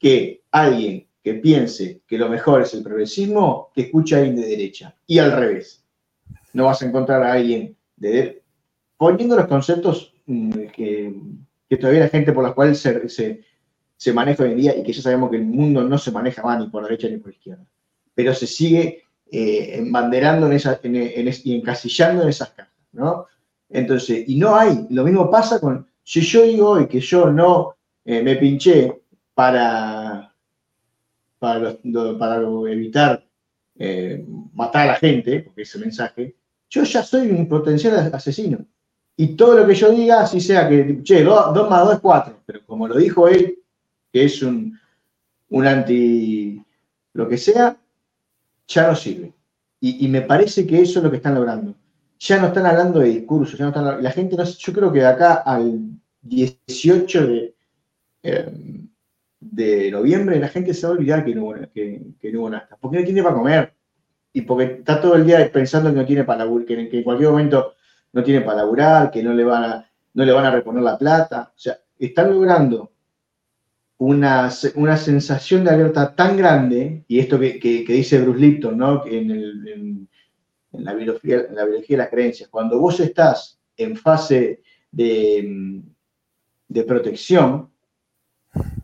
[0.00, 4.48] que alguien que piense que lo mejor es el progresismo, que escuche a alguien de
[4.48, 4.96] derecha.
[5.06, 5.84] Y al revés.
[6.54, 8.42] No vas a encontrar a alguien de
[8.96, 11.14] poniendo los conceptos mm, que,
[11.78, 13.44] todavía la gente por los cuales se,
[13.96, 16.42] se, maneja hoy en día y que ya sabemos que el mundo no se maneja
[16.42, 17.64] más ni por derecha ni por izquierda,
[18.12, 22.74] pero se sigue eh, embanderando en esa, en, en es- y encasillando en esas cajas,
[22.90, 23.26] ¿no?
[23.70, 27.76] Entonces, y no hay, lo mismo pasa con, si yo digo hoy que yo no
[28.04, 29.00] eh, me pinché
[29.32, 30.34] para,
[31.38, 31.76] para,
[32.18, 33.24] para evitar
[33.78, 36.34] eh, matar a la gente, porque ese mensaje,
[36.68, 38.58] yo ya soy un potencial asesino.
[39.16, 42.42] Y todo lo que yo diga, así sea que, che, 2 más 2 es 4,
[42.46, 43.58] pero como lo dijo él,
[44.12, 44.78] que es un,
[45.50, 46.62] un anti
[47.12, 47.76] lo que sea,
[48.66, 49.32] ya no sirve.
[49.82, 51.74] Y me parece que eso es lo que están logrando.
[52.20, 54.98] Ya no están hablando de discursos, ya no están, la gente no, yo creo que
[55.00, 55.80] de acá al
[56.20, 57.54] 18 de,
[58.22, 58.52] eh,
[59.40, 62.50] de noviembre la gente se va a olvidar que no, hubo- que, que no hubo
[62.50, 63.74] nada, porque no tiene para comer
[64.32, 67.74] y porque está todo el día pensando que no tiene para que, en cualquier momento
[68.12, 70.98] no tiene para laburar, que no le van a, no le van a reponer la
[70.98, 71.52] plata.
[71.56, 72.92] O sea, están logrando
[73.98, 79.04] una, una sensación de alerta tan grande, y esto que, que- dice Bruce Lipton, ¿no?
[79.06, 80.08] En, el-
[80.72, 85.80] en la biología, la biología de las creencias, cuando vos estás en fase de, mm,
[86.68, 87.70] de protección,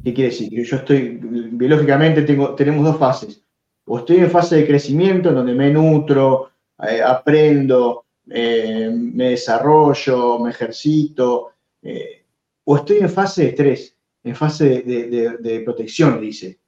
[0.04, 0.50] ¿qué quiere decir?
[0.50, 3.42] Que Yo estoy, biológicamente tengo, tenemos dos fases.
[3.84, 6.50] O estoy en fase de crecimiento, en donde me nutro,
[6.88, 11.52] eh, aprendo, eh, me desarrollo, me ejercito,
[11.82, 12.24] eh,
[12.64, 16.58] o estoy en fase de estrés, en fase de- de protección, dice.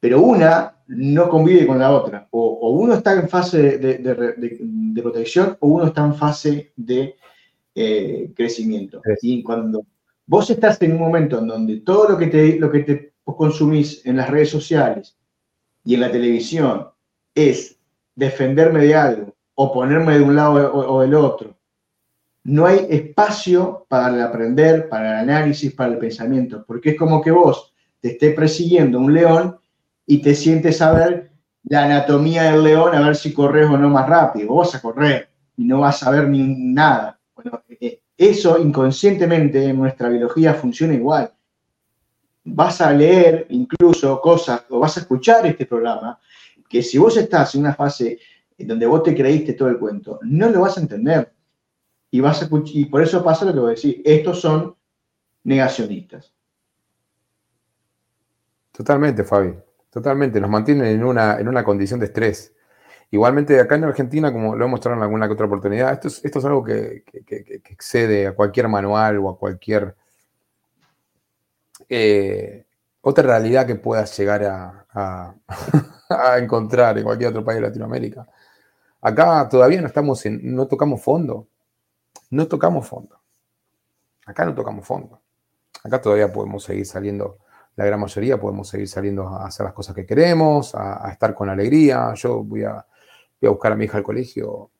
[0.00, 2.26] Pero una no convive con la otra.
[2.30, 6.04] O, o uno está en fase de, de- de- de- de protección o uno está
[6.04, 7.16] en fase de
[7.74, 9.00] eh, crecimiento.
[9.22, 9.84] Y cuando
[10.26, 14.04] vos estás en un momento en donde todo lo que te, lo que te consumís
[14.06, 15.16] en las redes sociales
[15.84, 16.88] y en la televisión
[17.34, 17.78] es
[18.14, 21.54] defenderme de algo o ponerme de un lado o, o del otro,
[22.44, 27.20] no hay espacio para el aprender, para el análisis, para el pensamiento, porque es como
[27.20, 29.58] que vos te esté persiguiendo un león
[30.06, 31.30] y te sientes a ver
[31.64, 34.48] la anatomía del león, a ver si corres o no más rápido.
[34.48, 36.42] Vos vas a correr y no vas a ver ni
[36.72, 37.18] nada.
[37.80, 41.32] Eh, eso inconscientemente en nuestra biología funciona igual.
[42.44, 46.18] Vas a leer incluso cosas o vas a escuchar este programa
[46.68, 48.18] que si vos estás en una fase
[48.56, 51.32] donde vos te creíste todo el cuento, no lo vas a entender.
[52.10, 54.00] Y, vas a, y por eso pasa lo que voy a decir.
[54.04, 54.74] Estos son
[55.42, 56.32] negacionistas.
[58.72, 59.54] Totalmente, Fabi.
[59.96, 60.40] Totalmente.
[60.40, 62.52] Nos mantienen en una, en una condición de estrés.
[63.12, 66.24] Igualmente, acá en Argentina, como lo hemos mostrado en alguna que otra oportunidad, esto es,
[66.24, 69.96] esto es algo que- que excede a cualquier manual o a cualquier
[71.88, 72.64] eh,
[73.02, 75.34] otra realidad que puedas llegar a, a-
[76.10, 78.26] a encontrar en cualquier otro país de Latinoamérica.
[79.02, 81.48] Acá todavía no estamos en, no tocamos fondo.
[82.30, 83.20] No tocamos fondo.
[84.26, 85.20] Acá no tocamos fondo.
[85.84, 87.38] Acá todavía podemos seguir saliendo,
[87.76, 91.50] la gran mayoría podemos seguir saliendo a hacer las cosas que queremos, a, estar con
[91.50, 92.14] alegría.
[92.14, 92.84] Yo voy a,
[93.40, 94.70] buscar a mi hija al colegio,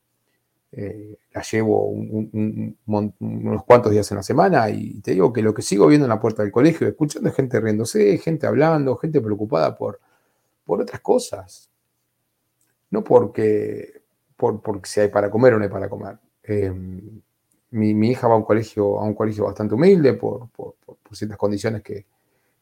[0.72, 5.62] eh, la llevo unos cuantos días en la semana y te digo que lo que
[5.62, 9.76] sigo viendo en la puerta del colegio, escuchando es gente riéndose, gente hablando, gente preocupada
[9.76, 10.00] por,
[10.64, 11.70] por otras cosas.
[12.90, 14.02] No porque,
[14.36, 16.18] por, porque si hay para comer o no hay para comer.
[16.44, 16.72] Eh,
[17.70, 20.48] mi, mi hija va a un colegio, a un colegio bastante humilde por
[21.12, 22.06] ciertas condiciones que,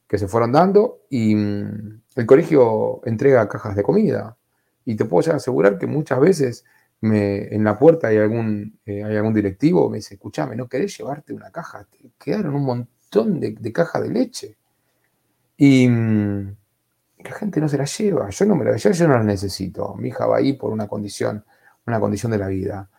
[0.07, 4.37] que se fueron dando y mm, el colegio entrega cajas de comida.
[4.85, 6.65] Y te puedo ya asegurar que muchas veces
[7.01, 10.97] me, en la puerta hay algún, eh, hay algún directivo, me dice, escuchame, ¿no querés
[10.97, 11.87] llevarte una caja?
[11.91, 14.57] Te quedaron un montón de, cajas de leche.
[15.57, 16.57] Y mm,
[17.19, 18.29] la gente no se la lleva.
[18.31, 19.95] Yo no me la yo, yo no la necesito.
[19.97, 21.45] Mi hija va ahí por una condición,
[21.87, 22.91] una condición de la vida.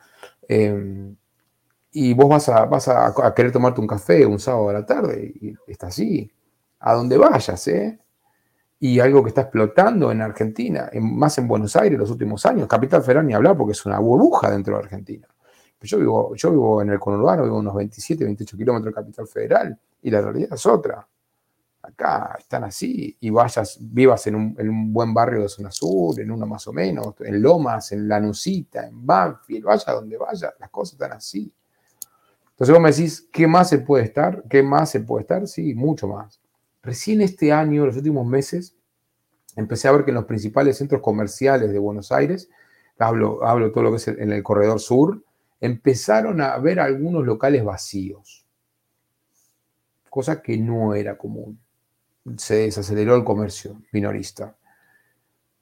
[0.48, 1.14] Eh,
[1.92, 5.32] y vos vas, a, vas a, querer tomarte un café un sábado a la tarde
[5.40, 6.30] y está así.
[6.86, 8.00] A donde vayas, ¿eh?
[8.80, 12.68] Y algo que está explotando en Argentina, en, más en Buenos Aires los últimos años.
[12.68, 15.28] Capital Federal ni hablar porque es una burbuja dentro de Argentina.
[15.82, 19.80] Yo vivo, yo vivo en el conurbano, vivo unos 27, 28 kilómetros de Capital Federal
[20.02, 21.08] y la realidad es otra
[21.88, 26.20] acá están así, y vayas, vivas en un, en un, buen barrio de zona sur,
[26.20, 30.70] en uno más o menos, en Lomas, en Lanusita, en Banfield, vaya donde vaya, las
[30.70, 31.52] cosas están así.
[32.52, 34.44] Entonces vos me decís, ¿qué más se puede estar?
[34.50, 35.48] ¿Qué más se puede estar?
[35.48, 36.40] Sí, mucho más.
[36.86, 38.76] Recién este año, los últimos meses,
[39.56, 42.50] empecé a ver que en los principales centros comerciales de Buenos Aires,
[43.00, 45.24] hablo, hablo todo lo que es en el corredor sur,
[45.60, 48.46] empezaron a ver algunos locales vacíos,
[50.10, 51.60] cosa que no era común
[52.38, 54.56] se desaceleró el comercio minorista.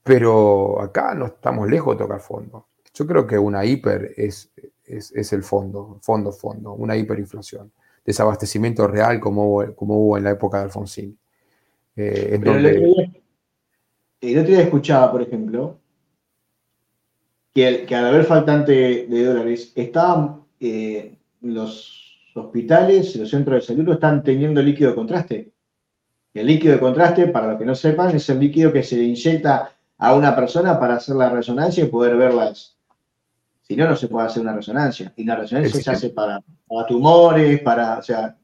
[0.04, 2.68] Pero acá no estamos lejos de tocar fondo.
[2.94, 4.52] Yo creo que una hiper es,
[4.86, 7.72] es, el fondo, fondo, fondo, una hiperinflación.
[8.06, 11.18] Desabastecimiento real como hubo, como hubo en la época de Alfonsín.
[11.96, 12.48] Eh, el,
[14.40, 15.78] otro día, escuchaba, por ejemplo,
[17.54, 22.04] que, que, al haber faltante de dólares, estaban eh, los
[22.36, 25.52] hospitales, los centros de salud están teniendo líquido de contraste.
[26.34, 29.72] El líquido de contraste, para los que no sepan, es el líquido que se inyecta
[29.98, 32.76] a una persona para hacer la resonancia y poder verlas.
[33.64, 35.12] Si no, no se puede hacer una resonancia.
[35.16, 36.40] Y la resonancia se hace para,
[36.88, 38.38] tumores, para, o sea...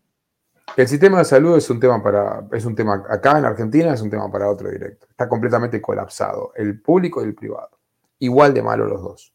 [0.76, 4.02] El sistema de salud es un tema para, es un tema acá en Argentina, es
[4.02, 5.08] un tema para otro directo.
[5.10, 7.72] Está completamente colapsado, el público y el privado.
[8.20, 9.34] Igual de malo los dos.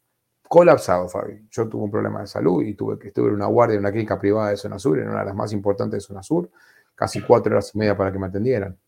[0.49, 1.49] Colapsado, Fabi.
[1.51, 3.91] Yo tuve un problema de salud y tuve que estuve en una guardia en una
[3.91, 6.51] clínica privada de Zona Sur, en una de las más importantes de Zona Sur
[6.95, 8.79] casi cuatro horas y media para que me atendieran.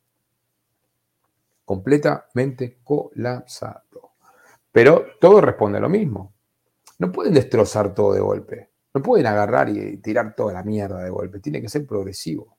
[1.64, 4.12] Completamente colapsado.
[4.70, 6.32] Pero todo responde a lo mismo.
[6.98, 8.70] No pueden destrozar todo de golpe.
[8.94, 11.40] No pueden agarrar y tirar toda la mierda de golpe.
[11.40, 12.56] Tiene que ser progresivo.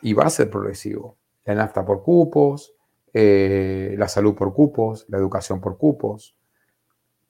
[0.00, 1.18] Y va a ser progresivo.
[1.44, 2.74] La nafta por cupos,
[3.12, 6.36] eh, la salud por cupos, la educación por cupos.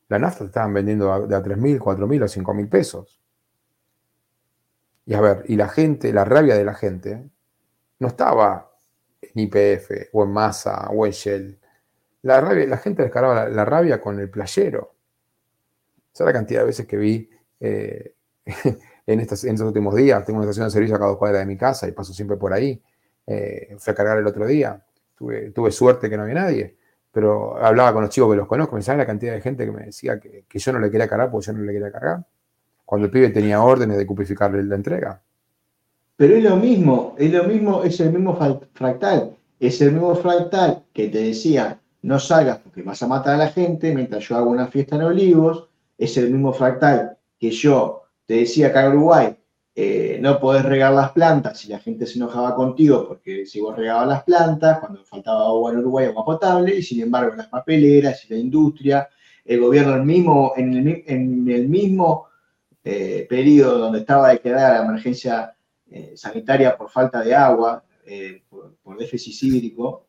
[0.09, 3.23] La nafta te estaban vendiendo de a 3.000, 4.000 o 5.000 pesos.
[5.07, 7.29] Y a ver, y la gente, la rabia de la gente,
[7.99, 8.73] no estaba
[9.21, 11.61] en IPF o en Massa o en Shell.
[12.23, 14.95] La, rabia, la gente descargaba la, rabia con el playero.
[16.13, 17.31] Esa es la cantidad de veces que vi
[17.61, 18.15] eh,
[19.07, 20.25] en, estos últimos días.
[20.25, 22.53] Tengo una estación de servicio a dos cuadras de mi casa y paso siempre por
[22.53, 22.83] ahí.
[23.27, 24.85] Eh, fui a cargar el otro día.
[25.17, 26.77] Tuve, tuve, suerte que no había nadie.
[27.11, 28.77] Pero hablaba con los chicos que los conozco.
[28.77, 31.09] Me saben la cantidad de gente que me decía que, que yo no le quería
[31.09, 32.25] cargar porque yo no le quería cargar
[32.93, 35.23] cuando el pibe tenía órdenes de cupificarle la entrega.
[36.17, 38.39] Pero es lo mismo, es lo mismo, es el mismo
[38.75, 43.39] fractal, es el mismo fractal que te decía, no salgas porque vas a matar a
[43.39, 45.71] la gente mientras yo hago una fiesta en Olivos,
[46.05, 49.37] es el mismo fractal que yo te decía acá en Uruguay,
[49.75, 53.77] eh, no podés regar las plantas y la gente se enojaba contigo porque si vos
[53.77, 58.25] regabas las plantas, cuando faltaba agua en Uruguay, agua potable, y sin embargo las papeleras
[58.25, 59.09] y la industria,
[59.45, 61.05] el gobierno el mismo, en el,
[61.51, 62.29] el mismo
[62.85, 65.55] eh, periodo donde estaba declarada la emergencia
[65.89, 70.09] eh, sanitaria por falta de agua, eh, por, déficit hídrico,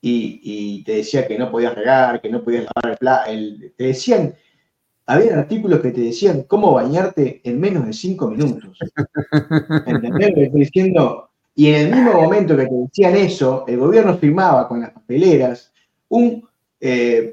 [0.00, 4.34] y, te decía que no podías regar, que no podías lavar el, Te decían,
[5.08, 8.78] había artículos que te decían cómo bañarte en menos de cinco minutos.
[9.86, 11.30] ¿Entendés lo que estoy diciendo?
[11.54, 15.72] Y en el mismo momento que te decían eso, el gobierno firmaba con las papeleras
[16.08, 16.46] un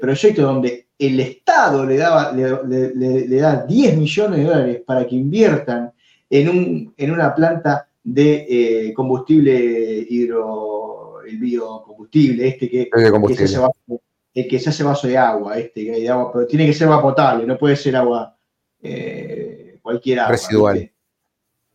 [0.00, 5.92] proyecto donde el Estado le, daba, le, da 10 millones de dólares para que inviertan
[6.30, 13.44] en, un, en una planta de eh, combustible hidro, el biocombustible, este que, que, se
[13.44, 14.00] hace vaso,
[14.36, 16.88] el que se hace vaso de agua, este que de agua, pero tiene que ser
[16.88, 18.36] agua potable, no puede ser agua
[18.82, 20.32] eh, cualquier agua.
[20.32, 20.92] Residual.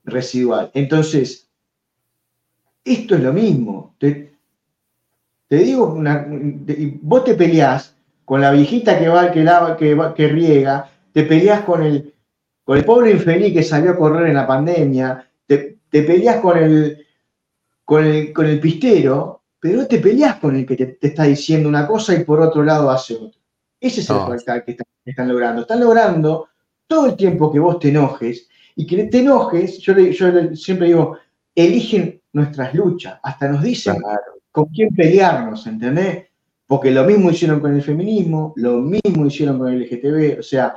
[0.04, 0.72] Residual.
[0.76, 1.50] Entonces,
[2.86, 3.96] esto es lo mismo.
[3.98, 4.36] Te,
[5.48, 6.28] te digo, una,
[7.02, 11.62] vos te peleás con la viejita que va, que, lava, que, que riega, te peleas
[11.62, 12.14] con el,
[12.64, 16.60] con el pobre infeliz que salió a correr en la pandemia, te, te peleas con
[16.60, 17.08] el,
[17.84, 21.70] con el, con el pistero, pero no te peleas con el que te, está diciendo
[21.70, 23.40] una cosa y por otro lado hace otra.
[23.80, 25.62] Ese es el fractal que están, logrando.
[25.62, 26.48] Están logrando
[26.88, 31.18] todo el tiempo que vos te enojes y que te enojes, yo, yo siempre digo,
[31.54, 33.98] eligen nuestras luchas, hasta nos dicen
[34.52, 36.26] con quién pelearnos, ¿entendés?
[36.66, 40.76] Porque lo mismo hicieron con el feminismo, lo mismo hicieron con el LGTB, o sea,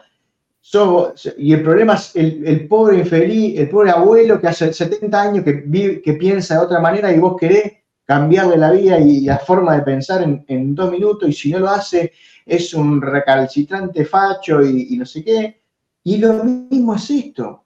[0.60, 5.44] somos, y el problema es el, pobre infeliz, el pobre abuelo que hace 70 años
[5.44, 9.76] que, que piensa de otra manera y vos querés cambiarle la vida y la forma
[9.76, 12.12] de pensar en, en dos minutos, y si no lo hace,
[12.44, 15.62] es un recalcitrante facho y, y no sé qué.
[16.02, 17.64] Y lo mismo es esto.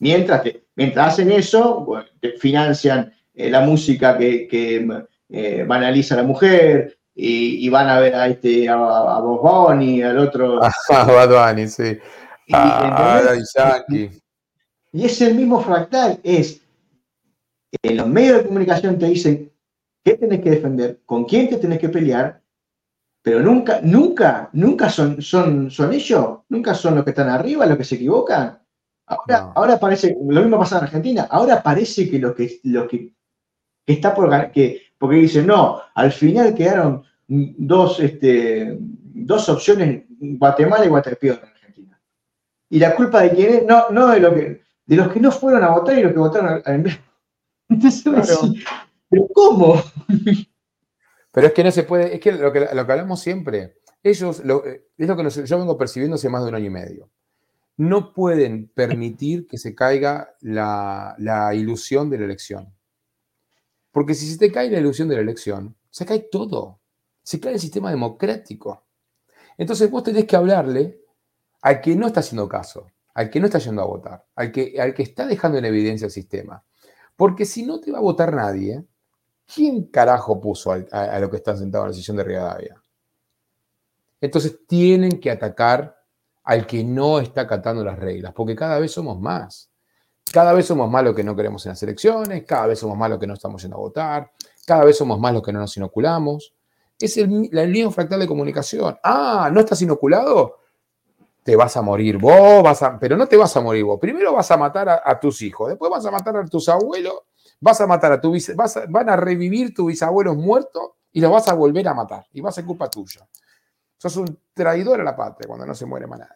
[0.00, 2.06] Mientras, que, mientras hacen eso, bueno,
[2.38, 8.00] financian eh, la música que, que eh, banaliza a la mujer y, y van a
[8.00, 10.60] ver a este a, a Bob Bunny, al otro.
[12.52, 13.54] Ah, Bad sí.
[13.54, 14.10] Yankee.
[14.92, 16.60] Y es el mismo fractal, es
[17.82, 19.49] en los medios de comunicación te dicen
[20.04, 22.40] qué tenés que defender, con quién te tenés que pelear,
[23.22, 27.76] pero nunca, nunca, nunca son, son, son ellos, nunca son los que están arriba, los
[27.76, 28.58] que se equivocan.
[29.06, 33.12] Ahora, ahora parece, lo mismo pasa en Argentina, ahora parece que lo que, lo que,
[33.84, 40.04] que está por ganar, que, porque dicen, no, al final quedaron dos, este, dos opciones,
[40.08, 42.00] Guatemala y Guatepeor en Argentina.
[42.70, 45.30] Y la culpa de quién es, no, no de lo que, de los que no
[45.32, 47.00] fueron a votar y los que votaron al- al-
[47.68, 48.64] Entonces, vos decís,
[49.10, 49.74] ¿pero cómo?
[51.32, 54.44] Pero es que no se puede, es que lo que, lo que hablamos siempre, ellos,
[54.44, 57.10] lo- eh, es lo que yo vengo percibiendo hace más de un año y medio.
[57.78, 62.72] No pueden permitir que se caiga la, la ilusión de la elección.
[63.92, 66.80] Porque si se te cae la ilusión de la elección, se cae todo.
[67.22, 68.84] Se cae el sistema democrático.
[69.58, 71.00] Entonces vos tenés que hablarle
[71.62, 74.80] al que no está haciendo caso, al que no está yendo a votar, al que,
[74.80, 76.64] al que está dejando en evidencia el sistema.
[77.16, 78.84] Porque si no te va a votar nadie,
[79.52, 82.80] ¿quién carajo puso al- a, a lo que están sentados en la sesión de Rivadavia?
[84.20, 85.96] Entonces tienen que atacar
[86.44, 89.70] al que no está acatando las reglas, porque cada vez somos más.
[90.32, 93.10] Cada vez somos más los que no queremos en las elecciones, cada vez somos más
[93.10, 94.30] los que no estamos yendo a votar,
[94.66, 96.54] cada vez somos más los que no nos inoculamos.
[96.98, 98.96] Es el, la línea fractal de comunicación.
[99.02, 100.58] Ah, ¿no estás inoculado?
[101.42, 103.98] Te vas a morir vos, vas a, pero no te vas a morir vos.
[103.98, 107.14] Primero vas a matar a, a tus hijos, después vas a matar a tus abuelos,
[107.60, 111.30] vas a matar a tu vas a- van a revivir tus bisabuelos muertos y los
[111.32, 112.26] vas a volver a matar.
[112.32, 113.26] Y va a ser culpa tuya.
[113.98, 116.32] Sos un traidor a la patria cuando no se muere más nadie.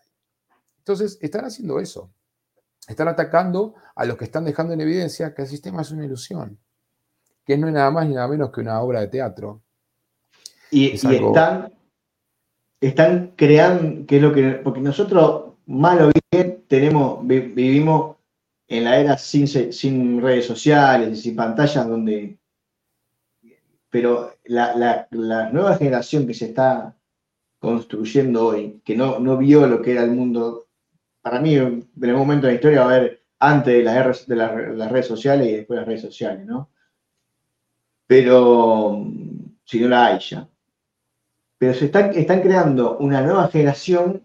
[0.78, 2.10] Entonces, están haciendo eso.
[2.86, 6.58] Están atacando a los que están dejando en evidencia que el sistema es una ilusión,
[7.46, 9.62] que no es nada más ni nada menos que una obra de teatro.
[10.70, 11.72] Y, Es y algo- están,
[12.80, 18.16] están creando, que es lo que, porque nosotros, mal o bien, tenemos, vi- vivimos
[18.68, 22.38] en la era sin, sin redes sociales y sin pantallas donde,
[23.90, 26.96] pero la, la- la nueva generación que se está
[27.60, 30.68] construyendo hoy, que no, no vio lo que era el mundo,
[31.22, 34.36] para mí, en algún momento de la historia va a haber antes de, las de
[34.36, 36.70] las redes sociales y después de las redes sociales, ¿no?
[38.06, 39.04] Pero
[39.66, 40.48] si no la hay ya
[41.58, 44.24] pero se están, están creando una nueva generación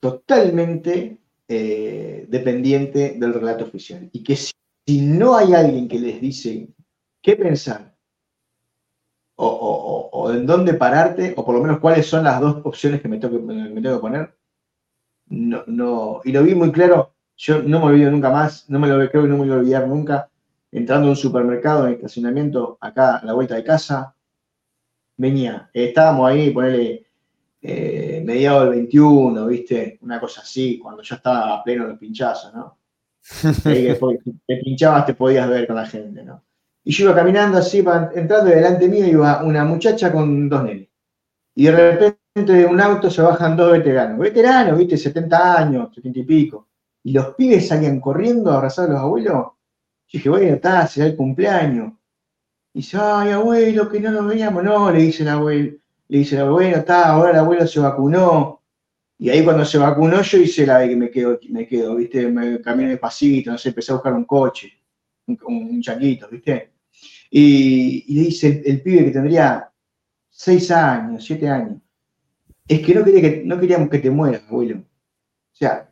[0.00, 1.18] totalmente
[1.48, 4.08] eh, dependiente del relato oficial.
[4.12, 4.52] Y que si,
[4.86, 6.68] si no hay alguien que les dice
[7.22, 7.96] qué pensar,
[9.36, 13.00] o, o- o- en dónde pararte, o por lo menos cuáles son las dos opciones
[13.00, 14.34] que me tengo que, me tengo que poner,
[15.28, 18.88] no, no, y lo vi muy claro, yo no me olvido nunca más, no me
[18.88, 20.30] lo creo que no me voy a olvidar nunca,
[20.72, 24.14] entrando a un supermercado en estacionamiento acá a la vuelta de casa,
[25.18, 27.06] venía, estábamos ahí, ponele,
[27.60, 29.98] eh, mediados del 21, ¿viste?
[30.02, 32.78] Una cosa así, cuando ya estaba a pleno los pinchazos, ¿no?
[34.46, 36.44] Te pinchabas, te podías ver con la gente, ¿no?
[36.84, 40.88] Y yo iba caminando así, entrando y delante mío iba una muchacha con dos nenes.
[41.54, 42.18] Y de repente
[42.52, 44.18] de un auto se bajan dos veteranos.
[44.18, 44.96] Veteranos, ¿viste?
[44.96, 46.68] 70 años, 70 y pico.
[47.02, 49.34] Y los pibes salían corriendo a abrazar a los abuelos.
[49.34, 49.52] Yo
[50.12, 51.92] dije, bueno, está, será el cumpleaños.
[52.72, 54.62] Y dice, ay, abuelo, que no nos veíamos.
[54.62, 55.76] No, le dice el abuelo.
[56.08, 58.62] Le dice bueno, está, ahora el abuelo se vacunó.
[59.18, 62.28] Y ahí cuando se vacunó yo hice la de que me quedo, me quedo, ¿viste?
[62.28, 64.72] Me caminé despacito, no sé, empecé a buscar un coche,
[65.26, 66.72] un, changuito, ¿viste?
[67.30, 69.70] Y, le dice el, pibe que tendría
[70.30, 71.78] seis años, siete años,
[72.66, 74.78] es que no, quería que no queríamos que te mueras, abuelo.
[74.78, 75.90] O sea,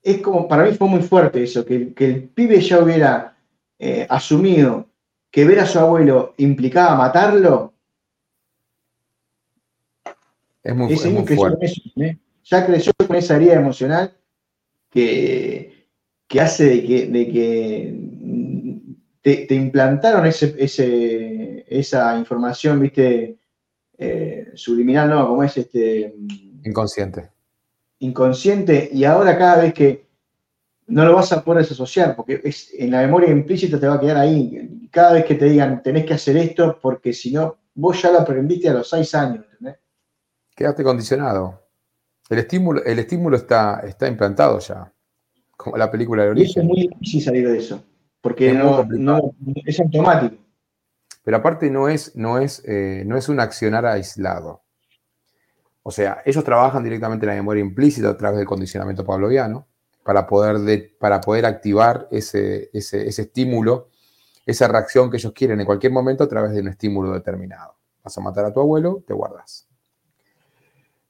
[0.00, 3.36] es como, para mí fue muy fuerte eso, que, que el pibe ya hubiera
[3.78, 4.88] eh, asumido
[5.30, 7.73] que ver a su abuelo implicaba matarlo,
[10.64, 11.66] Es muy, es muy fuerte.
[11.66, 12.18] eso, ¿eh?
[12.44, 14.12] ya creció con esa herida emocional
[14.90, 15.88] que,
[16.26, 18.78] que hace de que, de que mm,
[19.22, 23.36] te, te implantaron ese, ese- esa información, viste,
[23.96, 26.16] Eh, subliminal, no, como es este
[26.64, 27.30] Inconsciente.
[28.00, 30.06] inconsciente, y ahora cada vez que
[30.88, 34.00] no lo vas a poder desasociar, porque es, en la memoria implícita te va a
[34.00, 34.88] quedar ahí.
[34.90, 38.18] Cada vez que te digan tenés que hacer esto, porque si no, vos ya lo
[38.18, 39.44] aprendiste a los seis años.
[40.54, 41.62] Quedaste condicionado.
[42.30, 44.92] El estímulo, el estímulo está, está implantado ya.
[45.56, 46.66] Como la película de Y eso es origen.
[46.66, 47.84] muy difícil salir de eso,
[48.20, 50.42] porque Es no, es automático.
[51.22, 54.62] Pero aparte no es, no es, eh, no es un accionar aislado.
[55.82, 59.66] O sea, ellos trabajan directamente en la memoria implícita a través del condicionamiento pavloviano
[60.02, 63.88] para poder, para poder activar ese, ese, ese estímulo,
[64.46, 67.76] esa reacción que ellos quieren en cualquier momento a través de un estímulo determinado.
[68.02, 69.66] Vas a matar a tu abuelo, te guardas.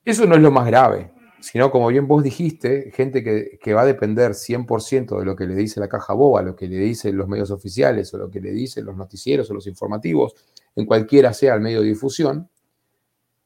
[0.05, 3.86] Eso no es lo más grave, sino como bien vos dijiste, gente que, va a
[3.86, 7.26] depender 100% de lo que le dice la caja boba, lo que le dicen los
[7.26, 10.35] medios oficiales o lo que le dicen los noticieros o los informativos,
[10.76, 12.51] en cualquiera sea el medio de difusión,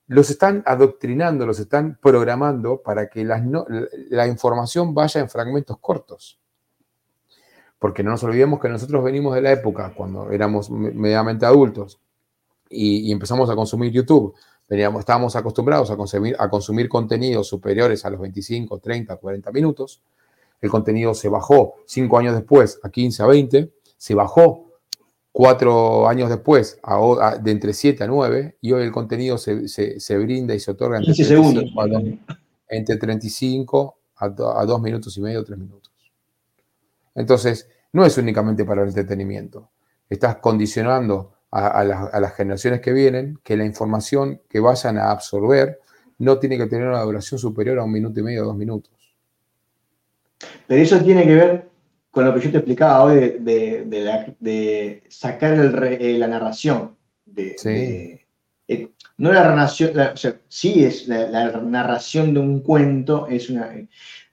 [0.08, 6.40] los están adoctrinando, los están programando para que la información vaya en fragmentos cortos.
[7.78, 12.00] Porque no nos olvidemos que nosotros venimos de la época cuando éramos medianamente adultos
[12.70, 14.34] y empezamos a consumir YouTube
[14.68, 20.02] Veníamos, estábamos acostumbrados a consumir, a consumir contenidos superiores a los 25, 30, 40 minutos.
[20.60, 23.72] El contenido se bajó cinco años después a 15, a 20.
[23.96, 24.68] Se bajó
[25.32, 28.58] cuatro años después a, de entre 7 a 9.
[28.60, 31.86] Y hoy el contenido se, se, brinda y se otorga entre 35 a,
[32.68, 35.92] entre 35 a, 2 minutos y medio, 3 minutos.
[37.14, 39.70] Entonces, no es únicamente para el entretenimiento.
[40.10, 45.80] Estás condicionando a, las generaciones que vienen que la información que vayan a absorber
[46.18, 48.92] no tiene que tener una duración superior a un minuto y medio, dos minutos.
[50.66, 51.68] Pero eso tiene que ver
[52.10, 55.54] con lo que yo te explicaba hoy de, sacar
[55.84, 56.96] eh, la narración.
[57.24, 58.24] De,
[58.66, 59.92] eh, no la narración,
[60.48, 63.72] sí es la, narración de un cuento, es una,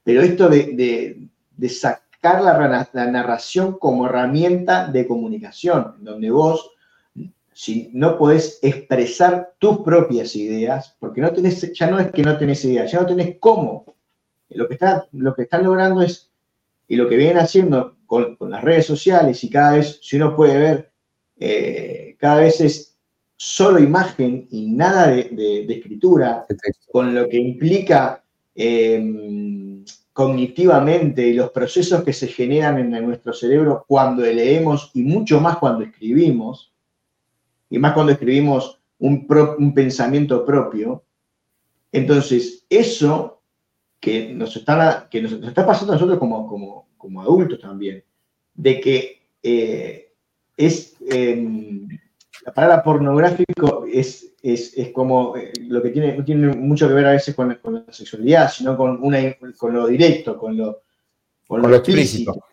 [0.03, 1.29] pero esto de,
[1.69, 6.74] sacar la, la narración como herramienta de comunicación, donde vos
[7.55, 12.37] si no podés expresar tus propias ideas, porque no tenés, ya no es que no
[12.37, 13.95] tenés ideas, ya no tenés cómo.
[14.49, 16.29] Lo que, está, lo que están logrando es,
[16.89, 20.57] y lo que vienen haciendo con, las redes sociales, y cada vez, si uno puede
[20.59, 20.91] ver,
[21.39, 22.97] eh, cada vez es
[23.37, 26.45] solo imagen y nada de, escritura,
[26.91, 28.21] con lo que implica
[28.53, 35.39] em, cognitivamente y los procesos que se generan en nuestro cerebro cuando leemos y mucho
[35.39, 36.74] más cuando escribimos
[37.69, 41.03] y más cuando escribimos un, pensamiento propio.
[41.91, 43.41] Entonces, eso
[43.99, 48.03] que nos está, que nos, está pasando a nosotros como, como, adultos también,
[48.53, 50.13] de que eh,
[50.57, 51.87] es, em,
[52.45, 57.05] la palabra pornográfico es, es, como eh, lo que tiene, no tiene mucho que ver
[57.07, 59.17] a veces con, la sexualidad, sino con, una,
[59.57, 60.83] con lo directo, con lo,
[61.47, 62.43] con lo, explícito.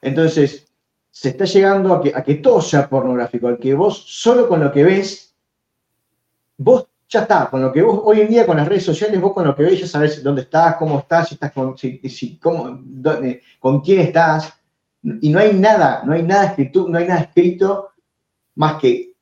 [0.00, 0.67] Entonces,
[1.18, 4.62] se está llegando a que, a que todo sea pornográfico, al que vos solo con
[4.62, 5.34] lo que ves,
[6.56, 9.32] vos ya está, con lo que vos hoy en día con las redes sociales, vos
[9.32, 12.84] con lo que ves ya sabes dónde estás, cómo estás, si estás con, si, cómo,
[13.58, 14.54] con quién estás,
[15.02, 17.88] y no hay nada, no hay nada escrito, no hay nada escrito
[18.54, 19.14] más que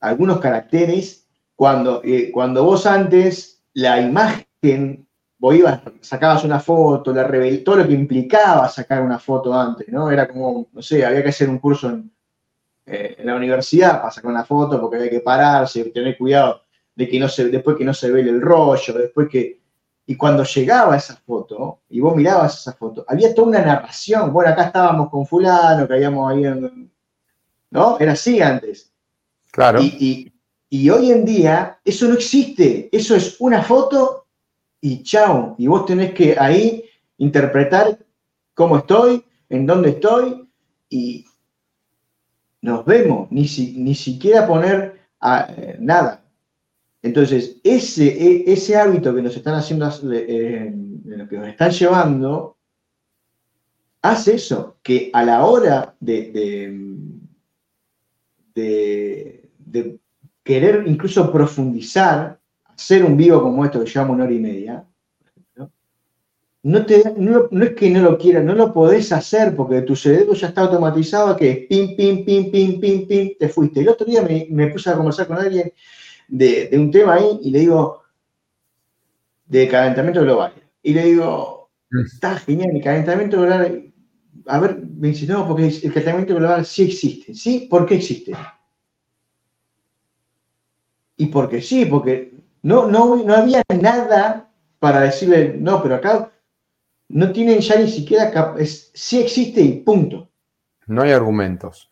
[0.00, 5.06] algunos caracteres cuando, eh, cuando vos antes la imagen
[5.38, 9.88] vos ibas, sacabas una foto, la revel todo lo que implicaba sacar una foto antes,
[9.88, 10.10] ¿no?
[10.10, 12.10] Era como, no sé, había que hacer un curso en,
[12.86, 16.62] eh, la universidad para sacar una foto porque había que pararse, tener cuidado
[16.94, 19.58] de que no se, después que no se vele el rollo, después que...
[20.06, 24.32] Y cuando llegaba esa foto, y vos mirabas esa foto, había toda una narración.
[24.32, 26.90] Bueno, acá estábamos con fulano, que habíamos ahí en...
[27.70, 27.98] ¿No?
[28.00, 28.90] Era así antes.
[29.50, 29.80] Claro.
[29.82, 30.32] y,
[30.70, 32.88] y hoy en día eso no existe.
[32.90, 34.27] Eso es una foto
[34.80, 35.54] y chao.
[35.58, 36.84] Y vos tenés que ahí
[37.18, 37.98] interpretar
[38.54, 40.48] cómo estoy, en dónde estoy
[40.88, 41.24] y
[42.60, 43.42] nos vemos, ni,
[43.76, 46.24] ni siquiera poner eh, nada.
[47.02, 50.74] Entonces, ese, e, ese hábito que nos están haciendo, eh,
[51.30, 52.56] que nos están llevando,
[54.02, 56.72] hace eso, que a la hora de,
[58.54, 60.00] de
[60.42, 62.37] querer incluso profundizar
[62.78, 64.86] hacer un vivo como esto que llevamos una hora y media,
[66.62, 70.34] no, te, no, es que no lo quieras, no lo podés hacer porque tu cerebro
[70.34, 73.80] ya está automatizado que pim, pim, pim, pim, pim, pim, te fuiste.
[73.80, 75.72] El otro día me, puse a conversar con alguien
[76.28, 78.02] de, un tema ahí y le digo,
[79.46, 80.52] de calentamiento global.
[80.82, 81.70] Y le digo,
[82.04, 83.92] está genial, el calentamiento global,
[84.46, 87.34] a ver, me dice, no, porque el calentamiento global sí existe.
[87.34, 87.66] ¿Sí?
[87.70, 88.32] ¿Por qué existe?
[91.16, 96.30] Y porque sí, porque no, no, no había nada para decirle, no, pero acá
[97.08, 100.28] no tienen ya ni siquiera, es, sí existe y punto.
[100.86, 101.90] No hay argumentos,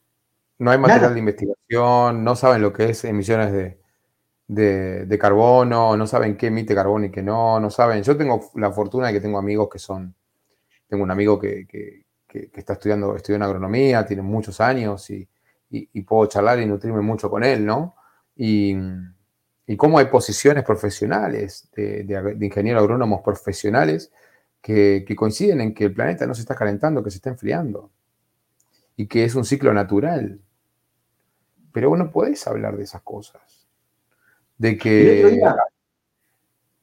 [0.59, 6.07] no hay material de investigación, no saben lo que es emisiones de, de, carbono, no
[6.07, 8.03] saben qué emite carbono y qué no, no saben.
[8.03, 10.15] Yo tengo la fortuna de que tengo amigos que son,
[10.89, 12.05] tengo un amigo que, que,
[12.53, 15.27] está estudiando, estudiando agronomía, tiene muchos años y,
[15.71, 17.95] y, y puedo charlar y nutrirme mucho con él, ¿no?
[18.37, 18.77] Y,
[19.67, 24.13] y cómo hay posiciones profesionales de, ingenieros agrónomos profesionales
[24.61, 27.91] que, coinciden en que el planeta no se está calentando, que se está enfriando
[28.97, 30.41] y que es un ciclo natural.
[31.73, 33.69] Pero vos no podés hablar de esas cosas.
[34.57, 35.43] De que...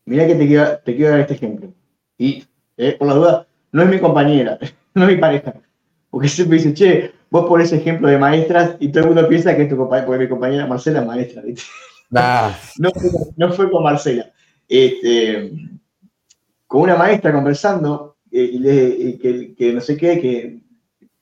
[0.05, 1.73] Mira que te quiero, te quiero dar este ejemplo.
[2.17, 2.45] Y,
[2.75, 4.59] eh, por la duda, no es mi compañera,
[4.93, 5.53] no es mi pareja.
[6.09, 9.63] Porque siempre dice, che, vos pones ejemplo de maestras y todo el mundo piensa que
[9.63, 11.41] es tu compañera, porque mi compañera Marcela es maestra.
[11.41, 11.63] ¿viste?
[12.13, 12.51] Nah.
[12.77, 12.91] No,
[13.37, 14.31] no, fue con Marcela.
[14.69, 15.51] Este,
[16.67, 20.59] con una maestra conversando, eh, le, que, que, no sé qué, que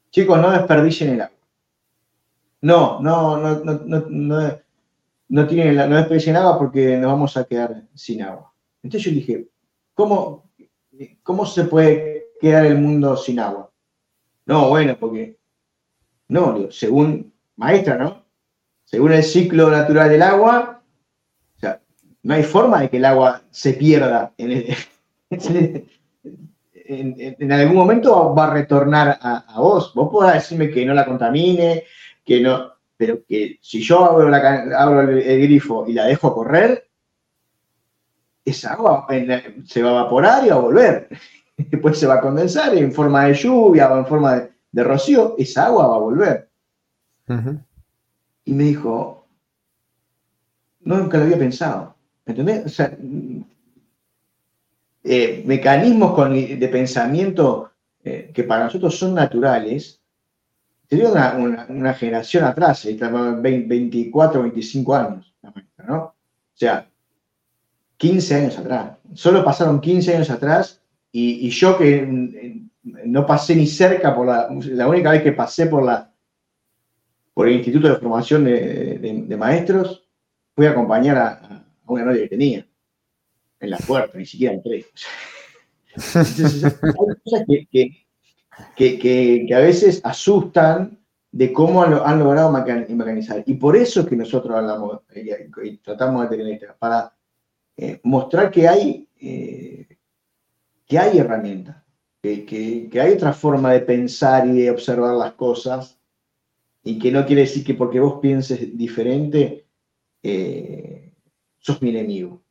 [0.10, 1.38] chicos, no desperdicien el agua.
[2.60, 4.60] No, no, no, no, no, no,
[5.30, 8.54] no, tienen no desperdicien agua porque nos vamos a quedar sin agua.
[8.84, 9.48] Entonces yo dije,
[9.94, 10.52] ¿cómo,
[11.24, 13.72] ¿cómo se puede quedar el mundo sin agua?
[14.46, 15.38] No, bueno, porque,
[16.28, 18.26] no, según maestra, ¿no?
[18.84, 20.81] Según el ciclo natural del agua,
[22.24, 24.78] no hay forma de que el agua se pierda en, el,
[26.74, 29.94] en, algún momento va a retornar a, a, vos.
[29.94, 31.84] Vos podrás decirme que no la contamine,
[32.24, 36.34] que no, pero que si yo abro, la, abro el, el, grifo y la dejo
[36.34, 36.88] correr,
[38.46, 39.08] esa agua
[39.66, 41.10] se va a evaporar y va a volver.
[41.58, 45.36] Después se va a condensar en forma de lluvia o en forma de, de rocío,
[45.38, 46.50] esa agua va a volver.
[47.28, 47.66] Uh -huh.
[48.46, 49.28] Y me dijo,
[50.82, 51.96] no, nunca lo había pensado.
[52.32, 52.82] ¿Entendés?
[55.04, 57.72] Eh, mecanismos de pensamiento
[58.04, 60.00] eh, que para nosotros son naturales,
[60.88, 65.36] sería una, una, generación atrás, 24, 25 años,
[65.88, 66.04] ¿no?
[66.04, 66.14] O
[66.54, 66.88] sea,
[67.98, 68.98] 15 años atrás.
[69.14, 70.82] Solo pasaron 15 años atrás
[71.12, 75.84] y, yo que no pasé ni cerca por la, la única vez que pasé por
[75.84, 76.08] la
[77.34, 80.06] por el Instituto de Formación de, de Maestros,
[80.54, 81.61] fui a acompañar a,
[82.00, 82.68] a, una novia que tenía
[83.60, 84.86] en la puerta, ni siquiera entré.
[85.96, 86.72] Entonces, hay
[87.24, 88.06] cosas que, que,
[88.76, 91.00] que, que, a veces asustan
[91.32, 93.44] de cómo han, logrado mecanizar.
[93.46, 95.32] Y por eso es que nosotros hablamos y,
[95.68, 97.14] y tratamos de tener para
[97.78, 99.88] eh, mostrar que hay, eh,
[100.90, 101.78] hay herramientas,
[102.22, 106.00] que, hay otra forma de pensar y de observar las cosas,
[106.84, 109.66] y que no quiere decir que porque vos pienses diferente,
[110.22, 111.01] eh,
[111.62, 112.42] sos mi enemigo.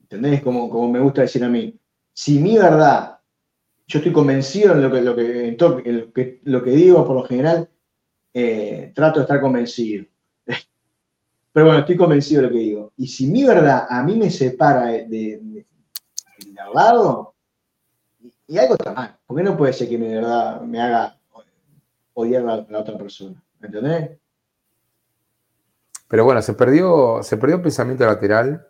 [0.00, 0.42] ¿Entendés?
[0.42, 1.78] Como, como me gusta decir a mí,
[2.12, 3.18] si mi verdad,
[3.86, 6.70] yo estoy convencido en lo que, lo que, en todo, en lo, que lo que
[6.70, 7.68] digo por lo general,
[8.32, 10.06] eh, trato de estar convencido.
[11.52, 12.92] Pero bueno, estoy convencido de lo que digo.
[12.96, 15.66] Y si mi verdad a mí me separa de, de, de,
[16.46, 17.34] de al lado,
[18.46, 21.18] y algo está mal, ¿por qué no puede ser que mi verdad me haga
[22.14, 23.42] odiar a la, a la otra persona?
[23.60, 24.21] ¿Me entendés?
[26.12, 28.68] Pero bueno, se perdió, se perdió el pensamiento lateral,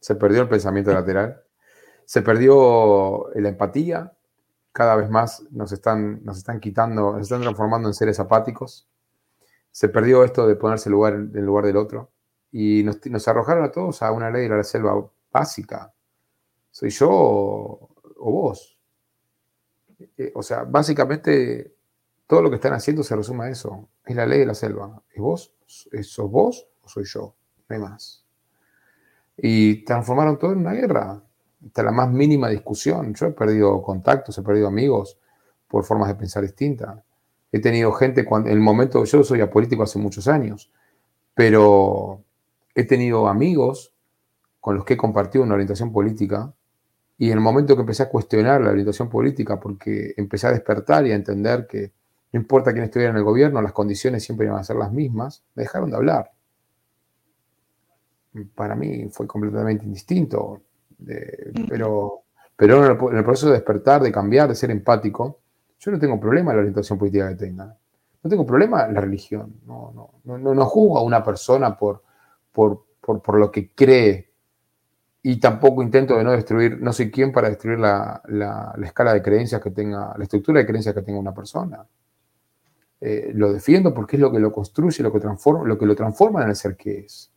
[0.00, 1.44] se perdió el pensamiento lateral,
[2.04, 4.12] se perdió la empatía,
[4.72, 8.88] cada vez más nos están, nos están quitando, nos están transformando en seres apáticos,
[9.70, 12.10] se perdió esto de ponerse en lugar, en lugar del otro
[12.50, 15.94] y nos, nos, arrojaron a todos a una ley de la selva básica.
[16.72, 18.76] ¿Soy yo o, o vos?
[20.18, 21.76] Eh, o sea, básicamente
[22.26, 23.88] todo lo que están haciendo se resume a eso.
[24.04, 25.00] Es la ley de la selva.
[25.14, 25.55] ¿Es vos?
[25.66, 27.34] ¿Sos vos o soy yo?
[27.68, 28.24] No hay más.
[29.36, 31.22] Y transformaron todo en una guerra.
[31.64, 33.14] Hasta la más mínima discusión.
[33.14, 35.18] Yo he perdido contactos, he perdido amigos
[35.68, 37.02] por formas de pensar distintas.
[37.50, 40.70] He tenido gente cuando, en el momento, yo soy apolítico hace muchos años,
[41.34, 42.22] pero
[42.74, 43.92] he tenido amigos
[44.60, 46.52] con los que he compartido una orientación política
[47.18, 51.06] y en el momento que empecé a cuestionar la orientación política, porque empecé a despertar
[51.06, 51.92] y a entender que
[52.36, 55.42] no importa quién estuviera en el gobierno, las condiciones siempre iban a ser las mismas,
[55.54, 56.32] me dejaron de hablar.
[58.54, 60.60] Para mí fue completamente indistinto,
[61.08, 65.38] eh, pero, pero en, el, proceso de despertar, de cambiar, de ser empático,
[65.78, 67.74] yo no tengo problema en la orientación política que tenga.
[68.22, 69.54] No tengo problema en la religión.
[69.64, 72.02] No, no, no, no juzgo a una persona por,
[72.52, 74.30] por, por, por, lo que cree.
[75.22, 79.14] Y tampoco intento de no destruir, no soy quien para destruir la, la, la escala
[79.14, 81.86] de creencias que tenga, la estructura de creencias que tenga una persona.
[83.00, 85.94] Eh, lo defiendo porque es lo que lo construye, lo que, transforma, lo que lo
[85.94, 87.30] transforma en el ser que es.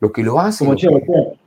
[0.00, 0.64] Lo que lo hace.
[0.64, 1.38] Lo que...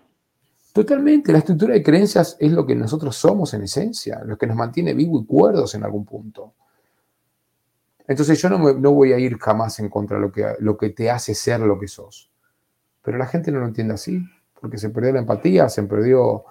[0.72, 4.56] Totalmente, la estructura de creencias es lo que nosotros somos en esencia, lo que nos
[4.56, 6.54] mantiene vivos y cuerdos en algún punto.
[8.08, 10.78] Entonces yo no, me, no voy a ir jamás en contra de lo que, lo
[10.78, 12.32] que te hace ser lo que sos.
[13.02, 14.24] Pero la gente no lo entiende así,
[14.60, 16.44] porque se perdió la empatía, se perdió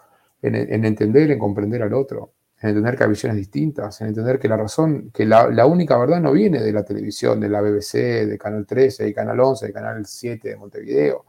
[0.42, 2.32] en, en entender, en comprender al otro.
[2.60, 5.96] En entender que hay visiones distintas, en entender que la razón, que la, la, única
[5.96, 9.66] verdad no viene de la televisión, de la BBC, de Canal 13, de Canal 11,
[9.66, 11.24] de Canal 7 de Montevideo,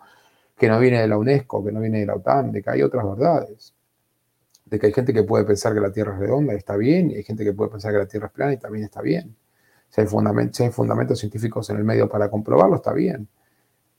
[0.57, 2.81] que no viene de la UNESCO, que no viene de la OTAN, de que hay
[2.81, 3.75] otras verdades,
[4.65, 7.11] de que hay gente que puede pensar que la Tierra es redonda y está bien,
[7.11, 9.35] y hay gente que puede pensar que la Tierra es plana y también está bien.
[9.89, 10.07] Si hay,
[10.51, 13.27] si hay fundamentos científicos en el medio para comprobarlo, está bien.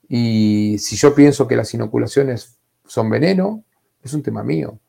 [0.08, 3.62] Y si yo pienso que las inoculaciones son veneno,
[4.02, 4.80] es un tema mío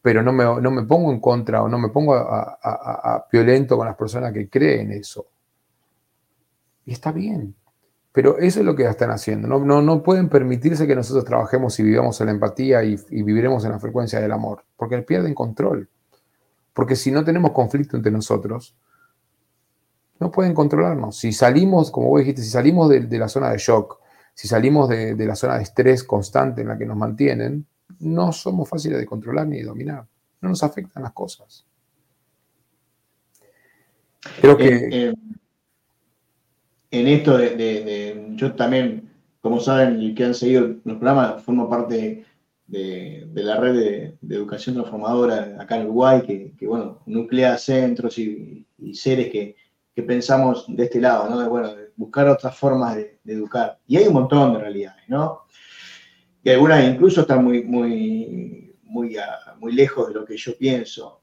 [0.00, 3.26] pero no me, no me pongo en contra o no me pongo a, a, a,
[3.30, 5.26] violento con las personas que creen eso.
[6.84, 7.54] Y está bien.
[8.12, 9.46] Pero eso es lo que están haciendo.
[9.48, 13.64] No, no, no pueden permitirse que nosotros trabajemos y vivamos en la empatía y, viviremos
[13.64, 15.88] en la frecuencia del amor, porque pierden control.
[16.72, 18.76] Porque si no tenemos conflicto entre nosotros,
[20.20, 21.16] no pueden controlarnos.
[21.16, 24.00] Si salimos, como vos dijiste, si salimos de, de la zona de shock,
[24.34, 27.66] si salimos de, de la zona de estrés constante en la que nos mantienen,
[28.00, 30.06] no somos fáciles de controlar ni de dominar.
[30.40, 31.64] No nos afectan las cosas.
[34.40, 34.68] Creo que...
[34.68, 35.28] En, en,
[36.90, 39.10] en esto de, Yo también,
[39.40, 42.24] como saben, y que han seguido los programas, formo parte
[42.66, 43.74] de, la red
[44.20, 46.22] de, educación transformadora acá en Uruguay,
[46.56, 49.56] que, bueno, nuclea centros y, y seres que,
[49.94, 51.40] que, pensamos de este lado, ¿no?
[51.40, 53.78] De, bueno, buscar otras formas de, educar.
[53.86, 55.42] Y hay un montón de realidades, ¿no?
[56.48, 59.18] Que algunas incluso están muy, muy, muy,
[59.58, 61.20] muy lejos de lo que yo pienso,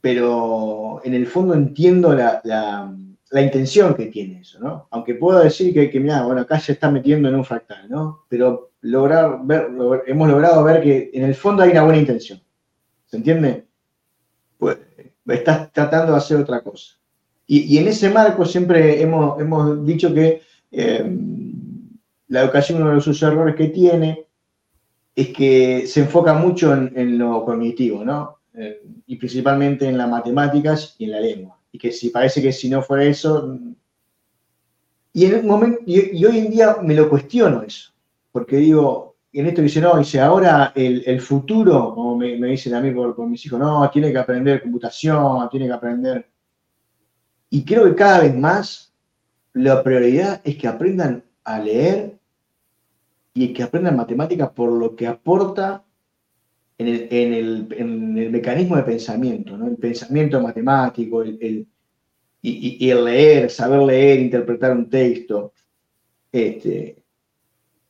[0.00, 2.92] pero en el fondo entiendo la, la,
[3.30, 4.88] la intención que tiene eso, ¿no?
[4.90, 8.24] Aunque puedo decir que, que mira, bueno, acá se está metiendo en un fractal, ¿no?
[8.28, 9.68] Pero lograr ver,
[10.08, 12.42] hemos logrado ver que en el fondo hay una buena intención,
[13.06, 13.66] ¿se entiende?
[14.58, 14.78] Pues
[15.28, 16.94] estás tratando de hacer otra cosa.
[17.46, 20.42] Y, y en ese marco siempre hemos, hemos dicho que
[20.72, 21.16] eh,
[22.26, 24.24] la educación, uno de sus errores que tiene,
[25.14, 28.38] es que se enfoca mucho en, en lo cognitivo, ¿no?
[28.54, 31.58] Eh, y principalmente en las matemáticas y en la lengua.
[31.72, 33.58] Y que si parece que si no fuera eso...
[35.12, 37.92] Y, en un momento, y, y hoy en día me lo cuestiono eso,
[38.32, 42.74] porque digo, en esto dice, no, dice, ahora el, el futuro, como me, me, dicen
[42.74, 46.28] a mí por, por, mis hijos, no, tiene que aprender computación, tiene que aprender...
[47.50, 48.92] Y creo que cada vez más
[49.52, 52.18] la prioridad es que aprendan a leer
[53.34, 55.84] y que aprendan matemáticas por lo que aporta
[56.78, 59.66] en el, en el, en el mecanismo de pensamiento, ¿no?
[59.66, 61.66] el pensamiento matemático, el, el
[62.40, 65.54] y, y, el leer, saber leer, interpretar un texto.
[66.30, 67.02] Este,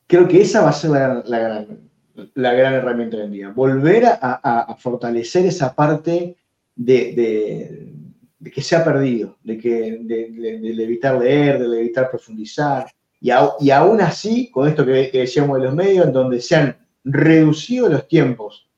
[0.07, 1.89] creo que esa va a ser la, la, gran,
[2.35, 3.49] la gran herramienta hoy en día.
[3.49, 6.37] Volver a, a, a fortalecer esa parte
[6.73, 7.91] de, de,
[8.39, 12.87] de, que se ha perdido, de, que, de, de evitar leer, de evitar profundizar.
[13.25, 16.39] Y, a, y, aún así, con esto que, que, decíamos de los medios, en donde
[16.39, 18.69] se han reducido los tiempos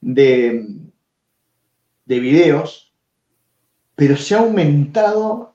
[0.00, 0.66] de,
[2.04, 2.92] de videos,
[3.94, 5.54] pero se ha aumentado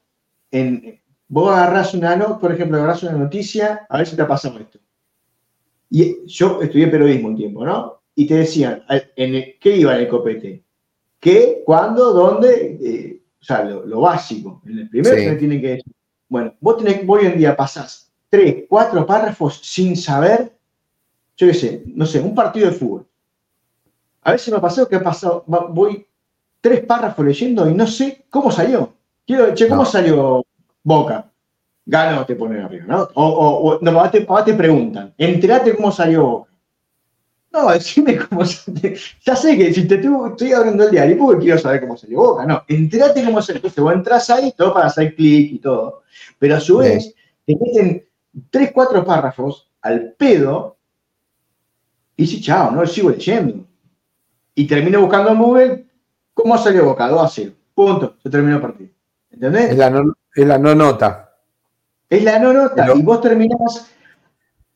[0.49, 1.01] en...
[1.27, 4.59] Vos agarrás una nota, por ejemplo, agarrás una noticia, a ver si te ha pasado
[4.59, 4.79] esto.
[5.89, 8.01] Y yo estudié periodismo un tiempo, ¿no?
[8.15, 8.85] Y te decían,
[9.17, 10.63] en el, ¿qué iba en el copete?
[11.19, 11.63] ¿Qué?
[11.65, 12.13] ¿Cuándo?
[12.13, 12.77] ¿Dónde?
[12.81, 14.61] Eh, o sea, lo, lo, básico.
[14.65, 15.37] En el primero sí.
[15.37, 15.93] tienen que decir.
[16.29, 20.53] Bueno, vos tenés, hoy en día pasás tres, cuatro párrafos sin saber,
[21.35, 23.05] yo qué sé, no sé, un partido de fútbol.
[24.23, 26.07] A veces me ha pasado que ha pasado, voy
[26.61, 28.93] tres párrafos leyendo y no sé cómo salió.
[29.27, 29.85] Quiero, che, ¿cómo no.
[29.85, 30.45] salió
[30.81, 31.29] Boca?
[31.85, 33.01] Ganó, te ponen arriba, ¿no?
[33.15, 36.51] O, o, o no, te, te preguntan, enterate cómo salió Boca.
[37.51, 38.93] No, decime cómo salió.
[39.25, 42.45] Ya sé que si te estoy abriendo el diario, porque quiero saber cómo salió Boca.
[42.45, 43.57] No, enterate cómo salió.
[43.57, 46.03] Entonces vos entras ahí, todo para hacer clic y todo.
[46.39, 47.15] Pero a su vez, sí.
[47.45, 48.05] te meten
[48.49, 50.77] tres, cuatro párrafos al pedo
[52.15, 53.65] y dice, chao, no sigo leyendo.
[54.53, 55.85] Y termino buscando en Google
[56.33, 57.51] cómo salió Boca, 2 a 0.
[57.73, 58.89] Punto, se terminó el partido.
[59.31, 59.71] ¿Entendés?
[59.71, 61.35] Es la no, es la no nota.
[62.09, 62.75] Es la no nota.
[62.75, 62.97] Pero...
[62.97, 63.91] Y vos terminás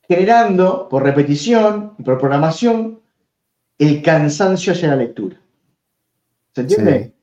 [0.08, 3.00] generando, por repetición y por programación,
[3.78, 5.36] el cansancio hacia la lectura.
[6.54, 7.04] ¿Se entiende?
[7.04, 7.14] Sí.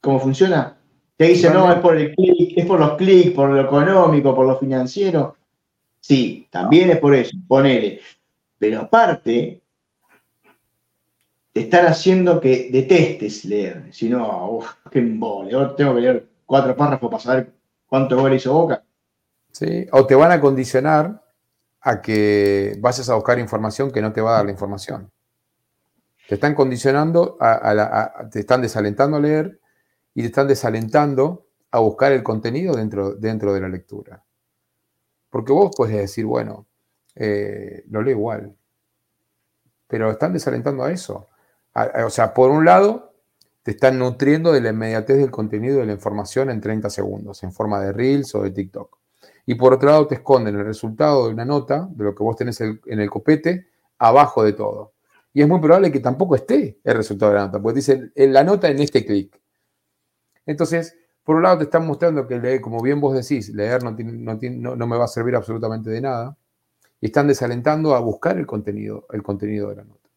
[0.00, 0.78] ¿Cómo funciona?
[1.16, 4.46] Te dice, no, es por el clic, es por los clics, por lo económico, por
[4.46, 5.36] lo financiero.
[6.00, 8.00] Sí, también es por eso, ponele.
[8.58, 9.60] Pero aparte,
[11.52, 13.92] te están haciendo que detestes leer.
[13.92, 15.54] Si no, uff, qué embole.
[15.54, 17.52] Ahora tengo que leer cuatro párrafos para saber
[17.86, 18.82] cuánto gol hizo Boca.
[19.52, 21.22] Sí, o te van a condicionar
[21.82, 25.10] a que vayas a buscar información que no te va a dar la información.
[26.28, 29.60] Te están condicionando, a, a, a, te están desalentando a leer
[30.14, 34.24] y te están desalentando a buscar el contenido dentro, dentro de la lectura.
[35.30, 36.66] Porque vos puedes decir, bueno,
[37.14, 38.54] eh, lo leo igual,
[39.86, 41.28] pero están desalentando a eso.
[41.74, 43.14] A, o sea, por un lado,
[43.62, 47.52] te están nutriendo de la inmediatez del contenido de la información en 30 segundos, en
[47.52, 48.98] forma de Reels o de TikTok.
[49.46, 52.36] Y por otro lado, te esconden el resultado de una nota, de lo que vos
[52.36, 53.68] tenés en el copete,
[53.98, 54.92] abajo de todo.
[55.34, 58.32] Y es muy probable que tampoco esté el resultado de la nota, porque dice en
[58.32, 59.41] la nota en este clic.
[60.46, 64.86] Entonces, por un lado te están mostrando que leer, como bien vos decís, leer no,
[64.86, 66.36] me va a servir absolutamente de nada.
[67.00, 70.08] Y están desalentando a buscar el contenido, el contenido de la nota.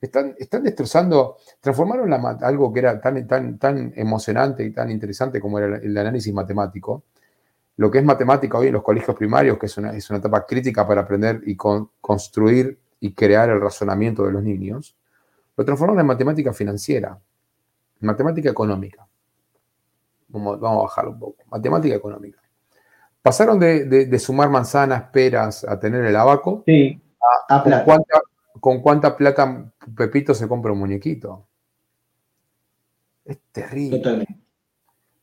[0.00, 5.40] Están, están destrozando, transformaron la, algo que era tan, tan, tan emocionante y tan interesante
[5.40, 7.04] como era el, análisis matemático,
[7.76, 10.44] lo que es matemática hoy en los colegios primarios, que es una, es una etapa
[10.44, 14.96] crítica para aprender y construir y crear el razonamiento de los niños,
[15.56, 17.18] lo transformaron en matemática financiera,
[18.00, 19.06] matemática económica.
[20.32, 21.44] Vamos, a bajarlo un poco.
[21.50, 22.40] Matemática económica.
[23.20, 26.64] Pasaron de, sumar manzanas, peras, a tener el abaco.
[26.66, 27.00] Sí,
[27.48, 28.20] a, con, cuánta,
[28.58, 31.46] con cuánta plata Pepito se compra un muñequito.
[33.24, 33.98] Es terrible.
[33.98, 34.38] Totalmente.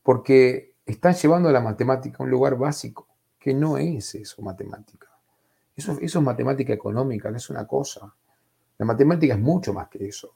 [0.03, 3.07] Porque están llevando la matemática a un lugar básico,
[3.37, 5.07] que no es eso, matemática.
[5.75, 8.13] Eso, eso es matemática económica, no es una cosa.
[8.77, 10.31] La matemática es mucho más que eso.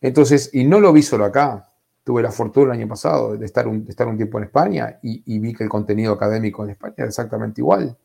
[0.00, 1.67] Entonces, y no lo vi solo acá
[2.08, 5.38] tuve la fortuna el año pasado de estar un, estar un tiempo en España y,
[5.40, 7.98] vi que el contenido académico en España era exactamente igual.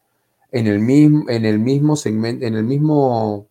[0.52, 3.48] En el mismo, en el mismo segmento, en el mismo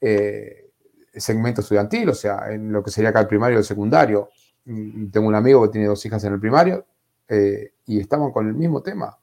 [0.00, 0.70] eh,
[1.12, 4.30] segmento estudiantil, o sea, en lo que sería acá el primario y el secundario.
[4.64, 6.86] Mm, tengo un amigo que tiene dos hijas en el primario
[7.28, 9.18] eh, y estaban con el mismo tema,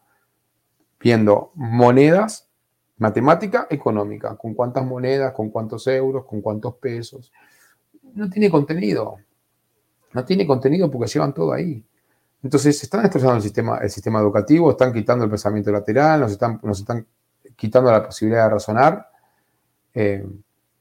[0.99, 2.47] viendo monedas,
[2.99, 7.31] matemática económica, con cuántas monedas, con cuántos euros, con cuántos pesos.
[8.13, 9.17] No tiene contenido.
[10.14, 11.84] No tiene contenido porque llevan todo ahí.
[12.44, 16.60] Entonces, están destrozando el sistema, el sistema educativo, están quitando el pensamiento lateral, nos están,
[16.61, 17.06] nos están
[17.56, 19.10] quitando la posibilidad de razonar
[19.94, 20.27] eh,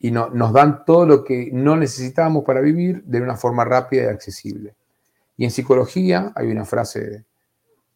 [0.00, 4.02] y no, nos dan todo lo que no necesitábamos para vivir de una forma rápida
[4.02, 4.74] y accesible.
[5.36, 7.24] Y en psicología hay una frase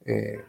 [0.04, 0.44] eh,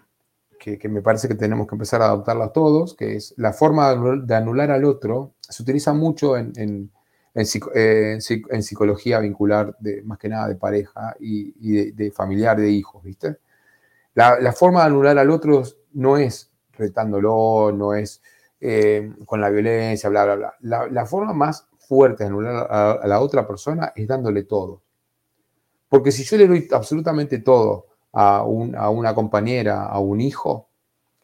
[0.59, 4.35] que, me parece que tenemos que empezar a adoptarla todos, que es la forma de
[4.35, 6.87] anular al otro, se utiliza mucho en eh,
[7.37, 13.37] en, psicología vincular, de, más que nada de pareja y, de, familiar, de hijos, ¿viste?
[14.15, 18.21] La, forma de anular al otro no es retándolo, no es
[18.59, 20.87] eh, con la violencia, bla, bla, bla.
[20.89, 24.81] La, forma más fuerte de anular a, la otra persona es dándole todo.
[25.89, 30.69] Porque si yo le doy absolutamente todo a, una compañera, a un hijo,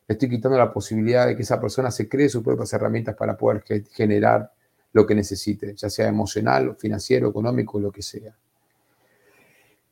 [0.08, 3.64] estoy quitando la posibilidad de que esa persona se cree sus propias herramientas para poder
[3.92, 4.52] generar
[4.94, 8.36] lo que necesite, ya sea emocional, financiero, económico, lo que sea.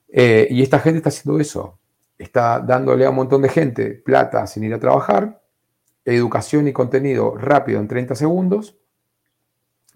[0.07, 1.80] Eh, y esta gente está haciendo eso.
[2.18, 5.41] Está dándole a un montón de gente plata sin ir a trabajar,
[6.06, 8.78] educación y contenido rápido en 30 segundos,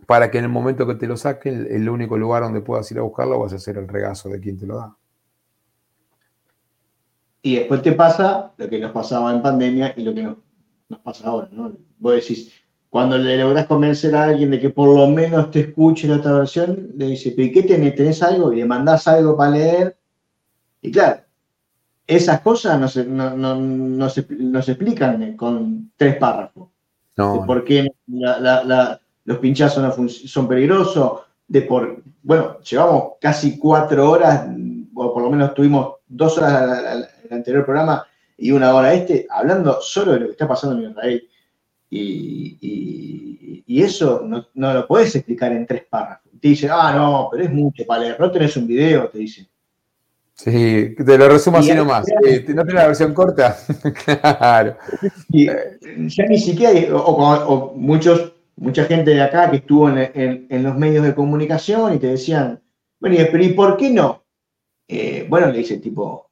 [0.07, 2.98] para que en el momento que te lo saquen, el único lugar donde puedas ir
[2.98, 4.98] a buscarlo vas a ser el regazo de quien te lo da.
[7.44, 10.38] Y después te pasa lo que nos pasaba en pandemia y lo que nos,
[10.90, 11.77] nos pasa ahora, ¿no?
[11.99, 12.52] Vos decís,
[12.95, 16.31] cuando le logras convencer a alguien de que por lo menos te escuche la otra
[16.31, 17.93] versión, le dice, ¿pero qué tenés?
[17.93, 18.53] ¿Tenés algo?
[18.53, 19.97] Y le mandás algo para leer.
[20.81, 21.19] Y claro,
[22.07, 26.69] esas cosas no se, no, se, explican con tres párrafos.
[27.17, 27.34] No.
[27.34, 27.85] De por qué
[29.26, 31.19] los pinchazos son peligrosos,
[31.49, 34.47] de por, bueno, llevamos casi cuatro horas,
[34.93, 38.07] o por lo menos tuvimos dos horas en el anterior programa
[38.38, 41.30] y una hora este, hablando solo de lo que está pasando en Israel.
[41.95, 46.31] Y, eso no, lo puedes explicar en tres párrafos.
[46.39, 49.47] Te dicen, ah, no, pero es mucho para leer, no tenés un video, te dicen.
[50.34, 52.05] Sí, te lo resumo así nomás.
[52.26, 53.57] Eh, ¿No tenés la versión corta?
[54.05, 54.77] claro.
[55.30, 61.15] ya ni siquiera, o, muchos, mucha gente de acá que estuvo en, los medios de
[61.15, 62.61] comunicación y te decían,
[62.99, 64.23] bueno, pero ¿y por qué no?
[64.88, 66.24] Eh, bueno, le dice tipo,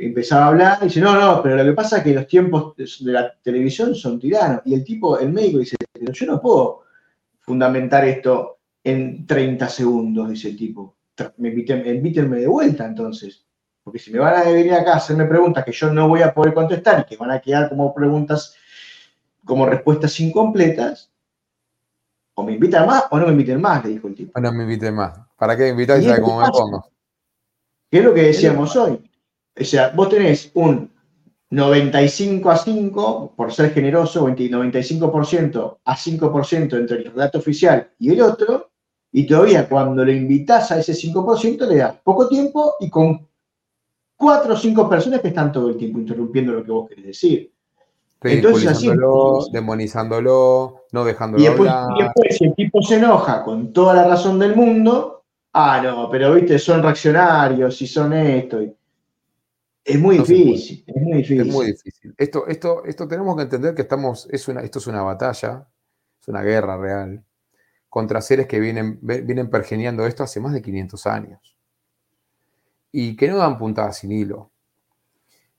[0.00, 2.74] empezaba a hablar y dice, no, no, pero lo que pasa es que los tiempos
[2.76, 4.62] de la televisión son tiranos.
[4.64, 6.82] Y el tipo, el médico dice, pero yo no puedo
[7.40, 10.96] fundamentar esto en 30 segundos, dice el tipo.
[11.38, 13.44] Me invítenme de vuelta entonces.
[13.82, 16.34] Porque si me van a venir acá a hacerme preguntas que yo no voy a
[16.34, 18.54] poder contestar y que van a quedar como preguntas,
[19.44, 21.10] como respuestas incompletas,
[22.34, 24.38] o me invitan más o no me inviten más, le dijo el tipo.
[24.38, 25.18] O no me inviten más.
[25.36, 26.04] ¿Para qué me invitáis?
[26.04, 26.88] ¿Sabes cómo me pongo?
[27.90, 29.07] ¿Qué es lo que decíamos hoy?
[29.60, 30.90] O sea, vos tenés un
[31.50, 38.20] 95 a 5, por ser generoso, 95% a 5% entre el relato oficial y el
[38.20, 38.70] otro,
[39.10, 43.26] y todavía cuando le invitas a ese 5% le das poco tiempo y con
[44.16, 47.52] cuatro o cinco personas que están todo el tiempo interrumpiendo lo que vos querés decir.
[48.20, 48.88] Entonces, así,
[49.52, 51.98] demonizándolo, no dejándolo y después, hablar.
[51.98, 55.22] Y después, si el tipo se enoja con toda la razón del mundo,
[55.52, 58.60] ah, no, pero viste, son reaccionarios y son esto.
[58.60, 58.74] y-
[59.84, 61.40] Es muy No difícil, es muy difícil.
[61.40, 62.14] Es muy difícil.
[62.18, 65.66] Esto, esto, esto tenemos que entender que estamos, es una, esto es una batalla,
[66.20, 67.24] es una guerra real,
[67.88, 71.56] contra seres que vienen, vienen pergeneando esto hace más de 500 años.
[72.92, 74.50] Y que no dan puntadas sin hilo.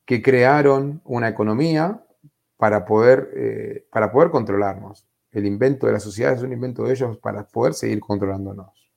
[0.05, 2.03] Que crearon una economía
[2.57, 5.07] para poder, eh, para poder controlarnos.
[5.31, 8.89] El invento de la sociedad es un invento de ellos para poder seguir controlándonos.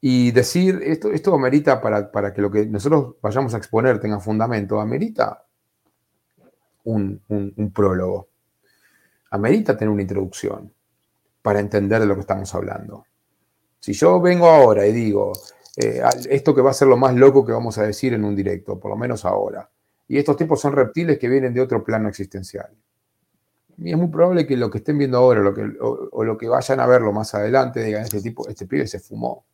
[0.00, 4.20] Y decir, esto, esto amerita para, para que lo que nosotros vayamos a exponer tenga
[4.20, 5.44] fundamento, amerita
[6.84, 8.28] un, un- prólogo,
[9.30, 10.72] amerita tener una introducción
[11.42, 13.04] para entender de lo que estamos hablando.
[13.80, 15.32] Si yo vengo ahora y digo,
[15.76, 18.36] eh, esto que va a ser lo más loco que vamos a decir en un
[18.36, 19.70] directo, por lo menos ahora,
[20.08, 22.70] y estos tipos son reptiles que vienen de otro plano existencial.
[23.78, 26.36] Y es muy probable que lo que estén viendo ahora lo que, o, o lo
[26.36, 29.46] que vayan a verlo más adelante digan, este tipo, este pibe se fumó.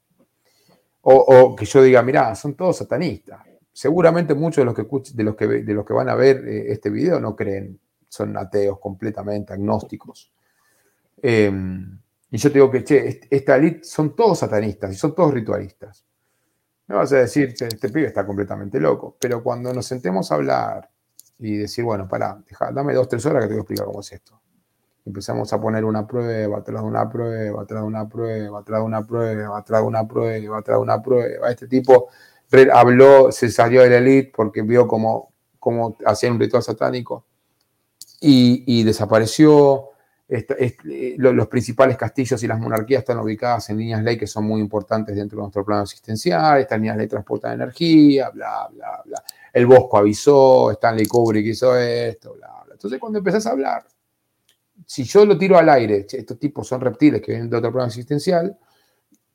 [1.07, 3.41] O, que yo diga, mirá, son todos satanistas.
[3.73, 6.73] Seguramente muchos de los que, de los que, de los que van a ver eh,
[6.73, 7.79] este video no creen,
[8.09, 10.33] son ateos completamente, agnósticos.
[11.23, 11.53] Eh,
[12.31, 15.35] y yo te digo que, che, est- esta elite son todos satanistas y son todos
[15.35, 16.05] ritualistas.
[16.89, 19.17] Me vas a decir, "Che, este pibe está completamente loco.
[19.21, 20.91] Pero cuando nos sentemos a hablar
[21.39, 24.01] y decir, bueno, pará, deja- dame dos, tres horas que te voy a explicar cómo
[24.01, 24.41] es esto.
[25.07, 28.49] Empezamos a poner una prueba, de una prueba, de una prueba, de
[28.81, 31.51] una prueba, de una prueba, de una prueba.
[31.51, 32.09] Este tipo
[32.73, 37.27] habló, se salió de la elite porque vio cómo, cómo hacían un ritual satánico
[38.21, 39.91] y, y desapareció.
[41.19, 45.15] Los principales castillos y las monarquías están ubicadas en líneas ley que son muy importantes
[45.15, 46.61] dentro de nuestro plano existencial.
[46.61, 49.23] Estas líneas ley transportan energía, bla, bla, bla.
[49.53, 52.73] El Bosco avisó, Stanley Kubrick hizo esto, bla, bla.
[52.73, 53.85] Entonces, cuando empezás a hablar,
[54.87, 57.73] si yo lo tiro al aire, che, estos tipos son reptiles que vienen de otro
[57.73, 58.57] plano existencial,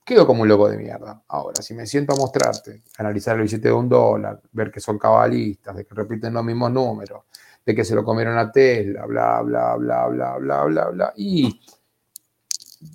[0.03, 1.21] quedo como un loco de mierda.
[1.27, 4.97] Ahora, si me siento a mostrarte, analizar el billete de un dólar, ver que son
[4.97, 7.23] cabalistas, de que repiten los mismos números,
[7.65, 11.59] de que se lo comieron a Tesla, bla, bla, bla, bla, bla, bla, bla, y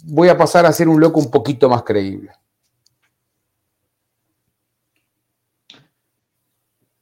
[0.05, 2.33] voy a pasar a ser un loco un poquito más creíble.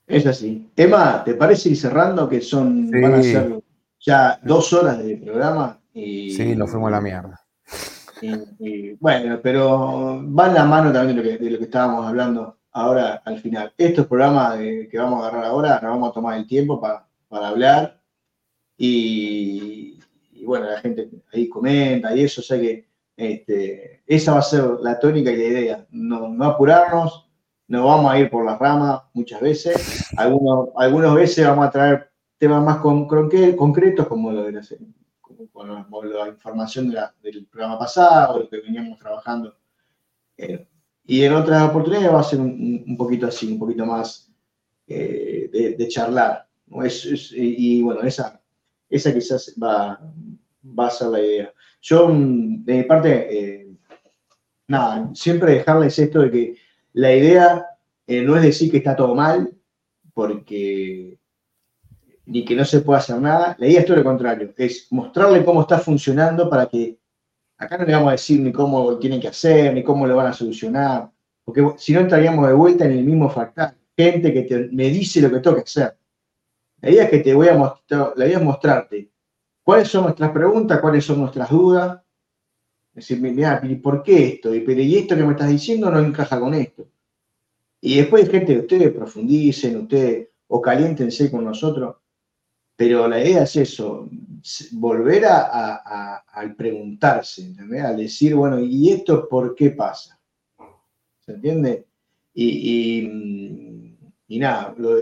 [0.06, 0.70] Es así.
[0.76, 3.61] Emma, ¿te parece ir cerrando que son, van a ser
[4.02, 5.78] ya dos horas de programa?
[5.94, 7.40] Y, Sí, nos fuimos a la mierda.
[8.20, 11.64] y- y, bueno, pero va en la mano también de lo, que, de lo que
[11.64, 13.72] estábamos hablando ahora al final.
[13.76, 17.06] Estos programas de- que vamos a agarrar ahora, nos vamos a tomar el tiempo pa-
[17.28, 18.00] para hablar
[18.78, 19.98] y,
[20.32, 24.42] y bueno, la gente ahí comenta y eso, o sea que este, esa va a
[24.42, 27.28] ser la tónica y la idea, no, no apurarnos,
[27.68, 32.10] no vamos a ir por las ramas muchas veces, algunos, algunas veces vamos a traer
[32.43, 34.62] temas más con- concre- concretos como lo de la,
[35.20, 35.69] como con
[36.12, 39.55] la, información de la- del programa pasado, lo que veníamos trabajando.
[40.36, 40.66] Eh,
[41.05, 44.28] y en otras oportunidades va a ser un, un- poquito así, un poquito más
[44.89, 46.48] eh, de, de charlar.
[46.66, 46.82] ¿no?
[46.82, 48.43] Es- es- y, y bueno, esa,
[48.90, 50.01] esa quizás va,
[50.64, 51.52] va a ser la idea.
[51.81, 53.10] Yo, mm, de mi parte,
[53.62, 53.73] eh,
[54.66, 56.56] nada, siempre dejarles esto de que
[56.94, 57.64] la idea
[58.09, 59.56] eh, no es decir que está todo mal,
[60.12, 61.19] porque
[62.26, 63.56] ni que no se pueda hacer nada.
[63.58, 66.98] La idea es todo lo contrario, es mostrarle cómo está funcionando para que
[67.58, 70.16] acá no le vamos a decir ni cómo lo tienen que hacer, ni cómo lo
[70.16, 71.10] van a solucionar,
[71.44, 73.76] porque si no entraríamos de vuelta en el mismo fractal.
[73.96, 75.96] Gente que te- me dice lo que tengo que hacer.
[76.80, 79.10] La idea es que te voy a mostrar, la idea es mostrarte
[79.62, 82.00] cuáles son nuestras preguntas, cuáles son nuestras dudas.
[82.94, 84.54] Decir, mira, ¿y por qué esto?
[84.54, 86.88] Y, pero, ¿y esto que me estás diciendo no encaja con esto?
[87.80, 91.96] Y después, gente, ustedes profundicen, ustedes o caliéntense con nosotros,
[92.76, 94.08] pero la idea es eso,
[94.72, 97.84] volver a, al preguntarse, ¿entendés?
[97.84, 100.18] Al decir, bueno, ¿y esto por qué pasa?
[101.20, 101.86] ¿Se entiende?
[102.34, 104.98] Y, y, mm, nada, lo-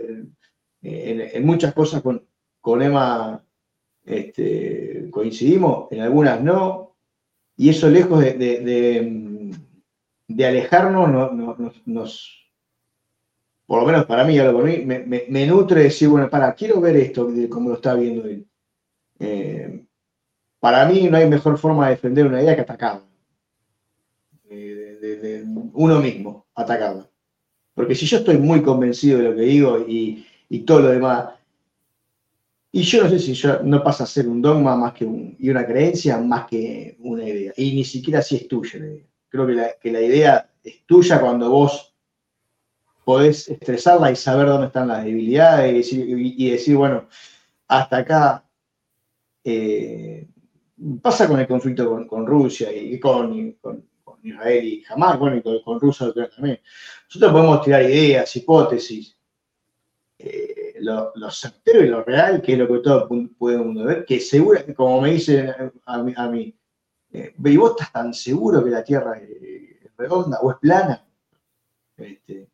[0.82, 2.26] en, muchas cosas con,
[2.60, 3.42] con Emma
[4.04, 6.96] este, coincidimos, en algunas no,
[7.56, 9.50] y eso lejos de, de- mm,
[10.44, 12.39] alejarnos, no- no- nos, nos-
[13.70, 16.52] por lo menos para mí, hablo por mí, me, me- me nutre decir, bueno, para,
[16.54, 18.44] quiero ver esto, de cómo lo está viendo él.
[19.20, 19.84] Eh,
[20.60, 23.04] para mí no hay mejor forma de defender una idea que atacarla.
[24.44, 27.08] De uno mismo, atacarla.
[27.74, 31.30] Porque si yo estoy muy convencido de lo que digo y, y todo lo demás,
[32.72, 35.36] y yo no sé si yo no pasa a ser un dogma más que un,
[35.38, 37.52] y una creencia más que una idea.
[37.56, 39.06] Y ni siquiera si es tuya la idea.
[39.28, 41.89] Creo que la, que la idea es tuya cuando vos
[43.10, 47.08] podés estresarla y saber dónde están las debilidades y decir, bueno,
[47.66, 48.44] hasta acá
[49.42, 50.28] eh,
[51.02, 53.56] pasa con el conflicto con, Rusia y con,
[54.22, 56.60] Israel y jamás, bueno, y con, Rusia también.
[57.06, 59.16] Nosotros podemos tirar ideas, hipótesis,
[60.16, 64.04] eh, lo, lo, certero y lo real, que es lo que todo puede uno ver,
[64.04, 65.52] que seguro, como me dicen
[65.84, 66.54] a mí
[67.12, 71.04] eh, ¿y vos estás tan seguro que la Tierra es redonda o es plana?
[71.96, 72.49] Este,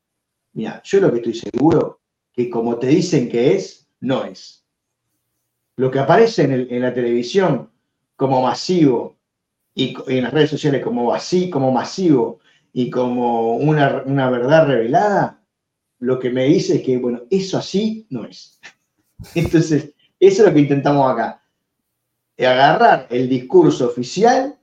[0.56, 2.00] mira, yo lo que estoy seguro,
[2.32, 4.64] que como te dicen que es, no es.
[5.76, 7.70] Lo que aparece en, la televisión
[8.16, 9.18] como masivo
[9.74, 12.40] y, en las redes sociales como así, como masivo
[12.72, 15.44] y como una, una verdad revelada,
[15.98, 18.58] lo que me dice es que, bueno, eso así no es.
[19.34, 21.42] Entonces, eso es lo que intentamos acá.
[22.38, 24.58] Agarrar el discurso oficial,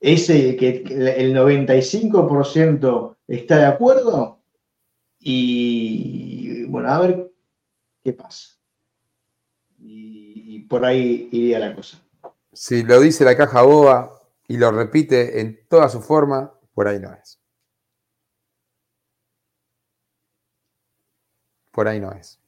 [0.00, 0.84] ese que
[1.18, 4.36] el 95% está de acuerdo,
[5.28, 7.32] y bueno, a ver
[8.04, 8.54] qué pasa.
[9.80, 12.00] Y, por ahí iría la cosa.
[12.52, 17.00] Si lo dice la caja boba y lo repite en toda su forma, por ahí
[17.00, 17.40] no es.
[21.72, 22.40] Por ahí no es.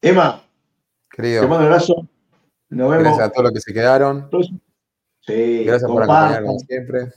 [0.00, 0.42] Emma,
[1.10, 1.42] querido.
[1.42, 2.08] Te mando un abrazo.
[2.70, 3.04] Nos vemos.
[3.04, 4.30] Gracias a todos los que se quedaron.
[5.20, 7.12] Sí, Gracias por acompañarnos siempre.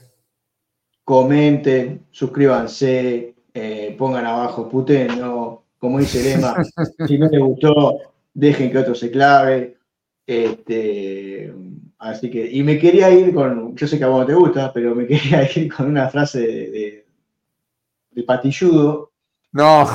[1.02, 6.56] Comenten, suscríbanse, eh, pongan abajo puten, no, como dice Lema,
[7.06, 7.98] si no les gustó,
[8.34, 9.78] dejen que otro se clave.
[10.26, 11.52] Este,
[11.98, 14.72] así que, y me quería ir con, yo sé que a vos no te gusta,
[14.72, 17.04] pero me quería ir con una frase de,
[18.12, 19.10] de, patilludo.
[19.52, 19.88] No.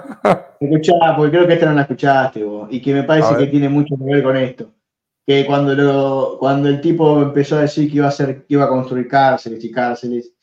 [0.60, 3.68] Escuchá, porque creo que esta no la escuchaste vos, y que me parece que tiene
[3.68, 4.70] mucho que ver con esto.
[5.26, 8.64] Que cuando, lo, cuando el tipo empezó a decir que iba a hacer, que iba
[8.64, 10.34] a construir cárceles y cárceles,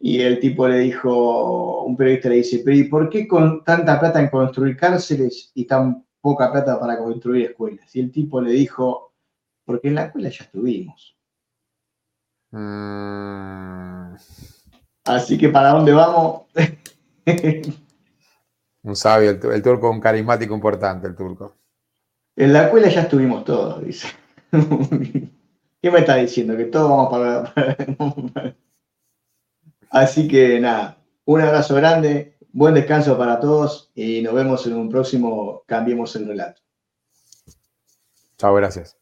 [0.00, 3.98] y el tipo le dijo, un periodista le dice, pero ¿y por qué con tanta
[3.98, 7.94] plata en construir cárceles y tan poca plata para construir escuelas?
[7.96, 9.12] Y el tipo le dijo,
[9.64, 11.16] porque en la escuela ya estuvimos.
[12.52, 14.14] Mm.
[15.04, 16.42] Así que para dónde vamos.
[18.82, 21.56] un sabio, el, turco, un carismático importante, el turco.
[22.36, 24.08] En la escuela ya estuvimos todos, dice.
[25.82, 26.56] ¿Qué me está diciendo?
[26.56, 27.52] Que todos vamos para...
[29.90, 34.88] Así que nada, un abrazo grande, buen descanso para todos y nos vemos en un
[34.88, 36.62] próximo Cambiemos el Relato.
[38.36, 38.96] Chao, gracias.